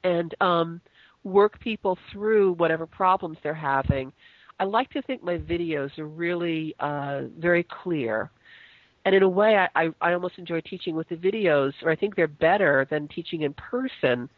and 0.04 0.34
um, 0.40 0.80
work 1.24 1.58
people 1.60 1.98
through 2.12 2.52
whatever 2.54 2.86
problems 2.86 3.38
they're 3.42 3.54
having. 3.54 4.12
I 4.60 4.64
like 4.64 4.90
to 4.90 5.02
think 5.02 5.22
my 5.22 5.38
videos 5.38 5.96
are 5.98 6.06
really 6.06 6.74
uh, 6.80 7.22
very 7.38 7.64
clear. 7.82 8.30
And 9.04 9.14
in 9.14 9.22
a 9.22 9.28
way, 9.28 9.56
I, 9.56 9.68
I, 9.74 9.88
I 10.00 10.12
almost 10.12 10.38
enjoy 10.38 10.60
teaching 10.62 10.94
with 10.94 11.08
the 11.08 11.16
videos, 11.16 11.72
or 11.82 11.90
I 11.90 11.96
think 11.96 12.14
they're 12.14 12.26
better 12.26 12.86
than 12.90 13.08
teaching 13.08 13.42
in 13.42 13.54
person 13.54 14.28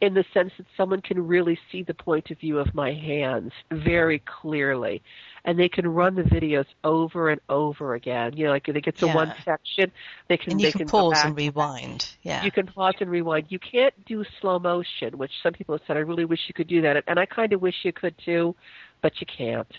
in 0.00 0.14
the 0.14 0.24
sense 0.32 0.52
that 0.58 0.66
someone 0.76 1.00
can 1.00 1.26
really 1.26 1.58
see 1.72 1.82
the 1.82 1.94
point 1.94 2.30
of 2.30 2.38
view 2.38 2.58
of 2.58 2.72
my 2.74 2.92
hands 2.92 3.52
very 3.70 4.20
clearly. 4.20 5.02
And 5.44 5.58
they 5.58 5.68
can 5.68 5.88
run 5.88 6.14
the 6.14 6.22
videos 6.22 6.66
over 6.84 7.30
and 7.30 7.40
over 7.48 7.94
again. 7.94 8.36
You 8.36 8.46
know 8.46 8.50
like 8.50 8.66
they 8.66 8.80
get 8.80 8.96
to 8.98 9.06
yeah. 9.06 9.14
one 9.14 9.34
section 9.44 9.90
they 10.28 10.36
can 10.36 10.52
and 10.52 10.60
you 10.60 10.66
they 10.68 10.72
can, 10.72 10.80
can 10.80 10.88
pause 10.88 11.24
and 11.24 11.36
rewind. 11.36 12.08
Yeah. 12.22 12.44
You 12.44 12.50
can 12.50 12.66
pause 12.66 12.94
and 13.00 13.10
rewind. 13.10 13.46
You 13.48 13.58
can't 13.58 13.94
do 14.04 14.24
slow 14.40 14.58
motion 14.58 15.18
which 15.18 15.32
some 15.42 15.52
people 15.52 15.76
have 15.76 15.82
said 15.86 15.96
i 15.96 16.00
really 16.00 16.24
wish 16.24 16.40
you 16.48 16.54
could 16.54 16.68
do 16.68 16.82
that. 16.82 17.02
And 17.06 17.18
i 17.18 17.26
kind 17.26 17.52
of 17.52 17.60
wish 17.60 17.74
you 17.82 17.92
could 17.92 18.14
too 18.24 18.54
but 19.00 19.20
you 19.20 19.26
can't. 19.26 19.72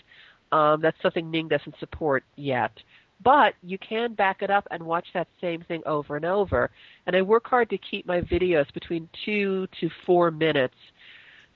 Um, 0.52 0.80
that's 0.80 1.00
something 1.02 1.30
ning 1.30 1.48
doesn't 1.48 1.78
support 1.78 2.24
yet 2.36 2.72
but 3.22 3.54
you 3.62 3.78
can 3.78 4.14
back 4.14 4.42
it 4.42 4.50
up 4.50 4.66
and 4.70 4.82
watch 4.82 5.06
that 5.14 5.28
same 5.40 5.62
thing 5.62 5.82
over 5.86 6.16
and 6.16 6.24
over. 6.24 6.70
And 7.06 7.14
I 7.14 7.22
work 7.22 7.46
hard 7.46 7.70
to 7.70 7.78
keep 7.78 8.06
my 8.06 8.20
videos 8.20 8.72
between 8.72 9.08
two 9.24 9.66
to 9.80 9.90
four 10.06 10.30
minutes. 10.30 10.76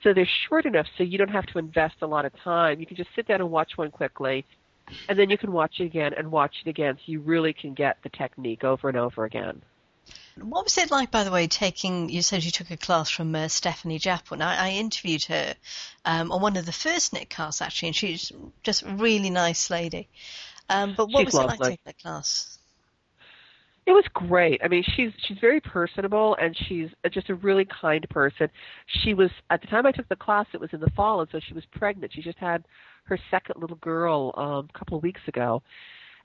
So 0.03 0.13
they're 0.13 0.29
short 0.47 0.65
enough 0.65 0.85
so 0.97 1.03
you 1.03 1.17
don't 1.17 1.29
have 1.29 1.47
to 1.47 1.57
invest 1.57 1.95
a 2.01 2.07
lot 2.07 2.25
of 2.25 2.33
time. 2.43 2.79
You 2.79 2.85
can 2.85 2.97
just 2.97 3.09
sit 3.15 3.27
down 3.27 3.41
and 3.41 3.49
watch 3.49 3.77
one 3.77 3.89
quickly, 3.89 4.45
and 5.09 5.17
then 5.17 5.29
you 5.29 5.37
can 5.37 5.51
watch 5.51 5.79
it 5.79 5.85
again 5.85 6.13
and 6.15 6.31
watch 6.31 6.57
it 6.63 6.69
again 6.69 6.95
so 6.97 7.03
you 7.11 7.21
really 7.21 7.53
can 7.53 7.73
get 7.73 7.97
the 8.03 8.09
technique 8.09 8.63
over 8.63 8.87
and 8.87 8.97
over 8.97 9.25
again. 9.25 9.63
What 10.37 10.65
was 10.65 10.77
it 10.77 10.91
like, 10.91 11.09
by 11.09 11.23
the 11.23 11.31
way, 11.31 11.47
taking, 11.47 12.09
you 12.09 12.21
said 12.21 12.43
you 12.43 12.51
took 12.51 12.69
a 12.69 12.77
class 12.77 13.09
from 13.09 13.33
uh, 13.33 13.47
Stephanie 13.47 13.97
Japel. 13.97 14.41
I, 14.41 14.67
I 14.67 14.69
interviewed 14.71 15.23
her 15.23 15.55
um, 16.03 16.31
on 16.31 16.41
one 16.41 16.57
of 16.57 16.65
the 16.65 16.73
first 16.73 17.13
knit 17.13 17.29
casts, 17.29 17.61
actually, 17.61 17.87
and 17.87 17.95
she's 17.95 18.31
just 18.61 18.83
a 18.83 18.89
really 18.89 19.29
nice 19.29 19.69
lady. 19.69 20.09
Um, 20.69 20.93
but 20.95 21.07
what 21.09 21.25
she's 21.25 21.33
was 21.33 21.33
lovely. 21.35 21.55
it 21.55 21.59
like 21.59 21.69
taking 21.71 21.79
that 21.85 21.99
class? 21.99 22.57
It 23.85 23.91
was 23.91 24.05
great. 24.13 24.61
I 24.63 24.67
mean, 24.67 24.83
she's 24.95 25.11
she's 25.27 25.37
very 25.39 25.61
personable 25.61 26.35
and 26.41 26.57
she's 26.67 26.89
just 27.11 27.29
a 27.29 27.35
really 27.35 27.65
kind 27.65 28.05
person. 28.09 28.49
She 29.03 29.13
was 29.13 29.29
at 29.51 29.61
the 29.61 29.67
time 29.67 29.85
I 29.85 29.91
took 29.91 30.09
the 30.09 30.15
class, 30.15 30.47
it 30.53 30.59
was 30.59 30.71
in 30.73 30.79
the 30.79 30.89
fall, 30.95 31.21
and 31.21 31.29
so 31.31 31.39
she 31.39 31.53
was 31.53 31.63
pregnant. 31.71 32.11
She 32.13 32.23
just 32.23 32.39
had 32.39 32.65
her 33.03 33.19
second 33.29 33.61
little 33.61 33.77
girl 33.77 34.33
um, 34.37 34.67
a 34.73 34.77
couple 34.77 34.97
of 34.97 35.03
weeks 35.03 35.21
ago, 35.27 35.61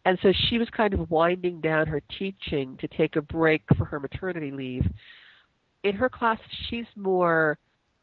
and 0.06 0.18
so 0.22 0.32
she 0.48 0.56
was 0.56 0.68
kind 0.70 0.94
of 0.94 1.10
winding 1.10 1.60
down 1.60 1.86
her 1.86 2.00
teaching 2.18 2.78
to 2.78 2.88
take 2.88 3.16
a 3.16 3.22
break 3.22 3.62
for 3.76 3.84
her 3.84 4.00
maternity 4.00 4.50
leave. 4.50 4.86
In 5.84 5.94
her 5.94 6.08
class, 6.08 6.38
she's 6.68 6.86
more 6.96 7.58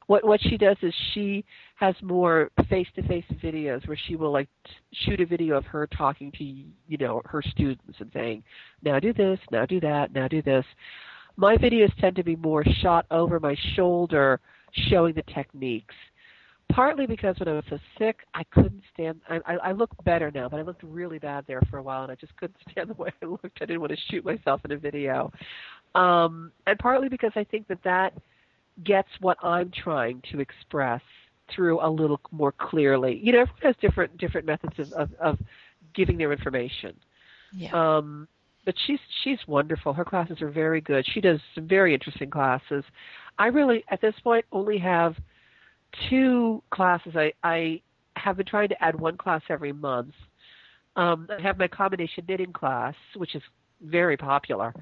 what 0.08 0.26
what 0.26 0.42
she 0.42 0.58
does 0.58 0.78
is 0.82 0.94
she 1.14 1.46
has 1.76 1.94
more 2.02 2.50
face 2.70 2.88
to 2.96 3.08
face 3.08 3.26
videos 3.44 3.88
where 3.88 3.98
she 4.08 4.16
will 4.16 4.32
like 4.32 4.48
shoot 4.94 5.22
a 5.22 5.26
video 5.26 5.56
of 5.56 5.66
her 5.66 5.86
talking 5.88 6.32
to 6.32 6.44
you 6.44 6.98
know 6.98 7.22
her 7.26 7.44
students 7.52 7.98
and 8.00 8.10
saying 8.14 8.44
now 8.82 9.00
do 9.00 9.14
this 9.14 9.40
now 9.52 9.66
do 9.66 9.80
that 9.80 10.14
now 10.14 10.28
do 10.28 10.42
this. 10.42 10.66
My 11.40 11.56
videos 11.56 11.96
tend 12.02 12.16
to 12.16 12.24
be 12.24 12.36
more 12.36 12.64
shot 12.82 13.06
over 13.12 13.40
my 13.40 13.56
shoulder 13.76 14.40
showing 14.90 15.14
the 15.14 15.22
techniques. 15.34 15.94
Partly 16.72 17.06
because 17.06 17.38
when 17.40 17.48
i 17.48 17.54
was 17.54 17.64
so 17.70 17.80
sick 17.98 18.20
i 18.34 18.44
couldn't 18.46 18.82
stand 18.94 19.22
i 19.30 19.40
i, 19.64 19.72
look 19.72 19.90
better 20.04 20.30
now 20.32 20.50
but 20.50 20.60
i 20.60 20.64
looked 20.64 20.84
really 20.84 21.18
bad 21.18 21.46
there 21.48 21.62
for 21.70 21.78
a 21.78 21.82
while 21.82 22.04
and 22.04 22.12
i 22.12 22.16
just 22.16 22.36
couldn't 22.36 22.58
stand 22.72 22.90
the 22.90 22.94
way 22.94 23.10
i 23.22 23.26
looked. 23.26 23.58
I 23.62 23.66
didn't 23.66 23.80
want 23.80 23.94
to 23.94 23.98
shoot 24.12 24.26
myself 24.26 24.62
in 24.66 24.72
a 24.72 24.78
video. 24.78 25.32
Um 25.96 26.52
and 26.66 26.78
partly 26.78 27.08
because 27.08 27.32
i 27.36 27.44
think 27.46 27.68
that 27.68 27.82
that 27.84 28.14
gets 28.84 29.10
what 29.20 29.38
I'm 29.44 29.72
trying 29.72 30.22
to 30.32 30.40
express 30.40 31.02
through 31.54 31.86
a 31.86 31.90
little 31.90 32.20
more 32.32 32.52
clearly. 32.52 33.20
You 33.24 33.34
know, 33.34 33.42
everyone 33.42 33.62
has 33.64 33.76
different 33.82 34.18
different 34.18 34.46
methods 34.46 34.80
of, 34.80 34.92
of, 34.94 35.10
of 35.20 35.40
giving 35.94 36.18
their 36.18 36.32
information. 36.32 36.96
Yeah. 37.54 37.72
Um, 37.98 38.28
but 38.66 38.76
she's 38.86 39.00
she's 39.24 39.40
wonderful. 39.48 39.94
Her 39.94 40.06
classes 40.06 40.42
are 40.42 40.50
very 40.50 40.82
good. 40.82 41.06
She 41.14 41.22
does 41.22 41.40
some 41.56 41.68
very 41.68 41.94
interesting 41.94 42.30
classes. 42.30 42.84
I 43.40 43.48
really 43.48 43.84
at 43.90 44.02
this 44.02 44.16
point 44.24 44.46
only 44.52 44.78
have 44.80 45.16
two 46.10 46.62
classes. 46.70 47.14
I 47.16 47.32
I 47.44 47.82
have 48.18 48.38
been 48.38 48.46
trying 48.46 48.70
to 48.70 48.84
add 48.84 49.00
one 49.00 49.18
class 49.18 49.42
every 49.50 49.72
month. 49.72 50.14
Um, 50.96 51.28
I 51.30 51.42
have 51.42 51.58
my 51.58 51.68
combination 51.68 52.26
knitting 52.28 52.52
class, 52.52 52.96
which 53.16 53.36
is 53.36 53.42
very 53.82 54.18
popular. 54.18 54.74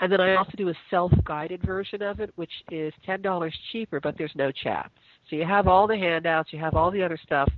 And 0.00 0.12
then 0.12 0.20
I 0.20 0.36
also 0.36 0.52
do 0.56 0.68
a 0.68 0.74
self-guided 0.90 1.62
version 1.64 2.02
of 2.02 2.20
it, 2.20 2.30
which 2.36 2.52
is 2.70 2.92
ten 3.04 3.20
dollars 3.20 3.54
cheaper, 3.72 4.00
but 4.00 4.16
there's 4.16 4.32
no 4.36 4.52
chats. 4.52 4.94
So 5.28 5.36
you 5.36 5.44
have 5.44 5.66
all 5.66 5.86
the 5.86 5.96
handouts, 5.96 6.52
you 6.52 6.58
have 6.60 6.74
all 6.74 6.90
the 6.90 7.02
other 7.02 7.18
stuff. 7.22 7.50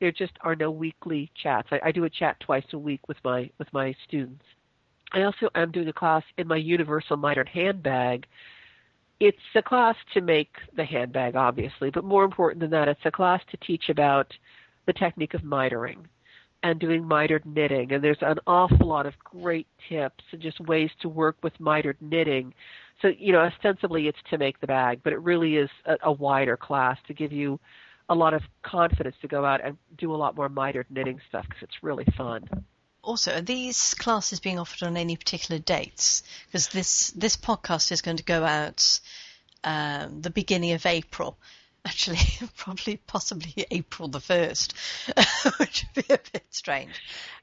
There 0.00 0.10
just 0.10 0.32
are 0.40 0.56
no 0.56 0.70
weekly 0.70 1.30
chats. 1.40 1.68
I, 1.70 1.80
I 1.84 1.92
do 1.92 2.04
a 2.04 2.10
chat 2.10 2.38
twice 2.40 2.64
a 2.72 2.78
week 2.78 3.06
with 3.06 3.18
my 3.24 3.48
with 3.58 3.72
my 3.72 3.94
students. 4.06 4.44
I 5.12 5.22
also 5.22 5.48
am 5.54 5.70
doing 5.70 5.88
a 5.88 5.92
class 5.92 6.24
in 6.36 6.48
my 6.48 6.56
Universal 6.56 7.18
Mitered 7.18 7.48
handbag. 7.48 8.26
It's 9.20 9.38
a 9.54 9.62
class 9.62 9.94
to 10.14 10.20
make 10.20 10.50
the 10.76 10.84
handbag, 10.84 11.36
obviously, 11.36 11.90
but 11.90 12.02
more 12.02 12.24
important 12.24 12.60
than 12.60 12.70
that, 12.70 12.88
it's 12.88 13.00
a 13.04 13.12
class 13.12 13.40
to 13.52 13.56
teach 13.58 13.88
about 13.88 14.26
the 14.86 14.92
technique 14.92 15.34
of 15.34 15.42
mitering 15.42 15.98
and 16.64 16.80
doing 16.80 17.06
mitered 17.06 17.44
knitting. 17.44 17.92
And 17.92 18.02
there's 18.02 18.22
an 18.22 18.38
awful 18.46 18.88
lot 18.88 19.04
of 19.04 19.12
great 19.18 19.66
tips 19.86 20.24
and 20.32 20.40
just 20.40 20.58
ways 20.58 20.90
to 21.02 21.10
work 21.10 21.36
with 21.42 21.52
mitered 21.60 21.98
knitting. 22.00 22.54
So, 23.02 23.08
you 23.08 23.32
know, 23.32 23.40
ostensibly 23.40 24.08
it's 24.08 24.18
to 24.30 24.38
make 24.38 24.58
the 24.60 24.66
bag, 24.66 25.00
but 25.04 25.12
it 25.12 25.20
really 25.20 25.56
is 25.56 25.68
a, 25.84 25.96
a 26.04 26.12
wider 26.12 26.56
class 26.56 26.96
to 27.06 27.12
give 27.12 27.32
you 27.32 27.60
a 28.08 28.14
lot 28.14 28.32
of 28.32 28.40
confidence 28.62 29.14
to 29.20 29.28
go 29.28 29.44
out 29.44 29.62
and 29.62 29.76
do 29.98 30.14
a 30.14 30.16
lot 30.16 30.36
more 30.36 30.48
mitered 30.48 30.86
knitting 30.88 31.20
stuff 31.28 31.44
because 31.46 31.62
it's 31.62 31.82
really 31.82 32.06
fun. 32.16 32.48
Also, 33.02 33.34
are 33.34 33.42
these 33.42 33.92
classes 33.92 34.40
being 34.40 34.58
offered 34.58 34.86
on 34.86 34.96
any 34.96 35.16
particular 35.16 35.60
dates? 35.60 36.22
Because 36.46 36.68
this 36.68 37.10
this 37.10 37.36
podcast 37.36 37.92
is 37.92 38.00
going 38.00 38.16
to 38.16 38.24
go 38.24 38.42
out 38.42 39.00
um, 39.64 40.22
the 40.22 40.30
beginning 40.30 40.72
of 40.72 40.86
April 40.86 41.36
actually 41.84 42.18
probably 42.56 42.96
possibly 43.06 43.66
April 43.70 44.08
the 44.08 44.18
1st, 44.18 45.58
which 45.60 45.84
would 45.94 46.06
be 46.06 46.14
a 46.14 46.18
bit 46.32 46.44
strange. 46.50 46.92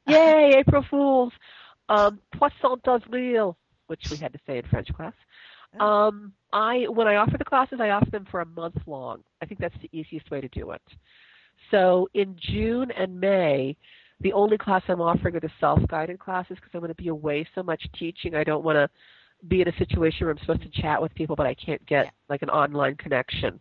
Yay, 0.07 0.55
April 0.57 0.85
Fools! 0.89 1.33
Um, 1.89 2.19
Poisson 2.33 2.79
d'avril, 2.83 3.57
which 3.87 4.09
we 4.09 4.17
had 4.17 4.33
to 4.33 4.39
say 4.47 4.57
in 4.59 4.65
French 4.65 4.93
class. 4.93 5.13
Oh. 5.79 5.85
Um, 5.85 6.33
I 6.53 6.85
when 6.89 7.07
I 7.07 7.15
offer 7.15 7.37
the 7.37 7.45
classes, 7.45 7.79
I 7.81 7.89
offer 7.89 8.09
them 8.11 8.27
for 8.29 8.41
a 8.41 8.45
month 8.45 8.77
long. 8.85 9.23
I 9.41 9.45
think 9.45 9.59
that's 9.59 9.75
the 9.81 9.89
easiest 9.91 10.29
way 10.31 10.41
to 10.41 10.47
do 10.49 10.71
it. 10.71 10.81
So 11.69 12.09
in 12.13 12.35
June 12.39 12.91
and 12.91 13.19
May, 13.19 13.77
the 14.19 14.33
only 14.33 14.57
class 14.57 14.83
I'm 14.87 15.01
offering 15.01 15.35
are 15.35 15.39
the 15.39 15.51
self-guided 15.59 16.19
classes 16.19 16.57
because 16.57 16.71
I'm 16.73 16.81
going 16.81 16.93
to 16.93 17.01
be 17.01 17.07
away 17.07 17.47
so 17.55 17.63
much 17.63 17.81
teaching. 17.97 18.35
I 18.35 18.43
don't 18.43 18.63
want 18.63 18.77
to 18.77 18.89
be 19.47 19.61
in 19.61 19.67
a 19.67 19.77
situation 19.77 20.25
where 20.25 20.31
I'm 20.31 20.39
supposed 20.39 20.61
to 20.61 20.81
chat 20.81 21.01
with 21.01 21.13
people, 21.15 21.35
but 21.35 21.47
I 21.47 21.53
can't 21.53 21.85
get 21.85 22.05
yeah. 22.05 22.11
like 22.29 22.41
an 22.41 22.49
online 22.49 22.95
connection. 22.95 23.59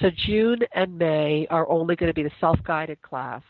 So 0.00 0.10
June 0.26 0.58
and 0.74 0.98
May 0.98 1.46
are 1.50 1.68
only 1.68 1.96
going 1.96 2.10
to 2.10 2.14
be 2.14 2.22
the 2.22 2.32
self-guided 2.40 3.00
class. 3.02 3.42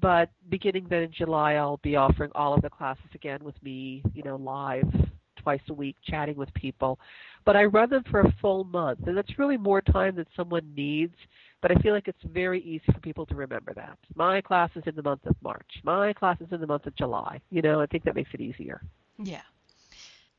But 0.00 0.30
beginning 0.48 0.86
then 0.90 1.04
in 1.04 1.12
July, 1.12 1.54
I'll 1.54 1.78
be 1.78 1.96
offering 1.96 2.30
all 2.34 2.52
of 2.52 2.62
the 2.62 2.70
classes 2.70 3.04
again 3.14 3.44
with 3.44 3.60
me, 3.62 4.02
you 4.12 4.22
know, 4.24 4.36
live 4.36 4.92
twice 5.36 5.60
a 5.68 5.72
week, 5.72 5.96
chatting 6.04 6.36
with 6.36 6.52
people. 6.54 6.98
But 7.44 7.54
I 7.54 7.64
run 7.64 7.90
them 7.90 8.02
for 8.10 8.20
a 8.20 8.34
full 8.40 8.64
month, 8.64 9.06
and 9.06 9.16
that's 9.16 9.38
really 9.38 9.56
more 9.56 9.80
time 9.80 10.16
than 10.16 10.26
someone 10.34 10.72
needs. 10.76 11.14
But 11.62 11.70
I 11.70 11.76
feel 11.76 11.94
like 11.94 12.08
it's 12.08 12.22
very 12.24 12.60
easy 12.62 12.84
for 12.92 12.98
people 13.00 13.24
to 13.26 13.34
remember 13.34 13.72
that. 13.74 13.96
My 14.14 14.40
class 14.40 14.70
is 14.74 14.82
in 14.86 14.96
the 14.96 15.02
month 15.02 15.24
of 15.26 15.36
March. 15.42 15.80
My 15.82 16.12
class 16.12 16.38
is 16.40 16.50
in 16.50 16.60
the 16.60 16.66
month 16.66 16.86
of 16.86 16.96
July. 16.96 17.40
You 17.50 17.62
know, 17.62 17.80
I 17.80 17.86
think 17.86 18.04
that 18.04 18.14
makes 18.14 18.30
it 18.34 18.40
easier. 18.40 18.82
Yeah. 19.18 19.42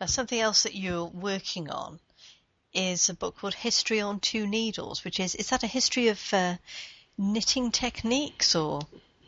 Now, 0.01 0.07
something 0.07 0.39
else 0.39 0.63
that 0.63 0.76
you're 0.76 1.05
working 1.05 1.69
on 1.69 1.99
is 2.76 3.09
a 3.09 3.13
book 3.13 3.38
called 3.38 3.53
History 3.53 4.01
on 4.01 4.19
Two 4.19 4.45
Needles, 4.45 5.03
which 5.03 5.19
is 5.19 5.36
is 5.36 5.49
that 5.49 5.63
a 5.63 5.67
history 5.67 6.09
of 6.09 6.34
uh, 6.34 6.55
knitting 7.17 7.71
techniques 7.71 8.55
or? 8.55 8.82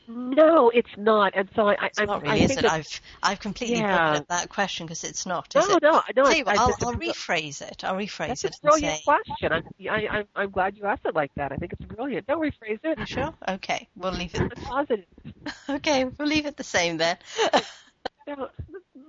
No, 0.10 0.70
it's 0.70 0.96
not. 0.96 1.34
And 1.36 1.50
so 1.54 1.68
I, 1.68 1.88
it's 1.88 2.00
I, 2.00 2.06
not 2.06 2.22
really, 2.22 2.42
I 2.42 2.44
is 2.46 2.58
it? 2.58 2.64
I've 2.66 3.02
I've 3.22 3.40
completely 3.42 3.80
yeah. 3.80 4.22
that 4.30 4.48
question 4.48 4.86
because 4.86 5.04
it's 5.04 5.26
not. 5.26 5.54
No, 5.54 5.62
it? 5.62 5.84
no, 5.84 6.02
no. 6.16 6.24
Tell 6.24 6.34
you 6.34 6.46
what, 6.46 6.58
I'll, 6.58 6.76
I'll 6.82 6.94
rephrase 6.94 7.62
it. 7.62 7.84
I'll 7.84 7.96
rephrase 7.96 8.28
That's 8.28 8.46
it. 8.46 8.56
a 8.56 8.62
brilliant 8.62 8.98
say, 9.00 9.04
question. 9.04 9.52
I'm, 9.52 9.64
I, 9.90 10.08
I'm, 10.08 10.26
I'm 10.34 10.50
glad 10.50 10.78
you 10.78 10.86
asked 10.86 11.06
it 11.06 11.14
like 11.14 11.32
that. 11.36 11.52
I 11.52 11.58
think 11.58 11.74
it's 11.74 11.84
brilliant. 11.84 12.26
Don't 12.26 12.40
rephrase 12.40 12.80
it. 12.84 13.00
You 13.00 13.06
sure? 13.06 13.34
Okay, 13.50 13.90
we'll 13.98 14.14
leave 14.14 14.34
it. 14.34 14.56
positive. 14.64 15.06
okay, 15.70 16.06
we'll 16.06 16.28
leave 16.28 16.46
it 16.46 16.56
the 16.56 16.64
same 16.64 16.98
then. 16.98 17.18
no, 18.28 18.48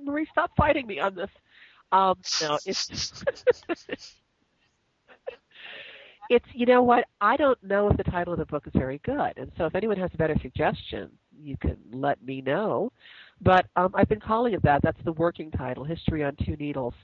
Marie, 0.02 0.26
stop 0.32 0.50
fighting 0.56 0.86
me 0.86 0.98
on 0.98 1.14
this. 1.14 1.30
Um, 1.92 2.16
no, 2.42 2.58
it's 2.66 3.22
it's 6.30 6.44
you 6.52 6.66
know 6.66 6.82
what 6.82 7.04
I 7.20 7.36
don't 7.36 7.62
know 7.62 7.88
if 7.88 7.96
the 7.96 8.04
title 8.04 8.32
of 8.32 8.38
the 8.38 8.46
book 8.46 8.66
is 8.66 8.72
very 8.76 9.00
good, 9.04 9.32
and 9.36 9.50
so 9.56 9.64
if 9.64 9.74
anyone 9.74 9.96
has 9.98 10.10
a 10.14 10.16
better 10.16 10.36
suggestion, 10.42 11.10
you 11.40 11.56
can 11.56 11.76
let 11.92 12.22
me 12.24 12.40
know. 12.40 12.92
But 13.40 13.66
um, 13.76 13.92
I've 13.94 14.08
been 14.08 14.20
calling 14.20 14.54
it 14.54 14.62
that. 14.62 14.82
That's 14.82 14.98
the 15.04 15.12
working 15.12 15.50
title, 15.50 15.84
History 15.84 16.24
on 16.24 16.36
Two 16.44 16.56
Needles. 16.56 16.94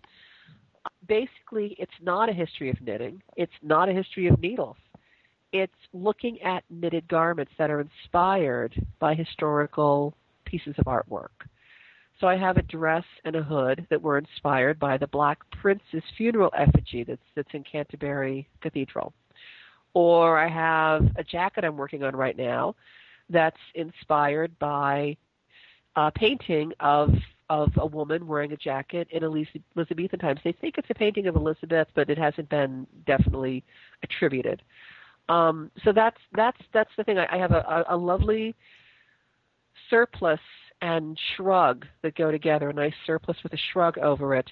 Basically, 1.07 1.77
it's 1.79 1.93
not 2.03 2.29
a 2.29 2.33
history 2.33 2.71
of 2.71 2.81
knitting. 2.81 3.23
It's 3.37 3.53
not 3.63 3.89
a 3.89 3.93
history 3.93 4.27
of 4.27 4.39
needles. 4.41 4.77
It's 5.53 5.73
looking 5.93 6.43
at 6.43 6.65
knitted 6.69 7.07
garments 7.09 7.53
that 7.59 7.71
are 7.71 7.81
inspired 7.81 8.75
by 8.99 9.15
historical 9.15 10.15
pieces 10.45 10.75
of 10.79 10.85
artwork. 10.87 11.47
So 12.25 12.29
I 12.29 12.39
have 12.39 12.57
a 12.57 12.63
dress 12.63 13.05
and 13.27 13.37
a 13.37 13.43
hood 13.43 13.87
that 13.91 14.01
were 14.01 14.17
inspired 14.17 14.79
by 14.79 14.97
the 14.97 15.07
Black 15.09 15.41
Prince's 15.61 16.03
funeral 16.17 16.51
effigy 16.57 17.05
that's 17.05 17.21
that's 17.35 17.53
in 17.53 17.63
Canterbury 17.65 18.49
Cathedral. 18.63 19.13
Or 19.93 20.39
I 20.39 20.49
have 20.49 21.03
a 21.17 21.23
jacket 21.23 21.65
I'm 21.65 21.77
working 21.77 22.03
on 22.03 22.17
right 22.17 22.35
now 22.35 22.77
that's 23.29 23.59
inspired 23.75 24.59
by 24.59 25.19
a 25.97 26.11
painting 26.13 26.73
of 26.81 27.11
of 27.51 27.71
a 27.77 27.85
woman 27.85 28.27
wearing 28.27 28.53
a 28.53 28.57
jacket 28.57 29.07
in 29.11 29.23
Elizabethan 29.23 30.19
times. 30.19 30.41
They 30.45 30.53
think 30.53 30.79
it's 30.79 30.89
a 30.89 30.95
painting 30.95 31.27
of 31.27 31.37
Elizabeth, 31.37 31.89
but 31.95 32.09
it 32.09 32.17
hasn't 32.17 32.49
been 32.49 32.87
definitely 33.07 33.63
attributed. 34.03 34.63
Um, 35.29 35.71
so 35.85 35.93
that's 35.93 36.17
that's 36.33 36.63
that's 36.73 36.91
the 36.97 37.05
thing. 37.05 37.19
I, 37.19 37.27
I 37.33 37.37
have 37.37 37.53
a, 37.53 37.85
a, 37.91 37.95
a 37.95 37.97
lovely 37.99 38.55
surplice 39.91 40.41
and 40.85 41.19
shrug 41.35 41.87
that 42.03 42.15
go 42.15 42.31
together, 42.31 42.69
a 42.69 42.73
nice 42.75 42.93
surplice 43.07 43.39
with 43.43 43.55
a 43.55 43.59
shrug 43.73 43.97
over 43.97 44.35
it, 44.35 44.51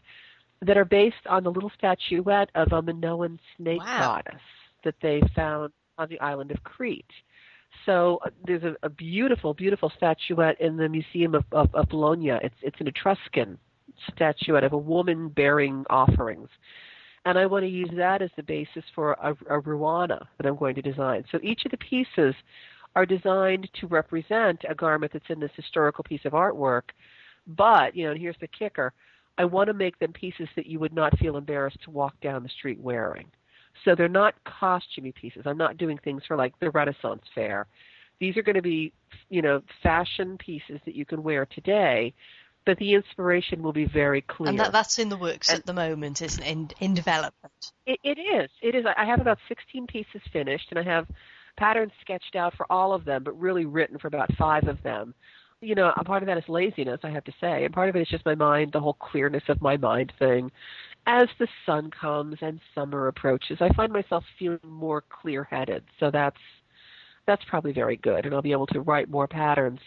that 0.63 0.79
are 0.79 0.85
based 0.87 1.27
on 1.29 1.45
the 1.45 1.51
little 1.51 1.71
statuette 1.77 2.49
of 2.55 2.73
a 2.73 2.81
Minoan 2.81 3.39
snake 3.57 3.81
wow. 3.81 4.23
goddess 4.25 4.41
that 4.83 4.95
they 5.03 5.21
found 5.37 5.71
on 5.99 6.09
the 6.09 6.19
island 6.21 6.51
of 6.51 6.63
Crete. 6.65 7.05
So 7.85 8.19
uh, 8.25 8.31
there's 8.47 8.63
a, 8.63 8.75
a, 8.83 8.89
beautiful, 8.89 9.53
beautiful 9.53 9.93
statuette 9.95 10.59
in 10.59 10.79
the 10.79 10.89
Museum 10.89 11.35
of, 11.35 11.45
of, 11.53 11.75
of 11.75 11.91
Bologna. 11.91 12.39
It's 12.43 12.55
it's 12.63 12.81
an 12.81 12.87
Etruscan 12.87 13.59
statuette 14.15 14.65
of 14.65 14.73
a 14.73 14.79
woman 14.79 15.29
bearing 15.29 15.85
offerings. 15.91 16.49
And 17.27 17.39
I 17.39 17.45
want 17.45 17.65
to 17.65 17.69
use 17.69 17.91
that 17.97 18.23
as 18.23 18.31
the 18.37 18.43
basis 18.43 18.85
for 18.95 19.13
a, 19.13 19.33
a 19.51 19.61
ruana 19.61 20.25
that 20.39 20.47
I'm 20.47 20.57
going 20.57 20.75
to 20.77 20.83
design. 20.83 21.25
So 21.31 21.39
each 21.43 21.65
of 21.67 21.71
the 21.71 21.77
pieces 21.77 22.35
are 22.95 23.07
designed 23.07 23.69
to 23.81 23.87
represent 23.87 24.65
a 24.69 24.75
garment 24.75 25.13
that's 25.13 25.31
in 25.31 25.41
this 25.41 25.51
historical 25.57 26.05
piece 26.05 26.25
of 26.25 26.33
artwork. 26.33 26.91
But, 27.47 27.97
you 27.97 28.07
know, 28.09 28.15
here's 28.15 28.37
the 28.41 28.49
kicker 28.49 28.93
I 29.39 29.45
want 29.47 29.69
to 29.69 29.75
make 29.75 29.99
them 29.99 30.13
pieces 30.13 30.49
that 30.57 30.67
you 30.67 30.79
would 30.79 30.93
not 30.93 31.19
feel 31.19 31.37
embarrassed 31.37 31.79
to 31.85 31.91
walk 31.91 32.21
down 32.21 32.43
the 32.43 32.49
street 32.51 32.79
wearing. 32.79 33.27
So 33.85 33.95
they're 33.95 34.09
not 34.09 34.35
costumey 34.45 35.15
pieces. 35.15 35.43
I'm 35.47 35.57
not 35.57 35.79
doing 35.79 35.99
things 35.99 36.23
for 36.29 36.37
like 36.37 36.59
the 36.61 36.71
Renaissance 36.71 37.23
fair. 37.35 37.67
These 38.21 38.37
are 38.37 38.43
going 38.43 38.57
to 38.57 38.63
be, 38.63 38.93
you 39.31 39.43
know, 39.43 39.63
fashion 39.83 40.37
pieces 40.39 40.81
that 40.85 40.95
you 40.95 41.05
can 41.07 41.23
wear 41.23 41.47
today, 41.47 42.13
but 42.65 42.79
the 42.79 42.95
inspiration 42.95 43.63
will 43.63 43.73
be 43.73 43.87
very 43.87 44.21
clear. 44.21 44.51
And 44.51 44.61
that, 44.61 44.73
that's 44.73 44.99
in 44.99 45.09
the 45.09 45.17
works 45.17 45.49
and 45.49 45.59
at 45.59 45.67
the 45.67 45.73
moment, 45.73 46.23
isn't 46.23 46.43
it? 46.43 46.49
In, 46.49 46.71
in 46.79 46.95
development. 46.95 47.73
It, 47.87 47.99
it 48.05 48.19
is. 48.21 48.51
It 48.61 48.75
is. 48.75 48.85
I 48.97 49.07
have 49.07 49.21
about 49.21 49.39
16 49.49 49.87
pieces 49.87 50.21
finished, 50.33 50.67
and 50.71 50.79
I 50.79 50.83
have 50.83 51.07
patterns 51.57 51.93
sketched 52.01 52.37
out 52.37 52.55
for 52.57 52.67
all 52.71 52.93
of 52.93 53.05
them, 53.05 53.23
but 53.25 53.39
really 53.39 53.65
written 53.65 53.99
for 53.99 54.09
about 54.09 54.35
five 54.37 54.67
of 54.69 54.83
them. 54.83 55.15
You 55.61 55.77
know, 55.77 55.93
a 55.97 56.03
part 56.03 56.23
of 56.23 56.27
that 56.27 56.39
is 56.39 56.45
laziness, 56.49 57.01
I 57.05 57.11
have 57.11 57.25
to 57.25 57.33
say, 57.41 57.65
and 57.65 57.73
part 57.73 57.89
of 57.89 57.95
it 57.95 58.01
is 58.03 58.09
just 58.09 58.27
my 58.27 58.35
mind, 58.35 58.73
the 58.73 58.81
whole 58.81 58.95
clearness 58.95 59.45
of 59.49 59.63
my 59.63 59.77
mind 59.77 60.13
thing. 60.19 60.51
As 61.07 61.29
the 61.39 61.47
sun 61.67 61.91
comes 61.91 62.37
and 62.43 62.61
summer 62.75 63.07
approaches, 63.09 63.59
I 63.61 63.73
find 63.75 63.93
myself 63.93 64.25
feeling 64.39 64.59
more 64.65 65.05
clear-headed. 65.09 65.85
So 66.01 66.11
that's 66.11 66.37
that's 67.27 67.43
probably 67.49 67.73
very 67.73 67.97
good, 67.99 68.25
and 68.25 68.35
I'll 68.35 68.43
be 68.43 68.51
able 68.51 68.67
to 68.69 68.81
write 68.81 69.09
more 69.09 69.29
patterns. 69.29 69.79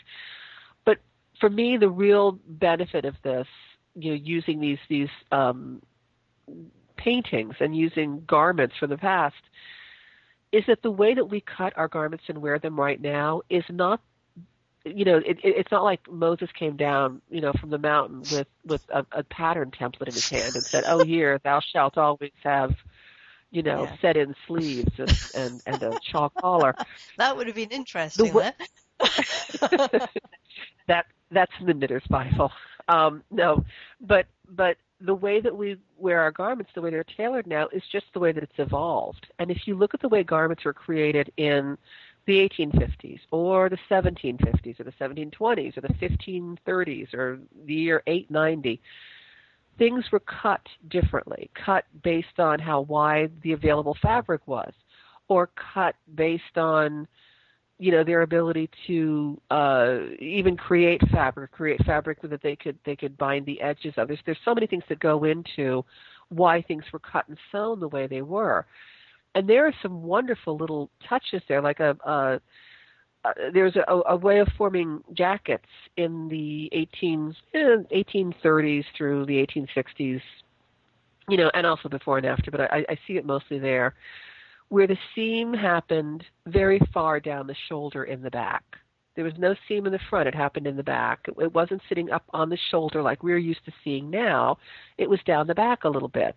But 0.85 0.99
for 1.41 1.49
me, 1.49 1.75
the 1.77 1.89
real 1.89 2.39
benefit 2.47 3.03
of 3.03 3.15
this, 3.23 3.47
you 3.95 4.11
know, 4.11 4.19
using 4.23 4.61
these 4.61 4.79
these 4.87 5.09
um, 5.33 5.81
paintings 6.95 7.55
and 7.59 7.75
using 7.75 8.23
garments 8.27 8.75
from 8.79 8.89
the 8.89 8.97
past 8.97 9.35
is 10.55 10.63
that 10.67 10.81
the 10.81 10.91
way 10.91 11.13
that 11.13 11.25
we 11.25 11.41
cut 11.41 11.73
our 11.75 11.87
garments 11.87 12.25
and 12.29 12.41
wear 12.41 12.57
them 12.59 12.79
right 12.79 13.01
now 13.01 13.41
is 13.49 13.63
not 13.69 13.99
you 14.85 15.03
know 15.03 15.17
it, 15.17 15.37
it, 15.43 15.55
it's 15.57 15.71
not 15.71 15.83
like 15.83 15.99
moses 16.09 16.49
came 16.57 16.77
down 16.77 17.21
you 17.29 17.41
know 17.41 17.51
from 17.59 17.71
the 17.71 17.77
mountain 17.77 18.19
with 18.31 18.47
with 18.65 18.81
a, 18.89 19.05
a 19.11 19.23
pattern 19.23 19.71
template 19.71 20.07
in 20.07 20.13
his 20.13 20.29
hand 20.29 20.55
and 20.55 20.63
said 20.63 20.83
oh 20.87 21.03
here 21.03 21.39
thou 21.43 21.59
shalt 21.59 21.97
always 21.97 22.31
have 22.43 22.73
you 23.51 23.63
know 23.63 23.83
yeah. 23.83 23.95
set 24.01 24.17
in 24.17 24.33
sleeves 24.47 24.91
and, 24.97 25.29
and 25.35 25.61
and 25.65 25.83
a 25.83 25.99
shawl 26.03 26.29
collar. 26.29 26.75
That 27.17 27.37
would 27.37 27.47
have 27.47 27.55
been 27.55 27.69
interesting 27.69 28.31
the, 28.31 28.53
that 30.87 31.05
that's 31.31 31.51
the 31.65 31.73
knitter's 31.73 32.05
bible. 32.09 32.51
Um 32.87 33.23
no 33.31 33.65
but 34.01 34.27
but 34.49 34.77
the 35.01 35.13
way 35.13 35.41
that 35.41 35.55
we 35.55 35.77
wear 35.97 36.21
our 36.21 36.31
garments, 36.31 36.71
the 36.73 36.81
way 36.81 36.89
they're 36.89 37.05
tailored 37.17 37.47
now, 37.47 37.67
is 37.73 37.83
just 37.91 38.05
the 38.13 38.19
way 38.19 38.31
that 38.31 38.43
it's 38.43 38.53
evolved. 38.57 39.25
And 39.39 39.51
if 39.51 39.67
you 39.67 39.75
look 39.75 39.93
at 39.93 40.01
the 40.01 40.09
way 40.09 40.23
garments 40.23 40.63
were 40.63 40.73
created 40.73 41.31
in 41.37 41.77
the 42.25 42.49
1850s 42.49 43.19
or 43.31 43.69
the 43.69 43.77
1750s 43.89 44.79
or 44.79 44.83
the 44.83 44.93
1720s 44.99 45.77
or 45.77 45.81
the 45.81 45.93
1530s 46.01 47.13
or 47.13 47.39
the 47.65 47.73
year 47.73 48.01
890, 48.07 48.81
things 49.77 50.05
were 50.11 50.21
cut 50.21 50.61
differently, 50.89 51.49
cut 51.53 51.85
based 52.03 52.39
on 52.39 52.59
how 52.59 52.81
wide 52.81 53.31
the 53.43 53.51
available 53.51 53.97
fabric 54.01 54.41
was, 54.47 54.71
or 55.27 55.49
cut 55.73 55.95
based 56.15 56.57
on 56.57 57.07
you 57.77 57.91
know 57.91 58.03
their 58.03 58.21
ability 58.21 58.69
to 58.87 59.39
uh, 59.51 59.97
even 60.19 60.55
create 60.55 61.01
fabric, 61.11 61.51
create 61.51 61.83
fabric 61.85 62.21
that 62.21 62.41
they 62.41 62.55
could 62.55 62.77
they 62.85 62.95
could 62.95 63.17
bind 63.17 63.45
the 63.45 63.59
edges 63.61 63.93
of. 63.97 64.07
There's 64.07 64.19
there's 64.25 64.37
so 64.45 64.53
many 64.53 64.67
things 64.67 64.83
that 64.89 64.99
go 64.99 65.25
into 65.25 65.83
why 66.29 66.61
things 66.61 66.83
were 66.93 66.99
cut 66.99 67.27
and 67.27 67.37
sewn 67.51 67.79
the 67.79 67.87
way 67.87 68.07
they 68.07 68.21
were, 68.21 68.65
and 69.35 69.47
there 69.47 69.67
are 69.67 69.73
some 69.81 70.03
wonderful 70.03 70.57
little 70.57 70.89
touches 71.07 71.41
there, 71.47 71.61
like 71.61 71.79
a. 71.79 71.95
a 72.05 72.41
uh, 73.25 73.33
there's 73.55 73.75
a, 73.75 74.01
a 74.09 74.15
way 74.15 74.37
of 74.37 74.47
forming 74.55 75.03
jackets 75.15 75.65
in 75.97 76.27
the 76.27 76.69
18, 76.73 77.35
eh, 77.55 77.57
1830s 77.91 78.83
through 78.95 79.25
the 79.25 79.33
1860s, 79.33 80.21
you 81.27 81.35
know, 81.35 81.49
and 81.55 81.65
also 81.65 81.89
before 81.89 82.19
and 82.19 82.27
after, 82.27 82.51
but 82.51 82.61
I, 82.61 82.85
I 82.87 82.95
see 83.07 83.13
it 83.13 83.25
mostly 83.25 83.57
there 83.57 83.95
where 84.69 84.87
the 84.87 84.97
seam 85.13 85.53
happened 85.53 86.23
very 86.47 86.79
far 86.93 87.19
down 87.19 87.47
the 87.47 87.55
shoulder 87.69 88.03
in 88.05 88.21
the 88.21 88.31
back. 88.31 88.63
There 89.15 89.23
was 89.23 89.33
no 89.37 89.55
seam 89.67 89.85
in 89.85 89.93
the 89.93 89.99
front, 90.09 90.27
it 90.27 90.35
happened 90.35 90.67
in 90.67 90.75
the 90.75 90.83
back. 90.83 91.25
It 91.39 91.53
wasn't 91.53 91.81
sitting 91.87 92.11
up 92.11 92.23
on 92.31 92.49
the 92.49 92.57
shoulder 92.69 93.01
like 93.01 93.23
we're 93.23 93.37
used 93.37 93.63
to 93.65 93.71
seeing 93.83 94.09
now, 94.09 94.57
it 94.97 95.09
was 95.09 95.19
down 95.25 95.47
the 95.47 95.55
back 95.55 95.83
a 95.83 95.89
little 95.89 96.09
bit. 96.09 96.35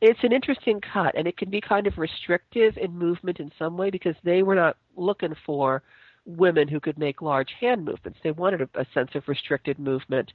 It's 0.00 0.22
an 0.22 0.32
interesting 0.32 0.80
cut, 0.80 1.16
and 1.18 1.26
it 1.26 1.36
can 1.36 1.50
be 1.50 1.60
kind 1.60 1.86
of 1.86 1.98
restrictive 1.98 2.76
in 2.76 2.96
movement 2.96 3.40
in 3.40 3.50
some 3.58 3.76
way 3.76 3.90
because 3.90 4.14
they 4.22 4.42
were 4.42 4.54
not 4.54 4.76
looking 4.96 5.34
for 5.44 5.82
women 6.24 6.68
who 6.68 6.78
could 6.78 6.98
make 6.98 7.20
large 7.20 7.52
hand 7.60 7.84
movements. 7.84 8.18
They 8.22 8.30
wanted 8.30 8.60
a, 8.62 8.80
a 8.80 8.86
sense 8.94 9.10
of 9.14 9.26
restricted 9.26 9.78
movement. 9.78 10.32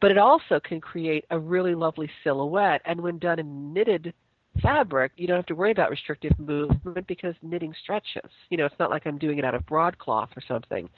But 0.00 0.10
it 0.10 0.18
also 0.18 0.60
can 0.60 0.80
create 0.80 1.24
a 1.30 1.38
really 1.38 1.74
lovely 1.74 2.10
silhouette, 2.22 2.82
and 2.84 3.00
when 3.00 3.18
done 3.18 3.38
in 3.38 3.72
knitted 3.72 4.14
fabric, 4.62 5.12
you 5.16 5.26
don't 5.26 5.36
have 5.36 5.46
to 5.46 5.54
worry 5.54 5.72
about 5.72 5.90
restrictive 5.90 6.38
movement 6.38 7.06
because 7.06 7.34
knitting 7.42 7.74
stretches. 7.82 8.30
You 8.50 8.58
know, 8.58 8.66
it's 8.66 8.78
not 8.78 8.90
like 8.90 9.06
I'm 9.06 9.18
doing 9.18 9.38
it 9.38 9.44
out 9.44 9.54
of 9.54 9.66
broadcloth 9.66 10.30
or 10.36 10.42
something. 10.46 10.88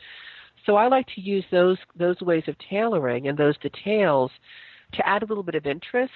So 0.65 0.77
I 0.77 0.89
like 0.89 1.07
to 1.15 1.21
use 1.21 1.45
those 1.51 1.79
those 1.97 2.21
ways 2.21 2.45
of 2.49 2.57
tailoring 2.71 3.29
and 3.29 3.39
those 3.39 3.57
details 3.59 4.31
to 4.95 5.09
add 5.09 5.23
a 5.23 5.27
little 5.27 5.43
bit 5.43 5.55
of 5.55 5.67
interest 5.67 6.13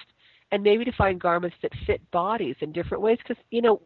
and 0.51 0.63
maybe 0.63 0.83
to 0.83 0.91
find 0.93 1.19
garments 1.19 1.55
that 1.61 1.71
fit 1.85 2.01
bodies 2.11 2.55
in 2.61 2.71
different 2.71 3.01
ways 3.01 3.17
because 3.19 3.41
you 3.49 3.61
know 3.61 3.81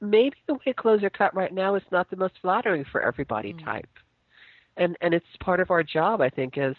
maybe 0.00 0.36
the 0.46 0.54
way 0.54 0.72
clothes 0.76 1.02
are 1.02 1.10
cut 1.10 1.34
right 1.34 1.52
now 1.52 1.74
is 1.74 1.82
not 1.90 2.08
the 2.10 2.16
most 2.16 2.34
flattering 2.40 2.84
for 2.90 3.02
everybody 3.02 3.52
mm. 3.52 3.64
type 3.64 3.88
and 4.76 4.96
and 5.00 5.12
it's 5.12 5.26
part 5.40 5.60
of 5.60 5.70
our 5.70 5.82
job 5.82 6.20
i 6.20 6.28
think 6.28 6.56
as 6.56 6.74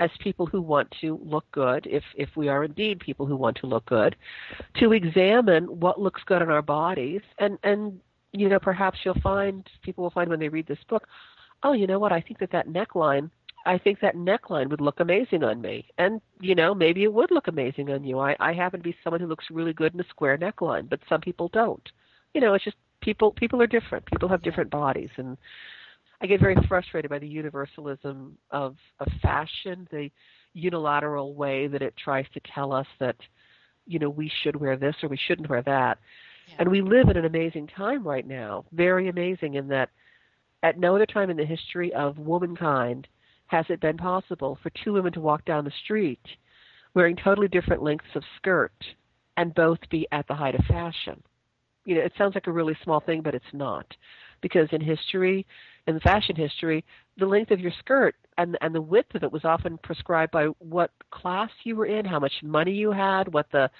as 0.00 0.10
people 0.18 0.46
who 0.46 0.60
want 0.60 0.92
to 1.02 1.20
look 1.22 1.44
good, 1.52 1.86
if, 1.88 2.02
if 2.16 2.30
we 2.34 2.48
are 2.48 2.64
indeed 2.64 2.98
people 2.98 3.26
who 3.26 3.36
want 3.36 3.56
to 3.58 3.66
look 3.66 3.86
good, 3.86 4.16
to 4.78 4.92
examine 4.92 5.64
what 5.64 6.00
looks 6.00 6.22
good 6.24 6.42
on 6.42 6.50
our 6.50 6.62
bodies. 6.62 7.20
And, 7.38 7.58
and 7.62 8.00
you 8.32 8.48
know, 8.48 8.58
perhaps 8.58 8.98
you'll 9.04 9.20
find, 9.22 9.68
people 9.82 10.02
will 10.02 10.10
find 10.10 10.30
when 10.30 10.40
they 10.40 10.48
read 10.48 10.66
this 10.66 10.78
book, 10.88 11.06
oh, 11.62 11.74
you 11.74 11.86
know 11.86 11.98
what, 11.98 12.12
I 12.12 12.20
think 12.20 12.38
that 12.40 12.50
that 12.52 12.68
neckline, 12.68 13.30
I 13.66 13.76
think 13.76 14.00
that 14.00 14.16
neckline 14.16 14.70
would 14.70 14.80
look 14.80 15.00
amazing 15.00 15.44
on 15.44 15.60
me. 15.60 15.86
And, 15.98 16.22
you 16.40 16.54
know, 16.54 16.74
maybe 16.74 17.04
it 17.04 17.12
would 17.12 17.30
look 17.30 17.48
amazing 17.48 17.90
on 17.90 18.02
you. 18.02 18.18
I, 18.18 18.34
I 18.40 18.54
happen 18.54 18.80
to 18.80 18.84
be 18.84 18.96
someone 19.04 19.20
who 19.20 19.26
looks 19.26 19.44
really 19.50 19.74
good 19.74 19.92
in 19.92 20.00
a 20.00 20.08
square 20.08 20.38
neckline, 20.38 20.88
but 20.88 21.00
some 21.08 21.20
people 21.20 21.50
don't. 21.52 21.86
You 22.32 22.40
know, 22.40 22.54
it's 22.54 22.64
just 22.64 22.78
people 23.02 23.32
people 23.32 23.60
are 23.60 23.66
different. 23.66 24.06
People 24.06 24.28
have 24.28 24.42
different 24.42 24.70
bodies 24.70 25.10
and 25.16 25.36
I 26.22 26.26
get 26.26 26.40
very 26.40 26.56
frustrated 26.68 27.10
by 27.10 27.18
the 27.18 27.28
universalism 27.28 28.36
of, 28.50 28.76
of 28.98 29.08
fashion, 29.22 29.88
the 29.90 30.10
unilateral 30.52 31.34
way 31.34 31.66
that 31.66 31.82
it 31.82 31.94
tries 31.96 32.26
to 32.34 32.40
tell 32.54 32.72
us 32.72 32.86
that, 32.98 33.16
you 33.86 33.98
know, 33.98 34.10
we 34.10 34.30
should 34.42 34.56
wear 34.56 34.76
this 34.76 34.96
or 35.02 35.08
we 35.08 35.18
shouldn't 35.26 35.48
wear 35.48 35.62
that. 35.62 35.98
And 36.58 36.68
we 36.68 36.82
live 36.82 37.08
in 37.08 37.16
an 37.16 37.24
amazing 37.24 37.68
time 37.68 38.06
right 38.06 38.26
now, 38.26 38.64
very 38.72 39.08
amazing 39.08 39.54
in 39.54 39.68
that 39.68 39.90
at 40.62 40.78
no 40.78 40.96
other 40.96 41.06
time 41.06 41.30
in 41.30 41.36
the 41.36 41.44
history 41.44 41.92
of 41.94 42.18
womankind 42.18 43.06
has 43.46 43.64
it 43.68 43.80
been 43.80 43.96
possible 43.96 44.58
for 44.62 44.70
two 44.84 44.92
women 44.92 45.12
to 45.12 45.20
walk 45.20 45.44
down 45.44 45.64
the 45.64 45.72
street 45.84 46.20
wearing 46.94 47.16
totally 47.16 47.48
different 47.48 47.82
lengths 47.82 48.14
of 48.14 48.22
skirt 48.36 48.72
and 49.36 49.54
both 49.54 49.78
be 49.90 50.06
at 50.12 50.26
the 50.28 50.34
height 50.34 50.54
of 50.54 50.64
fashion. 50.66 51.22
You 51.84 51.96
know, 51.96 52.02
it 52.02 52.12
sounds 52.18 52.34
like 52.34 52.46
a 52.46 52.52
really 52.52 52.76
small 52.84 53.00
thing, 53.00 53.22
but 53.22 53.34
it's 53.34 53.44
not. 53.52 53.86
Because 54.42 54.68
in 54.72 54.80
history, 54.80 55.46
in 55.90 56.00
fashion 56.00 56.36
history, 56.36 56.84
the 57.18 57.26
length 57.26 57.50
of 57.50 57.60
your 57.60 57.72
skirt 57.78 58.14
and 58.38 58.56
and 58.60 58.74
the 58.74 58.80
width 58.80 59.14
of 59.14 59.22
it 59.22 59.30
was 59.32 59.44
often 59.44 59.78
prescribed 59.78 60.32
by 60.32 60.46
what 60.58 60.90
class 61.10 61.50
you 61.64 61.76
were 61.76 61.86
in, 61.86 62.04
how 62.04 62.18
much 62.18 62.32
money 62.42 62.72
you 62.72 62.90
had, 62.90 63.32
what 63.32 63.46
the 63.52 63.70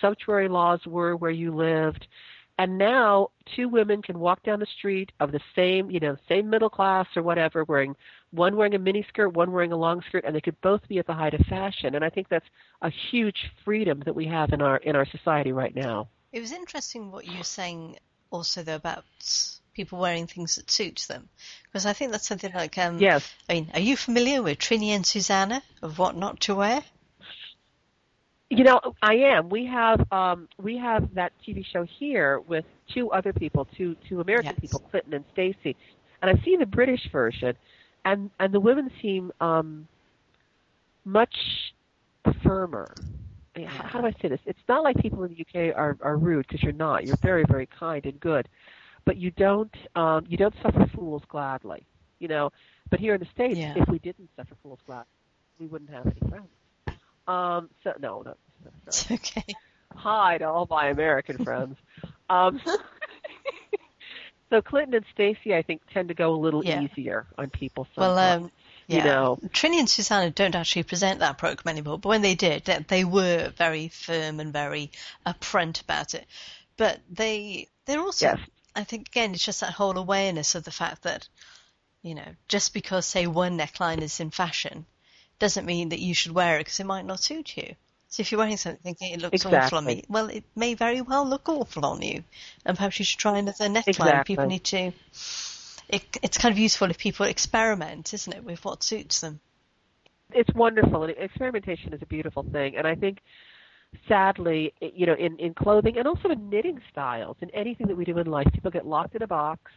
sumptuary 0.00 0.48
laws 0.48 0.80
were 0.86 1.16
where 1.16 1.30
you 1.30 1.54
lived. 1.54 2.06
And 2.58 2.76
now 2.76 3.30
two 3.56 3.70
women 3.70 4.02
can 4.02 4.18
walk 4.18 4.42
down 4.42 4.60
the 4.60 4.66
street 4.78 5.12
of 5.18 5.32
the 5.32 5.40
same, 5.56 5.90
you 5.90 5.98
know, 5.98 6.16
same 6.28 6.50
middle 6.50 6.68
class 6.68 7.06
or 7.16 7.22
whatever, 7.22 7.64
wearing 7.64 7.96
one 8.32 8.54
wearing 8.54 8.74
a 8.74 8.78
mini 8.78 9.06
skirt, 9.08 9.30
one 9.30 9.50
wearing 9.50 9.72
a 9.72 9.76
long 9.76 10.02
skirt, 10.08 10.24
and 10.26 10.36
they 10.36 10.42
could 10.42 10.60
both 10.60 10.86
be 10.86 10.98
at 10.98 11.06
the 11.06 11.14
height 11.14 11.32
of 11.32 11.40
fashion. 11.46 11.94
And 11.94 12.04
I 12.04 12.10
think 12.10 12.28
that's 12.28 12.44
a 12.82 12.90
huge 13.10 13.50
freedom 13.64 14.02
that 14.04 14.14
we 14.14 14.26
have 14.26 14.52
in 14.52 14.60
our 14.60 14.76
in 14.76 14.94
our 14.94 15.06
society 15.06 15.52
right 15.52 15.74
now. 15.74 16.08
It 16.32 16.40
was 16.40 16.52
interesting 16.52 17.10
what 17.10 17.26
you 17.26 17.38
were 17.38 17.44
saying 17.44 17.96
also 18.30 18.62
though 18.62 18.76
about 18.76 19.04
people 19.80 19.98
wearing 19.98 20.26
things 20.26 20.56
that 20.56 20.70
suit 20.70 21.06
them. 21.08 21.28
Because 21.64 21.86
I 21.86 21.94
think 21.94 22.12
that's 22.12 22.28
something 22.28 22.52
like, 22.52 22.76
um, 22.76 22.98
yes. 22.98 23.32
I 23.48 23.54
mean, 23.54 23.70
are 23.72 23.80
you 23.80 23.96
familiar 23.96 24.42
with 24.42 24.58
Trinny 24.58 24.88
and 24.88 25.06
Susannah 25.06 25.62
of 25.80 25.98
what 25.98 26.16
not 26.16 26.40
to 26.40 26.54
wear? 26.54 26.82
You 28.50 28.64
know, 28.64 28.80
I 29.00 29.14
am. 29.14 29.48
We 29.48 29.66
have 29.66 30.12
um, 30.12 30.48
we 30.60 30.76
have 30.76 31.14
that 31.14 31.32
TV 31.46 31.64
show 31.64 31.84
here 31.98 32.40
with 32.40 32.64
two 32.92 33.12
other 33.12 33.32
people, 33.32 33.68
two 33.76 33.96
two 34.08 34.20
American 34.20 34.54
yes. 34.56 34.60
people, 34.60 34.80
Clinton 34.90 35.14
and 35.14 35.24
Stacey, 35.32 35.76
and 36.20 36.30
I've 36.30 36.44
seen 36.44 36.58
the 36.58 36.66
British 36.66 37.08
version, 37.12 37.56
and 38.04 38.28
and 38.40 38.52
the 38.52 38.58
women 38.58 38.90
seem 39.00 39.30
um, 39.40 39.86
much 41.04 41.36
firmer. 42.42 42.92
How, 43.54 43.84
how 43.84 44.00
do 44.00 44.08
I 44.08 44.12
say 44.20 44.28
this? 44.28 44.40
It's 44.46 44.66
not 44.68 44.82
like 44.82 44.96
people 44.96 45.22
in 45.22 45.34
the 45.34 45.40
UK 45.42 45.76
are 45.76 45.96
are 46.00 46.16
rude 46.16 46.46
because 46.48 46.60
you're 46.60 46.72
not. 46.72 47.06
You're 47.06 47.22
very 47.22 47.44
very 47.48 47.66
kind 47.66 48.04
and 48.04 48.18
good, 48.18 48.48
but 49.04 49.16
you 49.16 49.30
don't 49.30 49.74
um, 49.94 50.26
you 50.28 50.36
don't 50.36 50.54
suffer 50.62 50.86
fools 50.94 51.22
gladly, 51.28 51.84
you 52.18 52.28
know. 52.28 52.52
But 52.90 53.00
here 53.00 53.14
in 53.14 53.20
the 53.20 53.26
states, 53.26 53.58
yeah. 53.58 53.74
if 53.76 53.88
we 53.88 53.98
didn't 53.98 54.30
suffer 54.36 54.54
fools 54.62 54.80
gladly, 54.86 55.06
we 55.58 55.66
wouldn't 55.66 55.90
have 55.90 56.06
any 56.06 56.28
friends. 56.28 56.48
Um, 57.26 57.70
so 57.84 57.92
no, 58.00 58.22
no, 58.22 58.34
okay. 59.10 59.54
Hi 59.94 60.38
to 60.38 60.44
all 60.44 60.66
my 60.68 60.88
American 60.88 61.44
friends. 61.44 61.76
Um, 62.30 62.60
so 64.50 64.62
Clinton 64.62 64.94
and 64.94 65.04
Stacey, 65.12 65.52
I 65.52 65.62
think, 65.62 65.82
tend 65.92 66.10
to 66.10 66.14
go 66.14 66.32
a 66.32 66.38
little 66.38 66.64
yeah. 66.64 66.80
easier 66.80 67.26
on 67.36 67.50
people. 67.50 67.88
Sometimes. 67.92 68.16
Well, 68.16 68.36
um, 68.44 68.52
yeah. 68.86 68.98
You 68.98 69.04
know, 69.04 69.38
Trinny 69.48 69.78
and 69.78 69.88
Susannah 69.88 70.30
don't 70.30 70.56
actually 70.56 70.82
present 70.82 71.20
that 71.20 71.38
program 71.38 71.72
anymore, 71.74 71.98
but 71.98 72.08
when 72.08 72.22
they 72.22 72.34
did, 72.34 72.64
they, 72.64 72.84
they 72.88 73.04
were 73.04 73.52
very 73.56 73.88
firm 73.88 74.40
and 74.40 74.52
very 74.52 74.90
upfront 75.26 75.80
about 75.82 76.14
it. 76.14 76.26
But 76.76 76.98
they 77.10 77.68
they're 77.86 78.00
also 78.00 78.26
yes. 78.26 78.38
I 78.74 78.84
think 78.84 79.08
again, 79.08 79.32
it's 79.32 79.44
just 79.44 79.60
that 79.60 79.72
whole 79.72 79.96
awareness 79.96 80.54
of 80.54 80.64
the 80.64 80.70
fact 80.70 81.02
that, 81.02 81.28
you 82.02 82.14
know, 82.14 82.36
just 82.48 82.72
because 82.72 83.06
say 83.06 83.26
one 83.26 83.58
neckline 83.58 84.00
is 84.00 84.20
in 84.20 84.30
fashion, 84.30 84.86
doesn't 85.38 85.66
mean 85.66 85.88
that 85.90 86.00
you 86.00 86.14
should 86.14 86.32
wear 86.32 86.56
it 86.56 86.60
because 86.60 86.80
it 86.80 86.86
might 86.86 87.04
not 87.04 87.20
suit 87.20 87.56
you. 87.56 87.74
So 88.08 88.22
if 88.22 88.32
you're 88.32 88.40
wearing 88.40 88.56
something 88.56 88.80
thinking 88.82 89.12
it 89.12 89.20
looks 89.20 89.34
exactly. 89.34 89.58
awful 89.58 89.78
on 89.78 89.84
me, 89.84 90.04
well, 90.08 90.28
it 90.28 90.44
may 90.56 90.74
very 90.74 91.00
well 91.00 91.24
look 91.24 91.48
awful 91.48 91.86
on 91.86 92.02
you, 92.02 92.24
and 92.66 92.76
perhaps 92.76 92.98
you 92.98 93.04
should 93.04 93.20
try 93.20 93.38
another 93.38 93.66
neckline. 93.66 93.88
Exactly. 93.88 94.34
People 94.34 94.46
need 94.46 94.64
to. 94.64 94.92
It, 95.88 96.02
it's 96.22 96.38
kind 96.38 96.52
of 96.52 96.58
useful 96.58 96.90
if 96.90 96.98
people 96.98 97.26
experiment, 97.26 98.12
isn't 98.12 98.32
it, 98.32 98.44
with 98.44 98.64
what 98.64 98.82
suits 98.82 99.20
them. 99.20 99.40
It's 100.32 100.52
wonderful, 100.54 101.04
and 101.04 101.14
experimentation 101.16 101.92
is 101.92 102.02
a 102.02 102.06
beautiful 102.06 102.42
thing, 102.42 102.76
and 102.76 102.86
I 102.86 102.94
think 102.94 103.18
sadly, 104.08 104.72
you 104.80 105.06
know, 105.06 105.14
in, 105.14 105.36
in 105.38 105.54
clothing 105.54 105.98
and 105.98 106.06
also 106.06 106.28
in 106.28 106.48
knitting 106.48 106.80
styles, 106.90 107.36
and 107.40 107.50
anything 107.54 107.86
that 107.88 107.96
we 107.96 108.04
do 108.04 108.18
in 108.18 108.26
life, 108.26 108.46
people 108.52 108.70
get 108.70 108.86
locked 108.86 109.14
in 109.14 109.22
a 109.22 109.26
box. 109.26 109.70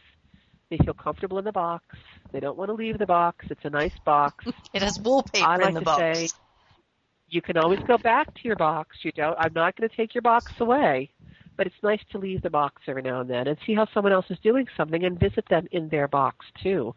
They 0.70 0.78
feel 0.78 0.94
comfortable 0.94 1.38
in 1.38 1.44
the 1.44 1.52
box. 1.52 1.84
They 2.32 2.40
don't 2.40 2.56
want 2.56 2.68
to 2.68 2.74
leave 2.74 2.98
the 2.98 3.06
box. 3.06 3.46
It's 3.50 3.64
a 3.64 3.70
nice 3.70 3.96
box. 4.04 4.44
it 4.74 4.82
has 4.82 4.98
wallpaper 4.98 5.46
I 5.46 5.56
like 5.56 5.68
in 5.68 5.74
the 5.74 5.80
to 5.80 5.84
box. 5.84 6.18
Say, 6.18 6.28
you 7.28 7.42
can 7.42 7.56
always 7.56 7.80
go 7.86 7.98
back 7.98 8.32
to 8.34 8.40
your 8.44 8.56
box. 8.56 8.96
You 9.02 9.12
don't. 9.12 9.36
I'm 9.38 9.52
not 9.54 9.76
going 9.76 9.88
to 9.88 9.96
take 9.96 10.14
your 10.14 10.22
box 10.22 10.52
away, 10.60 11.10
but 11.56 11.66
it's 11.66 11.76
nice 11.82 12.00
to 12.12 12.18
leave 12.18 12.42
the 12.42 12.50
box 12.50 12.82
every 12.86 13.02
now 13.02 13.20
and 13.20 13.30
then 13.30 13.46
and 13.46 13.56
see 13.66 13.74
how 13.74 13.86
someone 13.92 14.12
else 14.12 14.26
is 14.30 14.38
doing 14.42 14.66
something 14.76 15.04
and 15.04 15.18
visit 15.18 15.44
them 15.48 15.66
in 15.72 15.88
their 15.88 16.08
box 16.08 16.46
too. 16.62 16.94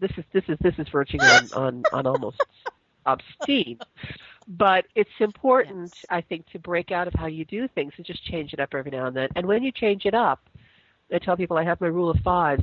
This 0.00 0.10
is 0.16 0.24
this 0.32 0.44
is 0.48 0.58
this 0.60 0.74
is 0.78 0.86
verging 0.90 1.20
on 1.20 1.52
on, 1.52 1.82
on 1.92 2.06
almost 2.06 2.42
obscene. 3.06 3.78
But 4.48 4.86
it's 4.94 5.10
important, 5.18 5.92
yes. 5.94 6.04
I 6.08 6.20
think, 6.20 6.46
to 6.50 6.58
break 6.58 6.92
out 6.92 7.08
of 7.08 7.14
how 7.14 7.26
you 7.26 7.44
do 7.44 7.66
things 7.68 7.92
and 7.96 8.06
just 8.06 8.24
change 8.24 8.52
it 8.52 8.60
up 8.60 8.74
every 8.74 8.90
now 8.90 9.06
and 9.06 9.16
then. 9.16 9.28
And 9.34 9.46
when 9.46 9.62
you 9.62 9.72
change 9.72 10.06
it 10.06 10.14
up, 10.14 10.48
I 11.12 11.18
tell 11.18 11.36
people 11.36 11.58
I 11.58 11.64
have 11.64 11.80
my 11.80 11.88
rule 11.88 12.10
of 12.10 12.18
fives. 12.20 12.62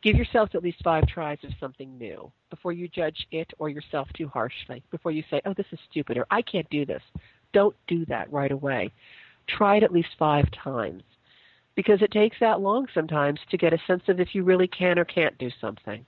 Give 0.00 0.16
yourself 0.16 0.50
at 0.54 0.62
least 0.62 0.82
five 0.82 1.06
tries 1.06 1.38
of 1.42 1.50
something 1.58 1.98
new 1.98 2.30
before 2.50 2.72
you 2.72 2.88
judge 2.88 3.26
it 3.32 3.50
or 3.58 3.68
yourself 3.68 4.08
too 4.14 4.28
harshly. 4.28 4.82
Before 4.90 5.10
you 5.10 5.24
say, 5.28 5.40
oh, 5.44 5.54
this 5.54 5.66
is 5.72 5.78
stupid 5.90 6.16
or 6.16 6.26
I 6.30 6.40
can't 6.40 6.68
do 6.70 6.86
this. 6.86 7.02
Don't 7.52 7.74
do 7.88 8.06
that 8.06 8.32
right 8.32 8.52
away. 8.52 8.92
Try 9.48 9.76
it 9.76 9.82
at 9.82 9.92
least 9.92 10.10
five 10.18 10.50
times 10.52 11.02
because 11.74 12.00
it 12.00 12.12
takes 12.12 12.36
that 12.40 12.60
long 12.60 12.86
sometimes 12.94 13.40
to 13.50 13.56
get 13.56 13.72
a 13.72 13.78
sense 13.86 14.02
of 14.08 14.20
if 14.20 14.34
you 14.34 14.44
really 14.44 14.68
can 14.68 14.98
or 14.98 15.04
can't 15.04 15.36
do 15.38 15.50
something 15.60 16.04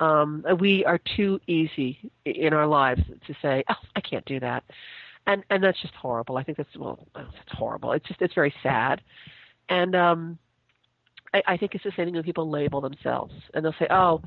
um, 0.00 0.44
we 0.58 0.84
are 0.84 0.98
too 1.16 1.38
easy 1.46 2.10
in 2.24 2.52
our 2.52 2.66
lives 2.66 3.02
to 3.26 3.34
say, 3.42 3.62
"Oh, 3.68 3.74
I 3.94 4.00
can't 4.00 4.24
do 4.24 4.40
that," 4.40 4.64
and 5.26 5.44
and 5.50 5.62
that's 5.62 5.80
just 5.80 5.94
horrible. 5.94 6.36
I 6.36 6.42
think 6.42 6.58
that's 6.58 6.76
well, 6.76 7.06
it's 7.16 7.52
horrible. 7.52 7.92
It's 7.92 8.06
just 8.08 8.20
it's 8.22 8.34
very 8.34 8.54
sad, 8.62 9.02
and 9.68 9.94
um, 9.94 10.38
I, 11.34 11.42
I 11.46 11.56
think 11.56 11.74
it's 11.74 11.84
the 11.84 11.92
same 11.96 12.06
thing 12.06 12.14
when 12.14 12.22
people 12.22 12.50
label 12.50 12.80
themselves 12.80 13.34
and 13.54 13.64
they'll 13.64 13.74
say, 13.78 13.86
"Oh." 13.90 14.22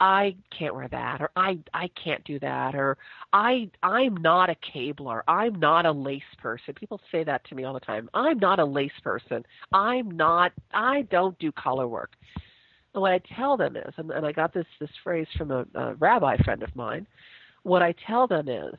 I 0.00 0.36
can't 0.56 0.76
wear 0.76 0.86
that 0.88 1.20
or 1.20 1.30
I 1.34 1.58
I 1.74 1.90
can't 2.02 2.22
do 2.22 2.38
that 2.38 2.76
or 2.76 2.96
I 3.32 3.68
I'm 3.82 4.16
not 4.18 4.48
a 4.48 4.54
cabler. 4.72 5.24
I'm 5.26 5.58
not 5.58 5.86
a 5.86 5.90
lace 5.90 6.22
person. 6.40 6.74
People 6.74 7.00
say 7.10 7.24
that 7.24 7.44
to 7.48 7.56
me 7.56 7.64
all 7.64 7.74
the 7.74 7.80
time. 7.80 8.08
I'm 8.14 8.38
not 8.38 8.60
a 8.60 8.64
lace 8.64 8.92
person. 9.02 9.44
I'm 9.72 10.12
not 10.12 10.52
I 10.72 11.02
don't 11.10 11.36
do 11.40 11.50
color 11.50 11.88
work. 11.88 12.12
And 12.94 13.02
what 13.02 13.12
I 13.12 13.20
tell 13.36 13.56
them 13.56 13.76
is, 13.76 13.94
and, 13.96 14.10
and 14.10 14.26
I 14.26 14.32
got 14.32 14.52
this 14.52 14.66
this 14.80 14.90
phrase 15.04 15.26
from 15.36 15.50
a, 15.50 15.66
a 15.74 15.94
rabbi 15.94 16.36
friend 16.38 16.62
of 16.62 16.74
mine. 16.74 17.06
What 17.62 17.82
I 17.82 17.94
tell 18.06 18.26
them 18.26 18.48
is, 18.48 18.74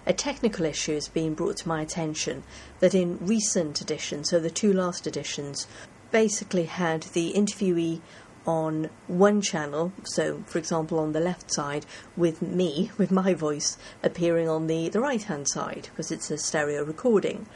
a 0.06 0.12
technical 0.12 0.64
issue 0.64 0.94
has 0.94 1.08
been 1.08 1.34
brought 1.34 1.58
to 1.58 1.68
my 1.68 1.82
attention 1.82 2.44
that 2.80 2.94
in 2.94 3.18
recent 3.20 3.80
editions, 3.80 4.30
so 4.30 4.38
the 4.38 4.50
two 4.50 4.72
last 4.72 5.06
editions, 5.06 5.66
basically 6.10 6.64
had 6.64 7.02
the 7.02 7.32
interviewee 7.34 8.00
on 8.46 8.88
one 9.08 9.40
channel, 9.40 9.92
so 10.04 10.42
for 10.46 10.58
example 10.58 11.00
on 11.00 11.12
the 11.12 11.20
left 11.20 11.52
side, 11.52 11.84
with 12.16 12.40
me, 12.40 12.90
with 12.98 13.10
my 13.10 13.34
voice, 13.34 13.76
appearing 14.02 14.48
on 14.48 14.68
the, 14.68 14.88
the 14.88 15.00
right 15.00 15.24
hand 15.24 15.48
side, 15.48 15.88
because 15.90 16.12
it's 16.12 16.30
a 16.30 16.38
stereo 16.38 16.84
recording. 16.84 17.46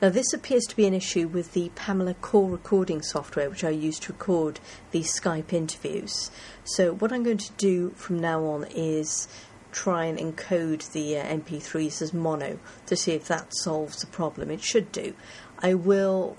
Now, 0.00 0.08
this 0.08 0.32
appears 0.32 0.64
to 0.64 0.76
be 0.76 0.86
an 0.86 0.94
issue 0.94 1.28
with 1.28 1.52
the 1.52 1.70
Pamela 1.74 2.14
Core 2.14 2.48
recording 2.48 3.02
software, 3.02 3.50
which 3.50 3.64
I 3.64 3.68
use 3.68 3.98
to 3.98 4.14
record 4.14 4.58
these 4.92 5.12
Skype 5.12 5.52
interviews. 5.52 6.30
So, 6.64 6.94
what 6.94 7.12
I'm 7.12 7.22
going 7.22 7.36
to 7.36 7.52
do 7.58 7.90
from 7.96 8.18
now 8.18 8.42
on 8.46 8.64
is 8.74 9.28
try 9.72 10.04
and 10.04 10.18
encode 10.18 10.90
the 10.92 11.18
uh, 11.18 11.24
MP3s 11.24 12.02
as 12.02 12.12
mono 12.12 12.58
to 12.86 12.96
see 12.96 13.12
if 13.12 13.26
that 13.28 13.54
solves 13.56 14.00
the 14.00 14.06
problem. 14.06 14.50
It 14.50 14.62
should 14.62 14.92
do. 14.92 15.14
I 15.58 15.74
will, 15.74 16.36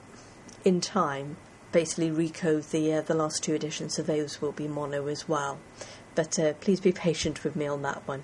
in 0.63 0.81
time, 0.81 1.37
basically 1.71 2.09
recode 2.09 2.69
the 2.71 2.93
uh, 2.93 3.01
the 3.01 3.13
last 3.13 3.43
two 3.43 3.53
editions, 3.53 3.95
so 3.95 4.03
those 4.03 4.41
will 4.41 4.51
be 4.51 4.67
mono 4.67 5.07
as 5.07 5.27
well. 5.27 5.59
But 6.15 6.37
uh, 6.37 6.53
please 6.53 6.79
be 6.79 6.91
patient 6.91 7.43
with 7.43 7.55
me 7.55 7.67
on 7.67 7.81
that 7.83 8.07
one. 8.07 8.23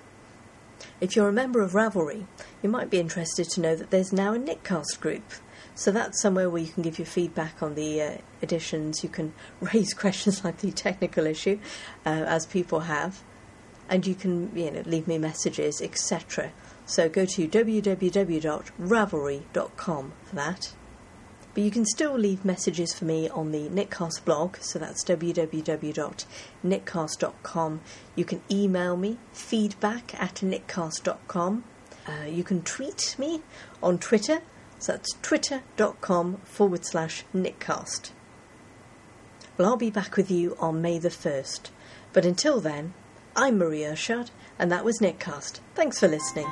If 1.00 1.16
you're 1.16 1.28
a 1.28 1.32
member 1.32 1.62
of 1.62 1.72
Ravelry, 1.72 2.26
you 2.62 2.68
might 2.68 2.90
be 2.90 3.00
interested 3.00 3.48
to 3.50 3.60
know 3.60 3.74
that 3.74 3.90
there's 3.90 4.12
now 4.12 4.34
a 4.34 4.38
Knitcast 4.38 5.00
group. 5.00 5.24
So 5.74 5.92
that's 5.92 6.20
somewhere 6.20 6.50
where 6.50 6.62
you 6.62 6.72
can 6.72 6.82
give 6.82 6.98
your 6.98 7.06
feedback 7.06 7.62
on 7.62 7.74
the 7.74 8.02
uh, 8.02 8.12
editions. 8.42 9.02
You 9.04 9.08
can 9.08 9.32
raise 9.60 9.94
questions 9.94 10.44
like 10.44 10.58
the 10.58 10.72
technical 10.72 11.26
issue, 11.26 11.58
uh, 12.04 12.24
as 12.26 12.46
people 12.46 12.80
have, 12.80 13.22
and 13.88 14.06
you 14.06 14.14
can 14.14 14.54
you 14.56 14.70
know 14.70 14.82
leave 14.86 15.08
me 15.08 15.18
messages, 15.18 15.80
etc. 15.80 16.52
So 16.86 17.08
go 17.08 17.24
to 17.24 17.48
www.ravelry.com 17.48 20.12
for 20.24 20.36
that. 20.36 20.72
But 21.54 21.62
you 21.64 21.70
can 21.70 21.86
still 21.86 22.16
leave 22.16 22.44
messages 22.44 22.92
for 22.94 23.04
me 23.04 23.28
on 23.28 23.52
the 23.52 23.68
Knitcast 23.68 24.24
blog, 24.24 24.56
so 24.60 24.78
that's 24.78 25.04
www.knitcast.com. 25.04 27.80
You 28.14 28.24
can 28.24 28.40
email 28.50 28.96
me, 28.96 29.18
feedback 29.32 30.14
at 30.22 30.36
knitcast.com. 30.36 31.64
Uh, 32.06 32.26
you 32.26 32.44
can 32.44 32.62
tweet 32.62 33.16
me 33.18 33.42
on 33.82 33.98
Twitter, 33.98 34.40
so 34.78 34.92
that's 34.92 35.12
twitter.com 35.20 36.36
forward 36.44 36.84
slash 36.84 37.24
knitcast. 37.34 38.10
Well, 39.56 39.68
I'll 39.68 39.76
be 39.76 39.90
back 39.90 40.16
with 40.16 40.30
you 40.30 40.56
on 40.60 40.80
May 40.80 41.00
the 41.00 41.08
1st. 41.08 41.70
But 42.12 42.24
until 42.24 42.60
then, 42.60 42.94
I'm 43.40 43.56
Marie 43.56 43.82
Irshad, 43.82 44.30
and 44.58 44.72
that 44.72 44.84
was 44.84 44.98
Knitcast. 44.98 45.60
Thanks 45.76 46.00
for 46.00 46.08
listening. 46.08 46.48